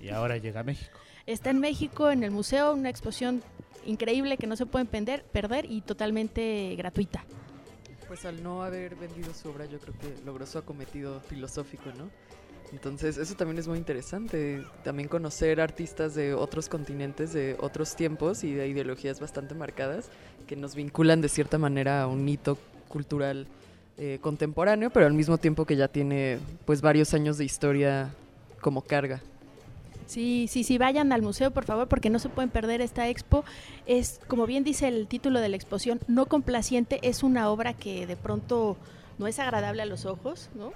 Y 0.02 0.10
ahora 0.10 0.38
llega 0.38 0.60
a 0.60 0.64
México. 0.64 1.00
Está 1.26 1.52
en 1.52 1.60
México, 1.60 2.10
en 2.10 2.24
el 2.24 2.32
museo, 2.32 2.74
una 2.74 2.90
exposición 2.90 3.44
increíble 3.86 4.38
que 4.38 4.48
no 4.48 4.56
se 4.56 4.66
pueden 4.66 4.88
perder, 4.88 5.24
perder 5.24 5.66
y 5.72 5.82
totalmente 5.82 6.76
gratuita. 6.76 7.24
Pues 8.08 8.26
al 8.26 8.44
no 8.44 8.64
haber 8.64 8.96
vendido 8.96 9.34
su 9.34 9.50
obra, 9.50 9.66
yo 9.66 9.80
creo 9.80 9.94
que 9.98 10.26
logró 10.26 10.46
su 10.46 10.58
acometido 10.58 11.22
filosófico, 11.22 11.92
¿no? 11.98 12.10
Entonces, 12.72 13.18
eso 13.18 13.36
también 13.36 13.60
es 13.60 13.68
muy 13.68 13.78
interesante. 13.78 14.64
También 14.84 15.10
conocer 15.10 15.60
artistas 15.60 16.16
de 16.16 16.34
otros 16.34 16.70
continentes, 16.70 17.34
de 17.34 17.58
otros 17.60 17.96
tiempos 17.96 18.44
y 18.44 18.54
de 18.54 18.68
ideologías 18.68 19.20
bastante 19.20 19.56
marcadas 19.56 20.10
que 20.48 20.56
nos 20.56 20.76
vinculan 20.76 21.22
de 21.22 21.30
cierta 21.30 21.58
manera 21.58 22.04
a 22.04 22.08
un 22.08 22.28
hito 22.28 22.58
cultural 22.88 23.48
eh, 23.98 24.20
contemporáneo, 24.22 24.90
pero 24.90 25.06
al 25.06 25.14
mismo 25.14 25.38
tiempo 25.38 25.66
que 25.66 25.76
ya 25.76 25.88
tiene 25.88 26.40
pues 26.66 26.82
varios 26.82 27.14
años 27.14 27.38
de 27.38 27.46
historia 27.46 28.14
como 28.62 28.82
carga. 28.82 29.22
Sí, 30.08 30.48
sí, 30.50 30.64
sí, 30.64 30.78
vayan 30.78 31.14
al 31.14 31.22
museo, 31.22 31.52
por 31.52 31.64
favor, 31.64 31.88
porque 31.88 32.10
no 32.10 32.20
se 32.20 32.28
pueden 32.28 32.50
perder 32.50 32.82
esta 32.82 33.08
expo. 33.08 33.46
Es, 33.86 34.20
como 34.28 34.46
bien 34.46 34.64
dice 34.64 34.88
el 34.88 35.08
título 35.08 35.40
de 35.40 35.50
la 35.50 35.56
exposición, 35.56 36.02
no 36.08 36.26
complaciente, 36.26 37.00
es 37.04 37.24
una 37.24 37.50
obra 37.50 37.74
que 37.74 38.08
de 38.08 38.18
pronto 38.18 38.76
no 39.20 39.28
es 39.28 39.40
agradable 39.40 39.82
a 39.82 39.86
los 39.86 40.06
ojos, 40.06 40.50
¿no? 40.54 40.74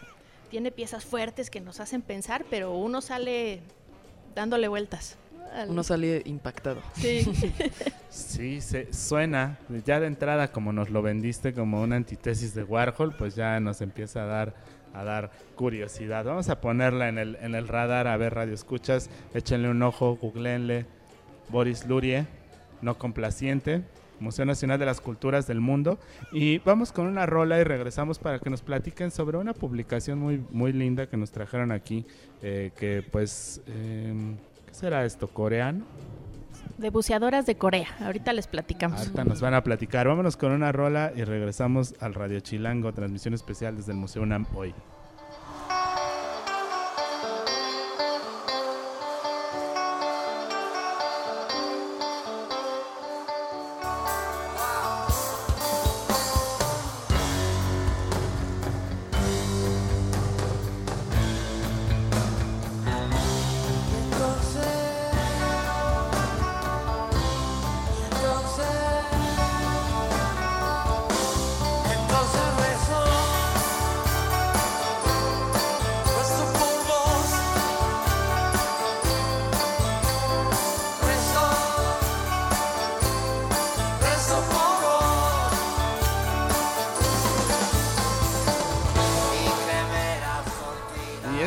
Tiene 0.50 0.72
piezas 0.72 1.06
fuertes 1.06 1.50
que 1.50 1.62
nos 1.62 1.80
hacen 1.80 2.02
pensar, 2.02 2.46
pero 2.50 2.74
uno 2.74 3.02
sale 3.02 3.62
dándole 4.34 4.68
vueltas. 4.68 5.18
Uno 5.68 5.84
sale 5.84 6.22
impactado. 6.26 6.82
Sí. 6.96 7.24
sí, 8.10 8.62
se, 8.62 8.92
suena, 8.92 9.58
ya 9.86 10.00
de 10.00 10.08
entrada 10.08 10.52
como 10.52 10.74
nos 10.74 10.90
lo 10.90 11.02
vendiste 11.02 11.54
como 11.54 11.82
una 11.82 11.96
antítesis 11.96 12.54
de 12.54 12.64
Warhol, 12.64 13.16
pues 13.16 13.36
ya 13.36 13.60
nos 13.60 13.82
empieza 13.82 14.24
a 14.24 14.26
dar 14.26 14.56
a 14.96 15.04
dar 15.04 15.32
curiosidad. 15.56 16.24
Vamos 16.24 16.50
a 16.50 16.62
ponerla 16.62 17.10
en 17.10 17.18
el, 17.18 17.38
en 17.42 17.54
el 17.54 17.68
radar, 17.68 18.08
a 18.08 18.16
ver 18.18 18.34
radio 18.34 18.54
escuchas, 18.54 19.10
échenle 19.34 19.70
un 19.70 19.84
ojo, 19.84 20.16
googleenle 20.16 20.86
Boris 21.50 21.86
Lurie, 21.86 22.26
no 22.82 22.98
complaciente, 22.98 23.84
Museo 24.20 24.46
Nacional 24.46 24.80
de 24.80 24.86
las 24.86 25.02
Culturas 25.02 25.48
del 25.48 25.62
Mundo. 25.62 26.00
Y 26.32 26.60
vamos 26.60 26.92
con 26.92 27.08
una 27.08 27.26
rola 27.26 27.60
y 27.60 27.64
regresamos 27.64 28.20
para 28.20 28.40
que 28.40 28.50
nos 28.50 28.62
platiquen 28.62 29.12
sobre 29.12 29.38
una 29.38 29.54
publicación 29.54 30.20
muy, 30.20 30.44
muy 30.52 30.74
linda 30.74 31.08
que 31.08 31.18
nos 31.18 31.32
trajeron 31.32 31.72
aquí, 31.72 32.06
eh, 32.42 32.72
que 32.78 33.04
pues, 33.12 33.62
em, 33.68 34.36
¿qué 34.66 34.74
será 34.74 35.06
esto? 35.06 35.28
¿Coreano? 35.28 35.86
De 36.78 36.90
buceadoras 36.90 37.46
de 37.46 37.56
Corea. 37.56 37.88
Ahorita 38.02 38.34
les 38.34 38.48
platicamos. 38.48 39.00
Ahorita 39.00 39.24
nos 39.24 39.42
van 39.42 39.54
a 39.54 39.64
platicar. 39.64 40.08
Vámonos 40.08 40.36
con 40.36 40.52
una 40.52 40.72
rola 40.72 41.14
y 41.16 41.24
regresamos 41.24 41.96
al 42.00 42.14
Radio 42.14 42.40
Chilango, 42.40 42.94
transmisión 42.94 43.34
especial 43.34 43.78
desde 43.78 43.94
el 43.94 43.98
Museo 43.98 44.24
UNAM 44.24 44.46
hoy. 44.54 44.74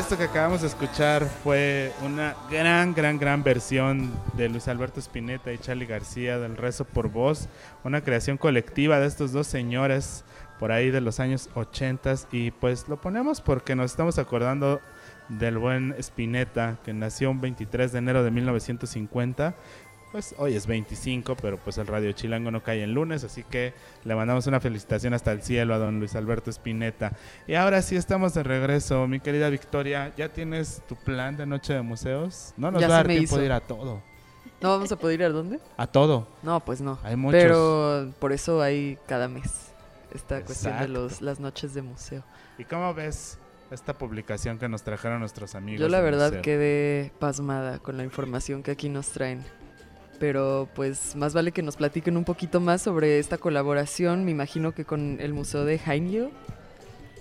Que 0.06 0.24
acabamos 0.24 0.60
de 0.60 0.68
escuchar 0.68 1.26
fue 1.42 1.92
una 2.04 2.36
gran, 2.48 2.94
gran, 2.94 3.18
gran 3.18 3.42
versión 3.42 4.12
de 4.34 4.48
Luis 4.48 4.68
Alberto 4.68 5.00
Spinetta 5.00 5.52
y 5.52 5.58
Charlie 5.58 5.86
García 5.86 6.38
del 6.38 6.56
Rezo 6.56 6.84
por 6.84 7.08
Voz, 7.08 7.48
una 7.82 8.00
creación 8.00 8.38
colectiva 8.38 9.00
de 9.00 9.06
estos 9.06 9.32
dos 9.32 9.48
señores 9.48 10.24
por 10.60 10.70
ahí 10.70 10.90
de 10.90 11.00
los 11.00 11.18
años 11.18 11.50
80 11.54 12.14
y 12.30 12.52
pues 12.52 12.88
lo 12.88 13.00
ponemos 13.00 13.40
porque 13.40 13.74
nos 13.74 13.90
estamos 13.90 14.18
acordando 14.18 14.80
del 15.28 15.58
buen 15.58 15.94
Spinetta 15.98 16.78
que 16.84 16.94
nació 16.94 17.32
un 17.32 17.40
23 17.40 17.90
de 17.90 17.98
enero 17.98 18.22
de 18.22 18.30
1950 18.30 19.56
pues 20.10 20.34
hoy 20.38 20.54
es 20.54 20.66
25, 20.66 21.36
pero 21.36 21.58
pues 21.58 21.78
el 21.78 21.86
Radio 21.86 22.12
Chilango 22.12 22.50
no 22.50 22.62
cae 22.62 22.82
en 22.82 22.94
lunes, 22.94 23.24
así 23.24 23.42
que 23.42 23.74
le 24.04 24.14
mandamos 24.14 24.46
una 24.46 24.60
felicitación 24.60 25.14
hasta 25.14 25.32
el 25.32 25.42
cielo 25.42 25.74
a 25.74 25.78
don 25.78 25.98
Luis 25.98 26.14
Alberto 26.16 26.50
Espineta. 26.50 27.12
Y 27.46 27.54
ahora 27.54 27.82
sí 27.82 27.96
estamos 27.96 28.34
de 28.34 28.42
regreso, 28.42 29.06
mi 29.06 29.20
querida 29.20 29.50
Victoria, 29.50 30.12
¿ya 30.16 30.30
tienes 30.30 30.82
tu 30.88 30.96
plan 30.96 31.36
de 31.36 31.46
noche 31.46 31.74
de 31.74 31.82
museos? 31.82 32.54
No 32.56 32.70
nos 32.70 32.82
va 32.82 32.86
a 32.86 32.88
dar 32.88 33.06
tiempo 33.06 33.38
de 33.38 33.46
ir 33.46 33.52
a 33.52 33.60
todo. 33.60 34.02
¿No 34.60 34.70
vamos 34.70 34.90
a 34.90 34.96
poder 34.96 35.20
ir 35.20 35.26
a 35.26 35.30
dónde? 35.30 35.60
A 35.76 35.86
todo. 35.86 36.26
No, 36.42 36.58
pues 36.60 36.80
no. 36.80 36.98
Hay 37.04 37.14
muchos. 37.14 37.40
Pero 37.40 38.12
por 38.18 38.32
eso 38.32 38.60
hay 38.60 38.98
cada 39.06 39.28
mes 39.28 39.68
esta 40.12 40.42
cuestión 40.42 40.78
de 40.78 40.88
los, 40.88 41.20
las 41.20 41.38
noches 41.38 41.74
de 41.74 41.82
museo. 41.82 42.24
¿Y 42.56 42.64
cómo 42.64 42.92
ves 42.94 43.38
esta 43.70 43.92
publicación 43.92 44.58
que 44.58 44.68
nos 44.68 44.82
trajeron 44.82 45.20
nuestros 45.20 45.54
amigos? 45.54 45.80
Yo 45.80 45.88
la 45.88 46.00
verdad 46.00 46.40
quedé 46.40 47.12
pasmada 47.18 47.78
con 47.78 47.96
la 47.96 48.04
información 48.04 48.62
que 48.62 48.72
aquí 48.72 48.88
nos 48.88 49.08
traen 49.10 49.44
pero 50.18 50.68
pues 50.74 51.16
más 51.16 51.34
vale 51.34 51.52
que 51.52 51.62
nos 51.62 51.76
platiquen 51.76 52.16
un 52.16 52.24
poquito 52.24 52.60
más 52.60 52.82
sobre 52.82 53.18
esta 53.18 53.38
colaboración, 53.38 54.24
me 54.24 54.30
imagino 54.30 54.72
que 54.72 54.84
con 54.84 55.18
el 55.20 55.32
Museo 55.32 55.64
de 55.64 55.80
Hainyo, 55.84 56.30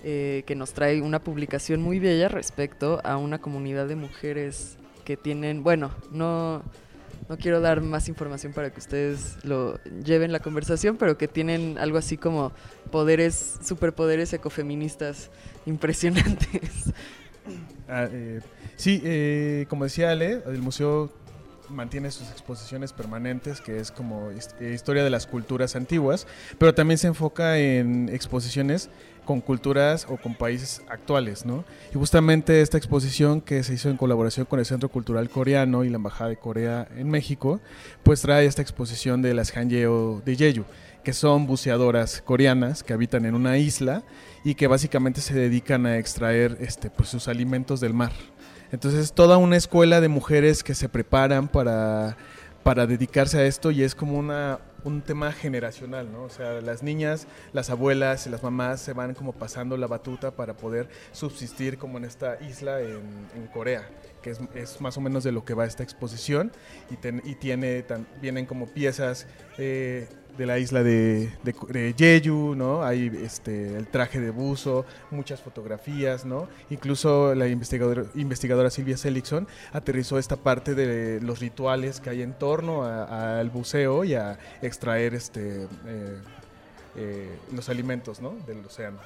eh, 0.04 0.44
que 0.46 0.54
nos 0.54 0.72
trae 0.72 1.02
una 1.02 1.18
publicación 1.18 1.82
muy 1.82 1.98
bella 1.98 2.28
respecto 2.28 3.00
a 3.04 3.16
una 3.16 3.38
comunidad 3.38 3.88
de 3.88 3.96
mujeres 3.96 4.76
que 5.04 5.16
tienen, 5.16 5.62
bueno, 5.62 5.90
no, 6.12 6.62
no 7.28 7.36
quiero 7.36 7.60
dar 7.60 7.80
más 7.80 8.08
información 8.08 8.52
para 8.52 8.70
que 8.70 8.78
ustedes 8.78 9.36
lo 9.44 9.78
lleven 10.04 10.32
la 10.32 10.40
conversación, 10.40 10.96
pero 10.96 11.18
que 11.18 11.28
tienen 11.28 11.78
algo 11.78 11.98
así 11.98 12.16
como 12.16 12.52
poderes, 12.90 13.58
superpoderes 13.62 14.32
ecofeministas 14.32 15.30
impresionantes. 15.66 16.92
Ah, 17.90 18.06
eh, 18.12 18.42
sí, 18.76 19.00
eh, 19.02 19.64
como 19.70 19.84
decía 19.84 20.10
Ale, 20.10 20.42
el 20.44 20.60
museo 20.60 21.10
mantiene 21.70 22.10
sus 22.10 22.30
exposiciones 22.30 22.92
permanentes, 22.92 23.60
que 23.60 23.78
es 23.78 23.90
como 23.90 24.30
eh, 24.30 24.72
historia 24.72 25.04
de 25.04 25.10
las 25.10 25.26
culturas 25.26 25.76
antiguas, 25.76 26.26
pero 26.58 26.74
también 26.74 26.98
se 26.98 27.06
enfoca 27.06 27.58
en 27.58 28.08
exposiciones 28.08 28.90
con 29.28 29.42
culturas 29.42 30.06
o 30.08 30.16
con 30.16 30.34
países 30.34 30.80
actuales, 30.88 31.44
¿no? 31.44 31.64
Y 31.94 31.98
justamente 31.98 32.62
esta 32.62 32.78
exposición 32.78 33.42
que 33.42 33.62
se 33.62 33.74
hizo 33.74 33.90
en 33.90 33.98
colaboración 33.98 34.46
con 34.46 34.58
el 34.58 34.64
Centro 34.64 34.88
Cultural 34.88 35.28
Coreano 35.28 35.84
y 35.84 35.90
la 35.90 35.96
Embajada 35.96 36.30
de 36.30 36.38
Corea 36.38 36.88
en 36.96 37.10
México, 37.10 37.60
pues 38.02 38.22
trae 38.22 38.46
esta 38.46 38.62
exposición 38.62 39.20
de 39.20 39.34
las 39.34 39.54
Hanjeo 39.54 40.22
de 40.24 40.34
Jeju, 40.34 40.64
que 41.04 41.12
son 41.12 41.46
buceadoras 41.46 42.22
coreanas 42.22 42.82
que 42.82 42.94
habitan 42.94 43.26
en 43.26 43.34
una 43.34 43.58
isla 43.58 44.02
y 44.44 44.54
que 44.54 44.66
básicamente 44.66 45.20
se 45.20 45.34
dedican 45.34 45.84
a 45.84 45.98
extraer 45.98 46.56
este, 46.60 46.88
pues, 46.88 47.10
sus 47.10 47.28
alimentos 47.28 47.80
del 47.80 47.92
mar. 47.92 48.12
Entonces, 48.72 49.12
toda 49.12 49.38
una 49.38 49.56
escuela 49.56 50.00
de 50.00 50.08
mujeres 50.08 50.62
que 50.62 50.74
se 50.74 50.88
preparan 50.88 51.48
para, 51.48 52.16
para 52.62 52.86
dedicarse 52.86 53.38
a 53.38 53.46
esto 53.46 53.70
y 53.70 53.82
es 53.82 53.94
como 53.94 54.18
una, 54.18 54.58
un 54.84 55.00
tema 55.00 55.32
generacional, 55.32 56.12
¿no? 56.12 56.24
O 56.24 56.28
sea, 56.28 56.60
las 56.60 56.82
niñas, 56.82 57.26
las 57.52 57.70
abuelas 57.70 58.26
y 58.26 58.30
las 58.30 58.42
mamás 58.42 58.80
se 58.80 58.92
van 58.92 59.14
como 59.14 59.32
pasando 59.32 59.76
la 59.76 59.86
batuta 59.86 60.32
para 60.32 60.54
poder 60.54 60.88
subsistir 61.12 61.78
como 61.78 61.98
en 61.98 62.04
esta 62.04 62.38
isla 62.42 62.80
en, 62.80 63.46
Corea, 63.52 63.88
que 64.22 64.30
es, 64.30 64.40
es, 64.54 64.80
más 64.80 64.98
o 64.98 65.00
menos 65.00 65.24
de 65.24 65.32
lo 65.32 65.44
que 65.44 65.54
va 65.54 65.64
esta 65.64 65.82
exposición 65.82 66.52
y, 66.90 66.96
ten, 66.96 67.22
y 67.24 67.36
tiene, 67.36 67.82
tan, 67.82 68.06
vienen 68.20 68.44
como 68.44 68.66
piezas 68.66 69.26
eh, 69.56 70.06
de 70.38 70.46
la 70.46 70.58
isla 70.58 70.82
de, 70.84 71.32
de, 71.42 71.94
Jeju, 71.98 72.54
¿no? 72.54 72.84
Hay 72.84 73.10
este, 73.24 73.76
el 73.76 73.88
traje 73.88 74.20
de 74.20 74.30
buzo, 74.30 74.86
muchas 75.10 75.42
fotografías, 75.42 76.24
¿no? 76.24 76.48
Incluso 76.70 77.34
la 77.34 77.48
investigadora, 77.48 78.04
investigadora 78.14 78.70
Silvia 78.70 78.96
Seligson 78.96 79.48
aterrizó 79.72 80.16
esta 80.18 80.36
parte 80.36 80.76
de 80.76 81.20
los 81.20 81.40
rituales 81.40 82.00
que 82.00 82.10
hay 82.10 82.22
en 82.22 82.34
torno 82.34 82.84
al 82.84 83.50
buceo 83.50 84.04
y 84.04 84.14
a 84.14 84.38
extraer 84.62 85.14
este, 85.14 85.64
eh, 85.64 86.18
eh, 86.96 87.38
los 87.52 87.68
alimentos, 87.68 88.20
¿no? 88.20 88.36
Del 88.46 88.64
océano. 88.64 88.98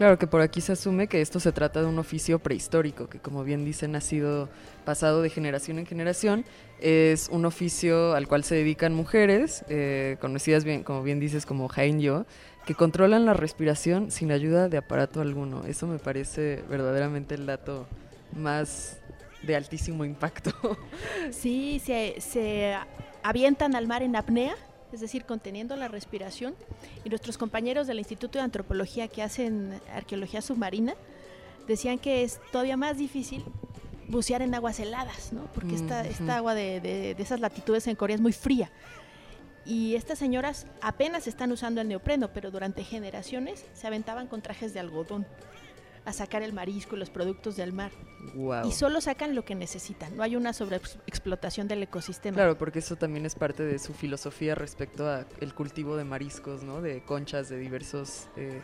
Claro 0.00 0.18
que 0.18 0.26
por 0.26 0.40
aquí 0.40 0.62
se 0.62 0.72
asume 0.72 1.08
que 1.08 1.20
esto 1.20 1.40
se 1.40 1.52
trata 1.52 1.82
de 1.82 1.86
un 1.86 1.98
oficio 1.98 2.38
prehistórico, 2.38 3.10
que 3.10 3.18
como 3.18 3.44
bien 3.44 3.66
dicen 3.66 3.94
ha 3.96 4.00
sido 4.00 4.48
pasado 4.86 5.20
de 5.20 5.28
generación 5.28 5.78
en 5.78 5.84
generación. 5.84 6.46
Es 6.80 7.28
un 7.30 7.44
oficio 7.44 8.14
al 8.14 8.26
cual 8.26 8.42
se 8.42 8.54
dedican 8.54 8.94
mujeres, 8.94 9.62
eh, 9.68 10.16
conocidas 10.18 10.64
bien, 10.64 10.84
como 10.84 11.02
bien 11.02 11.20
dices, 11.20 11.44
como 11.44 11.68
Hainyo, 11.70 12.24
que 12.64 12.74
controlan 12.74 13.26
la 13.26 13.34
respiración 13.34 14.10
sin 14.10 14.32
ayuda 14.32 14.70
de 14.70 14.78
aparato 14.78 15.20
alguno. 15.20 15.66
Eso 15.66 15.86
me 15.86 15.98
parece 15.98 16.64
verdaderamente 16.70 17.34
el 17.34 17.44
dato 17.44 17.86
más 18.34 18.96
de 19.42 19.54
altísimo 19.54 20.06
impacto. 20.06 20.50
Sí, 21.30 21.78
se, 21.84 22.18
se 22.22 22.74
avientan 23.22 23.76
al 23.76 23.86
mar 23.86 24.02
en 24.02 24.16
apnea 24.16 24.56
es 24.92 25.00
decir, 25.00 25.24
conteniendo 25.24 25.76
la 25.76 25.88
respiración. 25.88 26.54
Y 27.04 27.08
nuestros 27.08 27.38
compañeros 27.38 27.86
del 27.86 27.98
Instituto 27.98 28.38
de 28.38 28.44
Antropología 28.44 29.08
que 29.08 29.22
hacen 29.22 29.80
arqueología 29.94 30.42
submarina 30.42 30.94
decían 31.66 31.98
que 31.98 32.22
es 32.22 32.40
todavía 32.50 32.76
más 32.76 32.98
difícil 32.98 33.44
bucear 34.08 34.42
en 34.42 34.54
aguas 34.54 34.80
heladas, 34.80 35.32
¿no? 35.32 35.44
Porque 35.54 35.76
esta, 35.76 36.04
esta 36.04 36.36
agua 36.36 36.54
de, 36.54 36.80
de, 36.80 37.14
de, 37.14 37.22
esas 37.22 37.40
latitudes 37.40 37.86
en 37.86 37.94
Corea 37.94 38.16
es 38.16 38.20
muy 38.20 38.32
fría. 38.32 38.70
Y 39.64 39.94
estas 39.94 40.18
señoras 40.18 40.66
apenas 40.80 41.28
están 41.28 41.52
usando 41.52 41.80
el 41.80 41.88
neopreno, 41.88 42.30
pero 42.32 42.50
durante 42.50 42.82
generaciones 42.82 43.64
se 43.72 43.86
aventaban 43.86 44.26
con 44.26 44.42
trajes 44.42 44.74
de 44.74 44.80
algodón 44.80 45.26
a 46.10 46.12
sacar 46.12 46.42
el 46.42 46.52
marisco 46.52 46.96
y 46.96 46.98
los 46.98 47.10
productos 47.10 47.56
del 47.56 47.72
mar. 47.72 47.90
Wow. 48.34 48.68
Y 48.68 48.72
solo 48.72 49.00
sacan 49.00 49.34
lo 49.34 49.44
que 49.44 49.54
necesitan, 49.54 50.16
no 50.16 50.22
hay 50.22 50.36
una 50.36 50.52
sobreexplotación 50.52 51.68
del 51.68 51.82
ecosistema. 51.82 52.34
Claro, 52.34 52.58
porque 52.58 52.80
eso 52.80 52.96
también 52.96 53.24
es 53.26 53.34
parte 53.34 53.62
de 53.62 53.78
su 53.78 53.94
filosofía 53.94 54.54
respecto 54.54 55.08
a 55.08 55.26
el 55.40 55.54
cultivo 55.54 55.96
de 55.96 56.04
mariscos, 56.04 56.62
¿no? 56.62 56.82
De 56.82 57.02
conchas, 57.02 57.48
de 57.48 57.58
diversos 57.58 58.28
eh, 58.36 58.60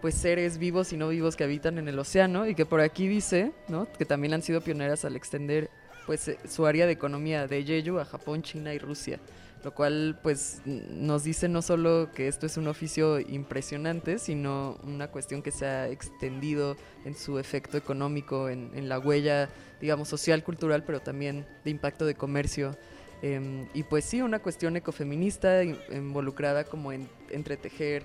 pues 0.00 0.14
seres 0.14 0.58
vivos 0.58 0.92
y 0.92 0.96
no 0.96 1.08
vivos 1.08 1.36
que 1.36 1.44
habitan 1.44 1.78
en 1.78 1.88
el 1.88 1.98
océano 1.98 2.46
y 2.46 2.54
que 2.54 2.66
por 2.66 2.80
aquí 2.80 3.08
dice, 3.08 3.52
¿no? 3.68 3.90
Que 3.90 4.04
también 4.04 4.34
han 4.34 4.42
sido 4.42 4.60
pioneras 4.60 5.04
al 5.04 5.16
extender 5.16 5.70
pues 6.06 6.30
su 6.48 6.66
área 6.66 6.86
de 6.86 6.92
economía 6.92 7.46
de 7.46 7.64
Jeju 7.64 7.98
a 7.98 8.04
Japón, 8.04 8.42
China 8.42 8.72
y 8.72 8.78
Rusia 8.78 9.18
lo 9.64 9.74
cual 9.74 10.18
pues 10.22 10.62
nos 10.64 11.24
dice 11.24 11.48
no 11.48 11.62
solo 11.62 12.10
que 12.14 12.28
esto 12.28 12.46
es 12.46 12.56
un 12.56 12.68
oficio 12.68 13.20
impresionante, 13.20 14.18
sino 14.18 14.78
una 14.84 15.08
cuestión 15.08 15.42
que 15.42 15.50
se 15.50 15.66
ha 15.66 15.88
extendido 15.88 16.76
en 17.04 17.14
su 17.14 17.38
efecto 17.38 17.76
económico, 17.76 18.48
en, 18.48 18.70
en 18.74 18.88
la 18.88 18.98
huella, 18.98 19.48
digamos, 19.80 20.08
social, 20.08 20.42
cultural, 20.44 20.84
pero 20.84 21.00
también 21.00 21.46
de 21.64 21.70
impacto 21.70 22.06
de 22.06 22.14
comercio. 22.14 22.76
Eh, 23.22 23.66
y 23.74 23.82
pues 23.82 24.04
sí, 24.04 24.22
una 24.22 24.38
cuestión 24.38 24.76
ecofeminista 24.76 25.64
involucrada 25.64 26.64
como 26.64 26.92
en 26.92 27.08
entretejer 27.30 28.04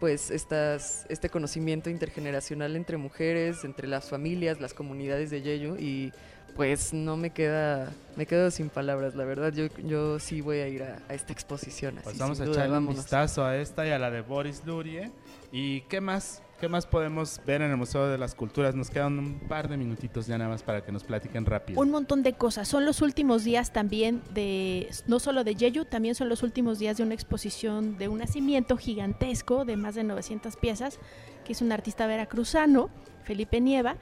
pues 0.00 0.30
estas, 0.30 1.06
este 1.08 1.30
conocimiento 1.30 1.88
intergeneracional 1.88 2.76
entre 2.76 2.96
mujeres, 2.96 3.64
entre 3.64 3.88
las 3.88 4.08
familias, 4.08 4.60
las 4.60 4.74
comunidades 4.74 5.30
de 5.30 5.42
Yeyu 5.42 5.76
y 5.76 6.12
pues 6.56 6.92
no 6.92 7.16
me 7.16 7.30
queda, 7.30 7.92
me 8.16 8.26
quedo 8.26 8.50
sin 8.50 8.70
palabras, 8.70 9.14
la 9.14 9.24
verdad, 9.24 9.52
yo, 9.52 9.66
yo 9.84 10.18
sí 10.18 10.40
voy 10.40 10.58
a 10.58 10.68
ir 10.68 10.82
a, 10.82 11.02
a 11.08 11.14
esta 11.14 11.32
exposición. 11.32 11.98
Así, 11.98 12.04
pues 12.04 12.18
vamos 12.18 12.40
a 12.40 12.44
duda, 12.44 12.54
echarle 12.54 12.78
un 12.78 12.88
vistazo 12.88 13.44
a 13.44 13.56
esta 13.56 13.86
y 13.86 13.90
a 13.90 13.98
la 13.98 14.10
de 14.10 14.22
Boris 14.22 14.62
Lurie. 14.64 15.10
¿Y 15.52 15.82
qué 15.82 16.00
más? 16.00 16.42
¿Qué 16.60 16.70
más 16.70 16.86
podemos 16.86 17.38
ver 17.44 17.60
en 17.60 17.70
el 17.70 17.76
Museo 17.76 18.08
de 18.08 18.16
las 18.16 18.34
Culturas? 18.34 18.74
Nos 18.74 18.88
quedan 18.88 19.18
un 19.18 19.40
par 19.40 19.68
de 19.68 19.76
minutitos 19.76 20.26
ya 20.26 20.38
nada 20.38 20.48
más 20.48 20.62
para 20.62 20.82
que 20.82 20.90
nos 20.90 21.04
platiquen 21.04 21.44
rápido. 21.44 21.78
Un 21.78 21.90
montón 21.90 22.22
de 22.22 22.32
cosas. 22.32 22.66
Son 22.66 22.86
los 22.86 23.02
últimos 23.02 23.44
días 23.44 23.74
también 23.74 24.22
de, 24.32 24.88
no 25.06 25.20
solo 25.20 25.44
de 25.44 25.54
Jeju, 25.54 25.84
también 25.84 26.14
son 26.14 26.30
los 26.30 26.42
últimos 26.42 26.78
días 26.78 26.96
de 26.96 27.02
una 27.02 27.12
exposición 27.12 27.98
de 27.98 28.08
un 28.08 28.18
nacimiento 28.18 28.78
gigantesco 28.78 29.66
de 29.66 29.76
más 29.76 29.94
de 29.96 30.04
900 30.04 30.56
piezas, 30.56 30.98
que 31.44 31.52
es 31.52 31.60
un 31.60 31.72
artista 31.72 32.06
veracruzano, 32.06 32.88
Felipe 33.24 33.60
Nieva, 33.60 33.96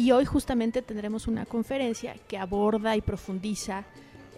y 0.00 0.12
hoy 0.12 0.24
justamente 0.24 0.80
tendremos 0.80 1.28
una 1.28 1.44
conferencia 1.44 2.14
que 2.26 2.38
aborda 2.38 2.96
y 2.96 3.02
profundiza 3.02 3.84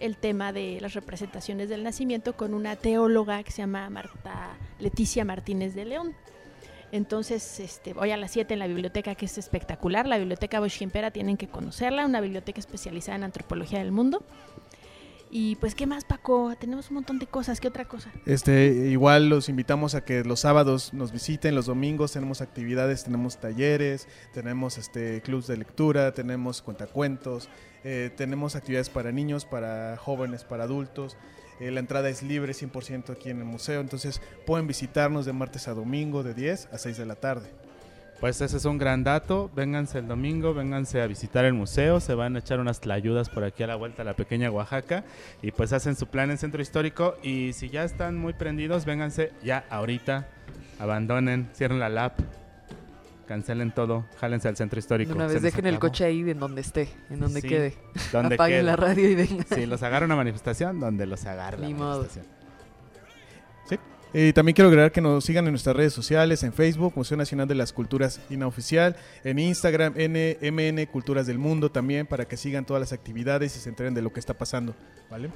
el 0.01 0.17
tema 0.17 0.51
de 0.51 0.79
las 0.81 0.93
representaciones 0.93 1.69
del 1.69 1.85
nacimiento 1.85 2.35
con 2.35 2.53
una 2.53 2.75
teóloga 2.75 3.41
que 3.43 3.51
se 3.51 3.61
llama 3.61 3.89
Marta 3.89 4.57
Leticia 4.79 5.23
Martínez 5.23 5.73
de 5.73 5.85
León. 5.85 6.15
Entonces, 6.91 7.61
este, 7.61 7.93
hoy 7.97 8.11
a 8.11 8.17
las 8.17 8.31
7 8.31 8.53
en 8.53 8.59
la 8.59 8.67
biblioteca, 8.67 9.15
que 9.15 9.25
es 9.25 9.37
espectacular, 9.37 10.05
la 10.05 10.17
biblioteca 10.17 10.59
Bosch-Gimpera, 10.59 11.11
tienen 11.11 11.37
que 11.37 11.47
conocerla, 11.47 12.05
una 12.05 12.19
biblioteca 12.19 12.59
especializada 12.59 13.15
en 13.15 13.23
antropología 13.23 13.79
del 13.79 13.93
mundo. 13.93 14.21
Y 15.35 15.55
pues, 15.55 15.73
¿qué 15.73 15.87
más, 15.87 16.05
Paco? 16.05 16.53
Tenemos 16.59 16.91
un 16.91 16.93
montón 16.93 17.17
de 17.17 17.25
cosas. 17.25 17.59
¿Qué 17.59 17.67
otra 17.67 17.85
cosa? 17.85 18.11
Este, 18.27 18.67
igual 18.91 19.29
los 19.29 19.49
invitamos 19.49 19.95
a 19.95 20.05
que 20.05 20.23
los 20.23 20.41
sábados 20.41 20.93
nos 20.93 21.11
visiten, 21.11 21.55
los 21.55 21.65
domingos 21.65 22.11
tenemos 22.11 22.41
actividades, 22.41 23.05
tenemos 23.05 23.39
talleres, 23.39 24.07
tenemos 24.31 24.77
este 24.77 25.23
clubs 25.23 25.47
de 25.47 25.57
lectura, 25.57 26.13
tenemos 26.13 26.61
cuentacuentos, 26.61 27.49
eh, 27.83 28.11
tenemos 28.15 28.55
actividades 28.55 28.91
para 28.91 29.11
niños, 29.11 29.45
para 29.45 29.97
jóvenes, 29.97 30.43
para 30.43 30.65
adultos. 30.65 31.17
Eh, 31.59 31.71
la 31.71 31.79
entrada 31.79 32.09
es 32.09 32.21
libre 32.21 32.53
100% 32.53 33.09
aquí 33.09 33.31
en 33.31 33.39
el 33.39 33.45
museo, 33.45 33.81
entonces 33.81 34.21
pueden 34.45 34.67
visitarnos 34.67 35.25
de 35.25 35.33
martes 35.33 35.67
a 35.67 35.73
domingo 35.73 36.21
de 36.21 36.35
10 36.35 36.67
a 36.71 36.77
6 36.77 36.95
de 36.95 37.05
la 37.07 37.15
tarde. 37.15 37.49
Pues 38.23 38.39
ese 38.39 38.55
es 38.55 38.63
un 38.63 38.77
gran 38.77 39.03
dato. 39.03 39.51
Vénganse 39.53 39.99
el 39.99 40.07
domingo, 40.07 40.53
vénganse 40.53 41.01
a 41.01 41.07
visitar 41.07 41.43
el 41.43 41.51
museo. 41.53 41.99
Se 41.99 42.13
van 42.15 42.37
a 42.37 42.39
echar 42.39 42.61
unas 42.61 42.79
tlayudas 42.79 43.27
por 43.27 43.43
aquí 43.43 43.63
a 43.63 43.67
la 43.67 43.75
vuelta 43.75 44.03
a 44.03 44.05
la 44.05 44.13
pequeña 44.13 44.49
Oaxaca. 44.49 45.03
Y 45.41 45.51
pues 45.51 45.73
hacen 45.73 45.97
su 45.97 46.07
plan 46.07 46.31
en 46.31 46.37
centro 46.37 46.61
histórico. 46.61 47.17
Y 47.21 47.51
si 47.51 47.67
ya 47.67 47.83
están 47.83 48.17
muy 48.17 48.31
prendidos, 48.31 48.85
vénganse 48.85 49.33
ya 49.43 49.65
ahorita. 49.69 50.29
Abandonen, 50.79 51.49
cierren 51.53 51.81
la 51.81 51.89
lap. 51.89 52.13
Cancelen 53.27 53.73
todo, 53.73 54.05
jálense 54.21 54.47
al 54.47 54.55
centro 54.55 54.79
histórico. 54.79 55.09
De 55.09 55.15
una 55.15 55.27
vez 55.27 55.41
dejen 55.41 55.65
el 55.65 55.77
coche 55.77 56.05
ahí 56.05 56.23
de 56.23 56.33
donde 56.33 56.61
esté, 56.61 56.87
en 57.09 57.19
donde 57.19 57.41
Sí, 57.41 57.49
quede. 57.49 57.73
donde 58.13 58.35
Apaguen 58.35 58.59
quede. 58.59 58.63
la 58.63 58.77
radio 58.77 59.09
y 59.09 59.15
vengan. 59.15 59.45
Si 59.53 59.65
los 59.65 59.83
agarra 59.83 60.05
una 60.05 60.15
manifestación, 60.15 60.79
donde 60.79 61.05
los 61.05 61.25
agarra 61.25 61.57
la 61.57 61.67
Ni 61.67 61.73
modo. 61.73 61.97
manifestación. 62.03 62.42
Eh, 64.13 64.31
también 64.33 64.53
quiero 64.53 64.69
agregar 64.69 64.91
que 64.91 65.01
nos 65.01 65.25
sigan 65.25 65.45
en 65.45 65.53
nuestras 65.53 65.75
redes 65.75 65.91
sociales, 65.91 66.43
en 66.43 66.53
Facebook, 66.53 66.93
Museo 66.95 67.17
Nacional 67.17 67.47
de 67.47 67.55
las 67.55 67.73
Culturas 67.73 68.19
Inaoficial, 68.29 68.95
en 69.23 69.39
Instagram, 69.39 69.93
NMN 69.95 70.85
Culturas 70.85 71.25
del 71.25 71.39
Mundo 71.39 71.71
también, 71.71 72.05
para 72.05 72.25
que 72.25 72.37
sigan 72.37 72.63
todas 72.63 72.79
las 72.79 72.93
actividades 72.93 73.55
y 73.55 73.59
se 73.59 73.69
enteren 73.69 73.95
de 73.95 74.03
lo 74.03 74.13
que 74.13 74.19
está 74.19 74.35
pasando, 74.35 74.75
¿vale? 75.09 75.29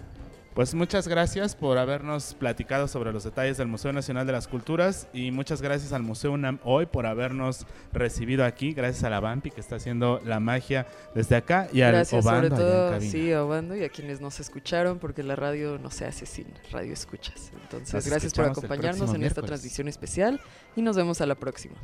Pues 0.57 0.73
muchas 0.73 1.07
gracias 1.07 1.55
por 1.55 1.77
habernos 1.77 2.33
platicado 2.33 2.87
sobre 2.87 3.13
los 3.13 3.23
detalles 3.23 3.57
del 3.57 3.67
Museo 3.67 3.93
Nacional 3.93 4.25
de 4.25 4.33
las 4.33 4.47
Culturas 4.47 5.07
y 5.13 5.29
muchas 5.29 5.61
gracias 5.61 5.93
al 5.93 6.01
Museo 6.01 6.31
UNAM 6.31 6.57
hoy 6.63 6.87
por 6.87 7.05
habernos 7.05 7.67
recibido 7.93 8.43
aquí, 8.43 8.73
gracias 8.73 9.03
a 9.03 9.11
la 9.11 9.19
Vampi 9.19 9.51
que 9.51 9.61
está 9.61 9.75
haciendo 9.75 10.19
la 10.25 10.39
magia 10.39 10.87
desde 11.13 11.35
acá 11.35 11.67
y 11.71 11.81
al 11.81 11.91
Gracias 11.91 12.25
Obando 12.25 12.47
sobre 12.49 12.55
allá 12.55 12.71
en 12.71 12.71
todo, 12.71 12.89
cabina. 12.89 13.11
sí, 13.11 13.33
Obando 13.33 13.75
y 13.75 13.83
a 13.83 13.89
quienes 13.89 14.19
nos 14.19 14.39
escucharon, 14.39 14.97
porque 14.97 15.21
la 15.21 15.35
radio 15.35 15.77
no 15.77 15.91
se 15.91 16.05
hace 16.05 16.25
sin 16.25 16.47
radio 16.71 16.91
escuchas. 16.91 17.51
Entonces, 17.61 17.93
Nos 17.93 18.07
gracias 18.07 18.33
por 18.33 18.45
acompañarnos 18.45 19.13
en 19.13 19.25
esta 19.25 19.43
transmisión 19.43 19.87
especial 19.87 20.41
y 20.75 20.81
nos 20.81 20.97
vemos 20.97 21.21
a 21.21 21.27
la 21.27 21.35
próxima. 21.35 21.75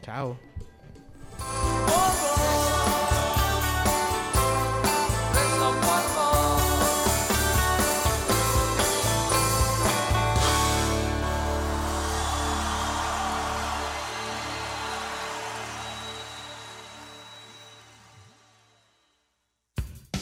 Chao. 0.00 0.38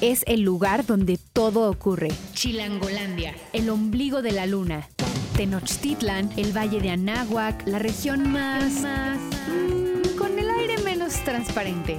Es 0.00 0.24
el 0.26 0.40
lugar 0.40 0.86
donde 0.86 1.18
todo 1.18 1.70
ocurre. 1.70 2.08
Chilangolandia. 2.32 3.34
El 3.52 3.68
ombligo 3.68 4.22
de 4.22 4.32
la 4.32 4.46
luna. 4.46 4.88
Tenochtitlan, 5.36 6.30
el 6.38 6.56
valle 6.56 6.80
de 6.80 6.88
Anáhuac, 6.90 7.66
la 7.66 7.78
región 7.78 8.32
más... 8.32 8.80
mm, 8.82 10.16
con 10.16 10.38
el 10.38 10.48
aire 10.48 10.78
menos 10.78 11.22
transparente. 11.24 11.98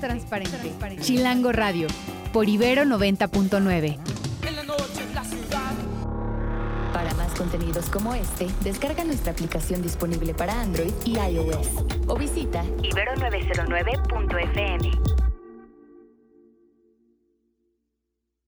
Transparente. 0.00 0.72
Chilango 1.02 1.52
Radio, 1.52 1.88
por 2.32 2.48
Ibero 2.48 2.84
90.9. 2.84 3.98
Para 6.92 7.12
más 7.14 7.32
contenidos 7.34 7.90
como 7.90 8.14
este, 8.14 8.46
descarga 8.64 9.04
nuestra 9.04 9.32
aplicación 9.32 9.82
disponible 9.82 10.32
para 10.32 10.58
Android 10.58 10.94
y 11.04 11.18
iOS 11.18 11.68
o 12.06 12.16
visita 12.16 12.64
Ibero909.fm. 12.64 15.31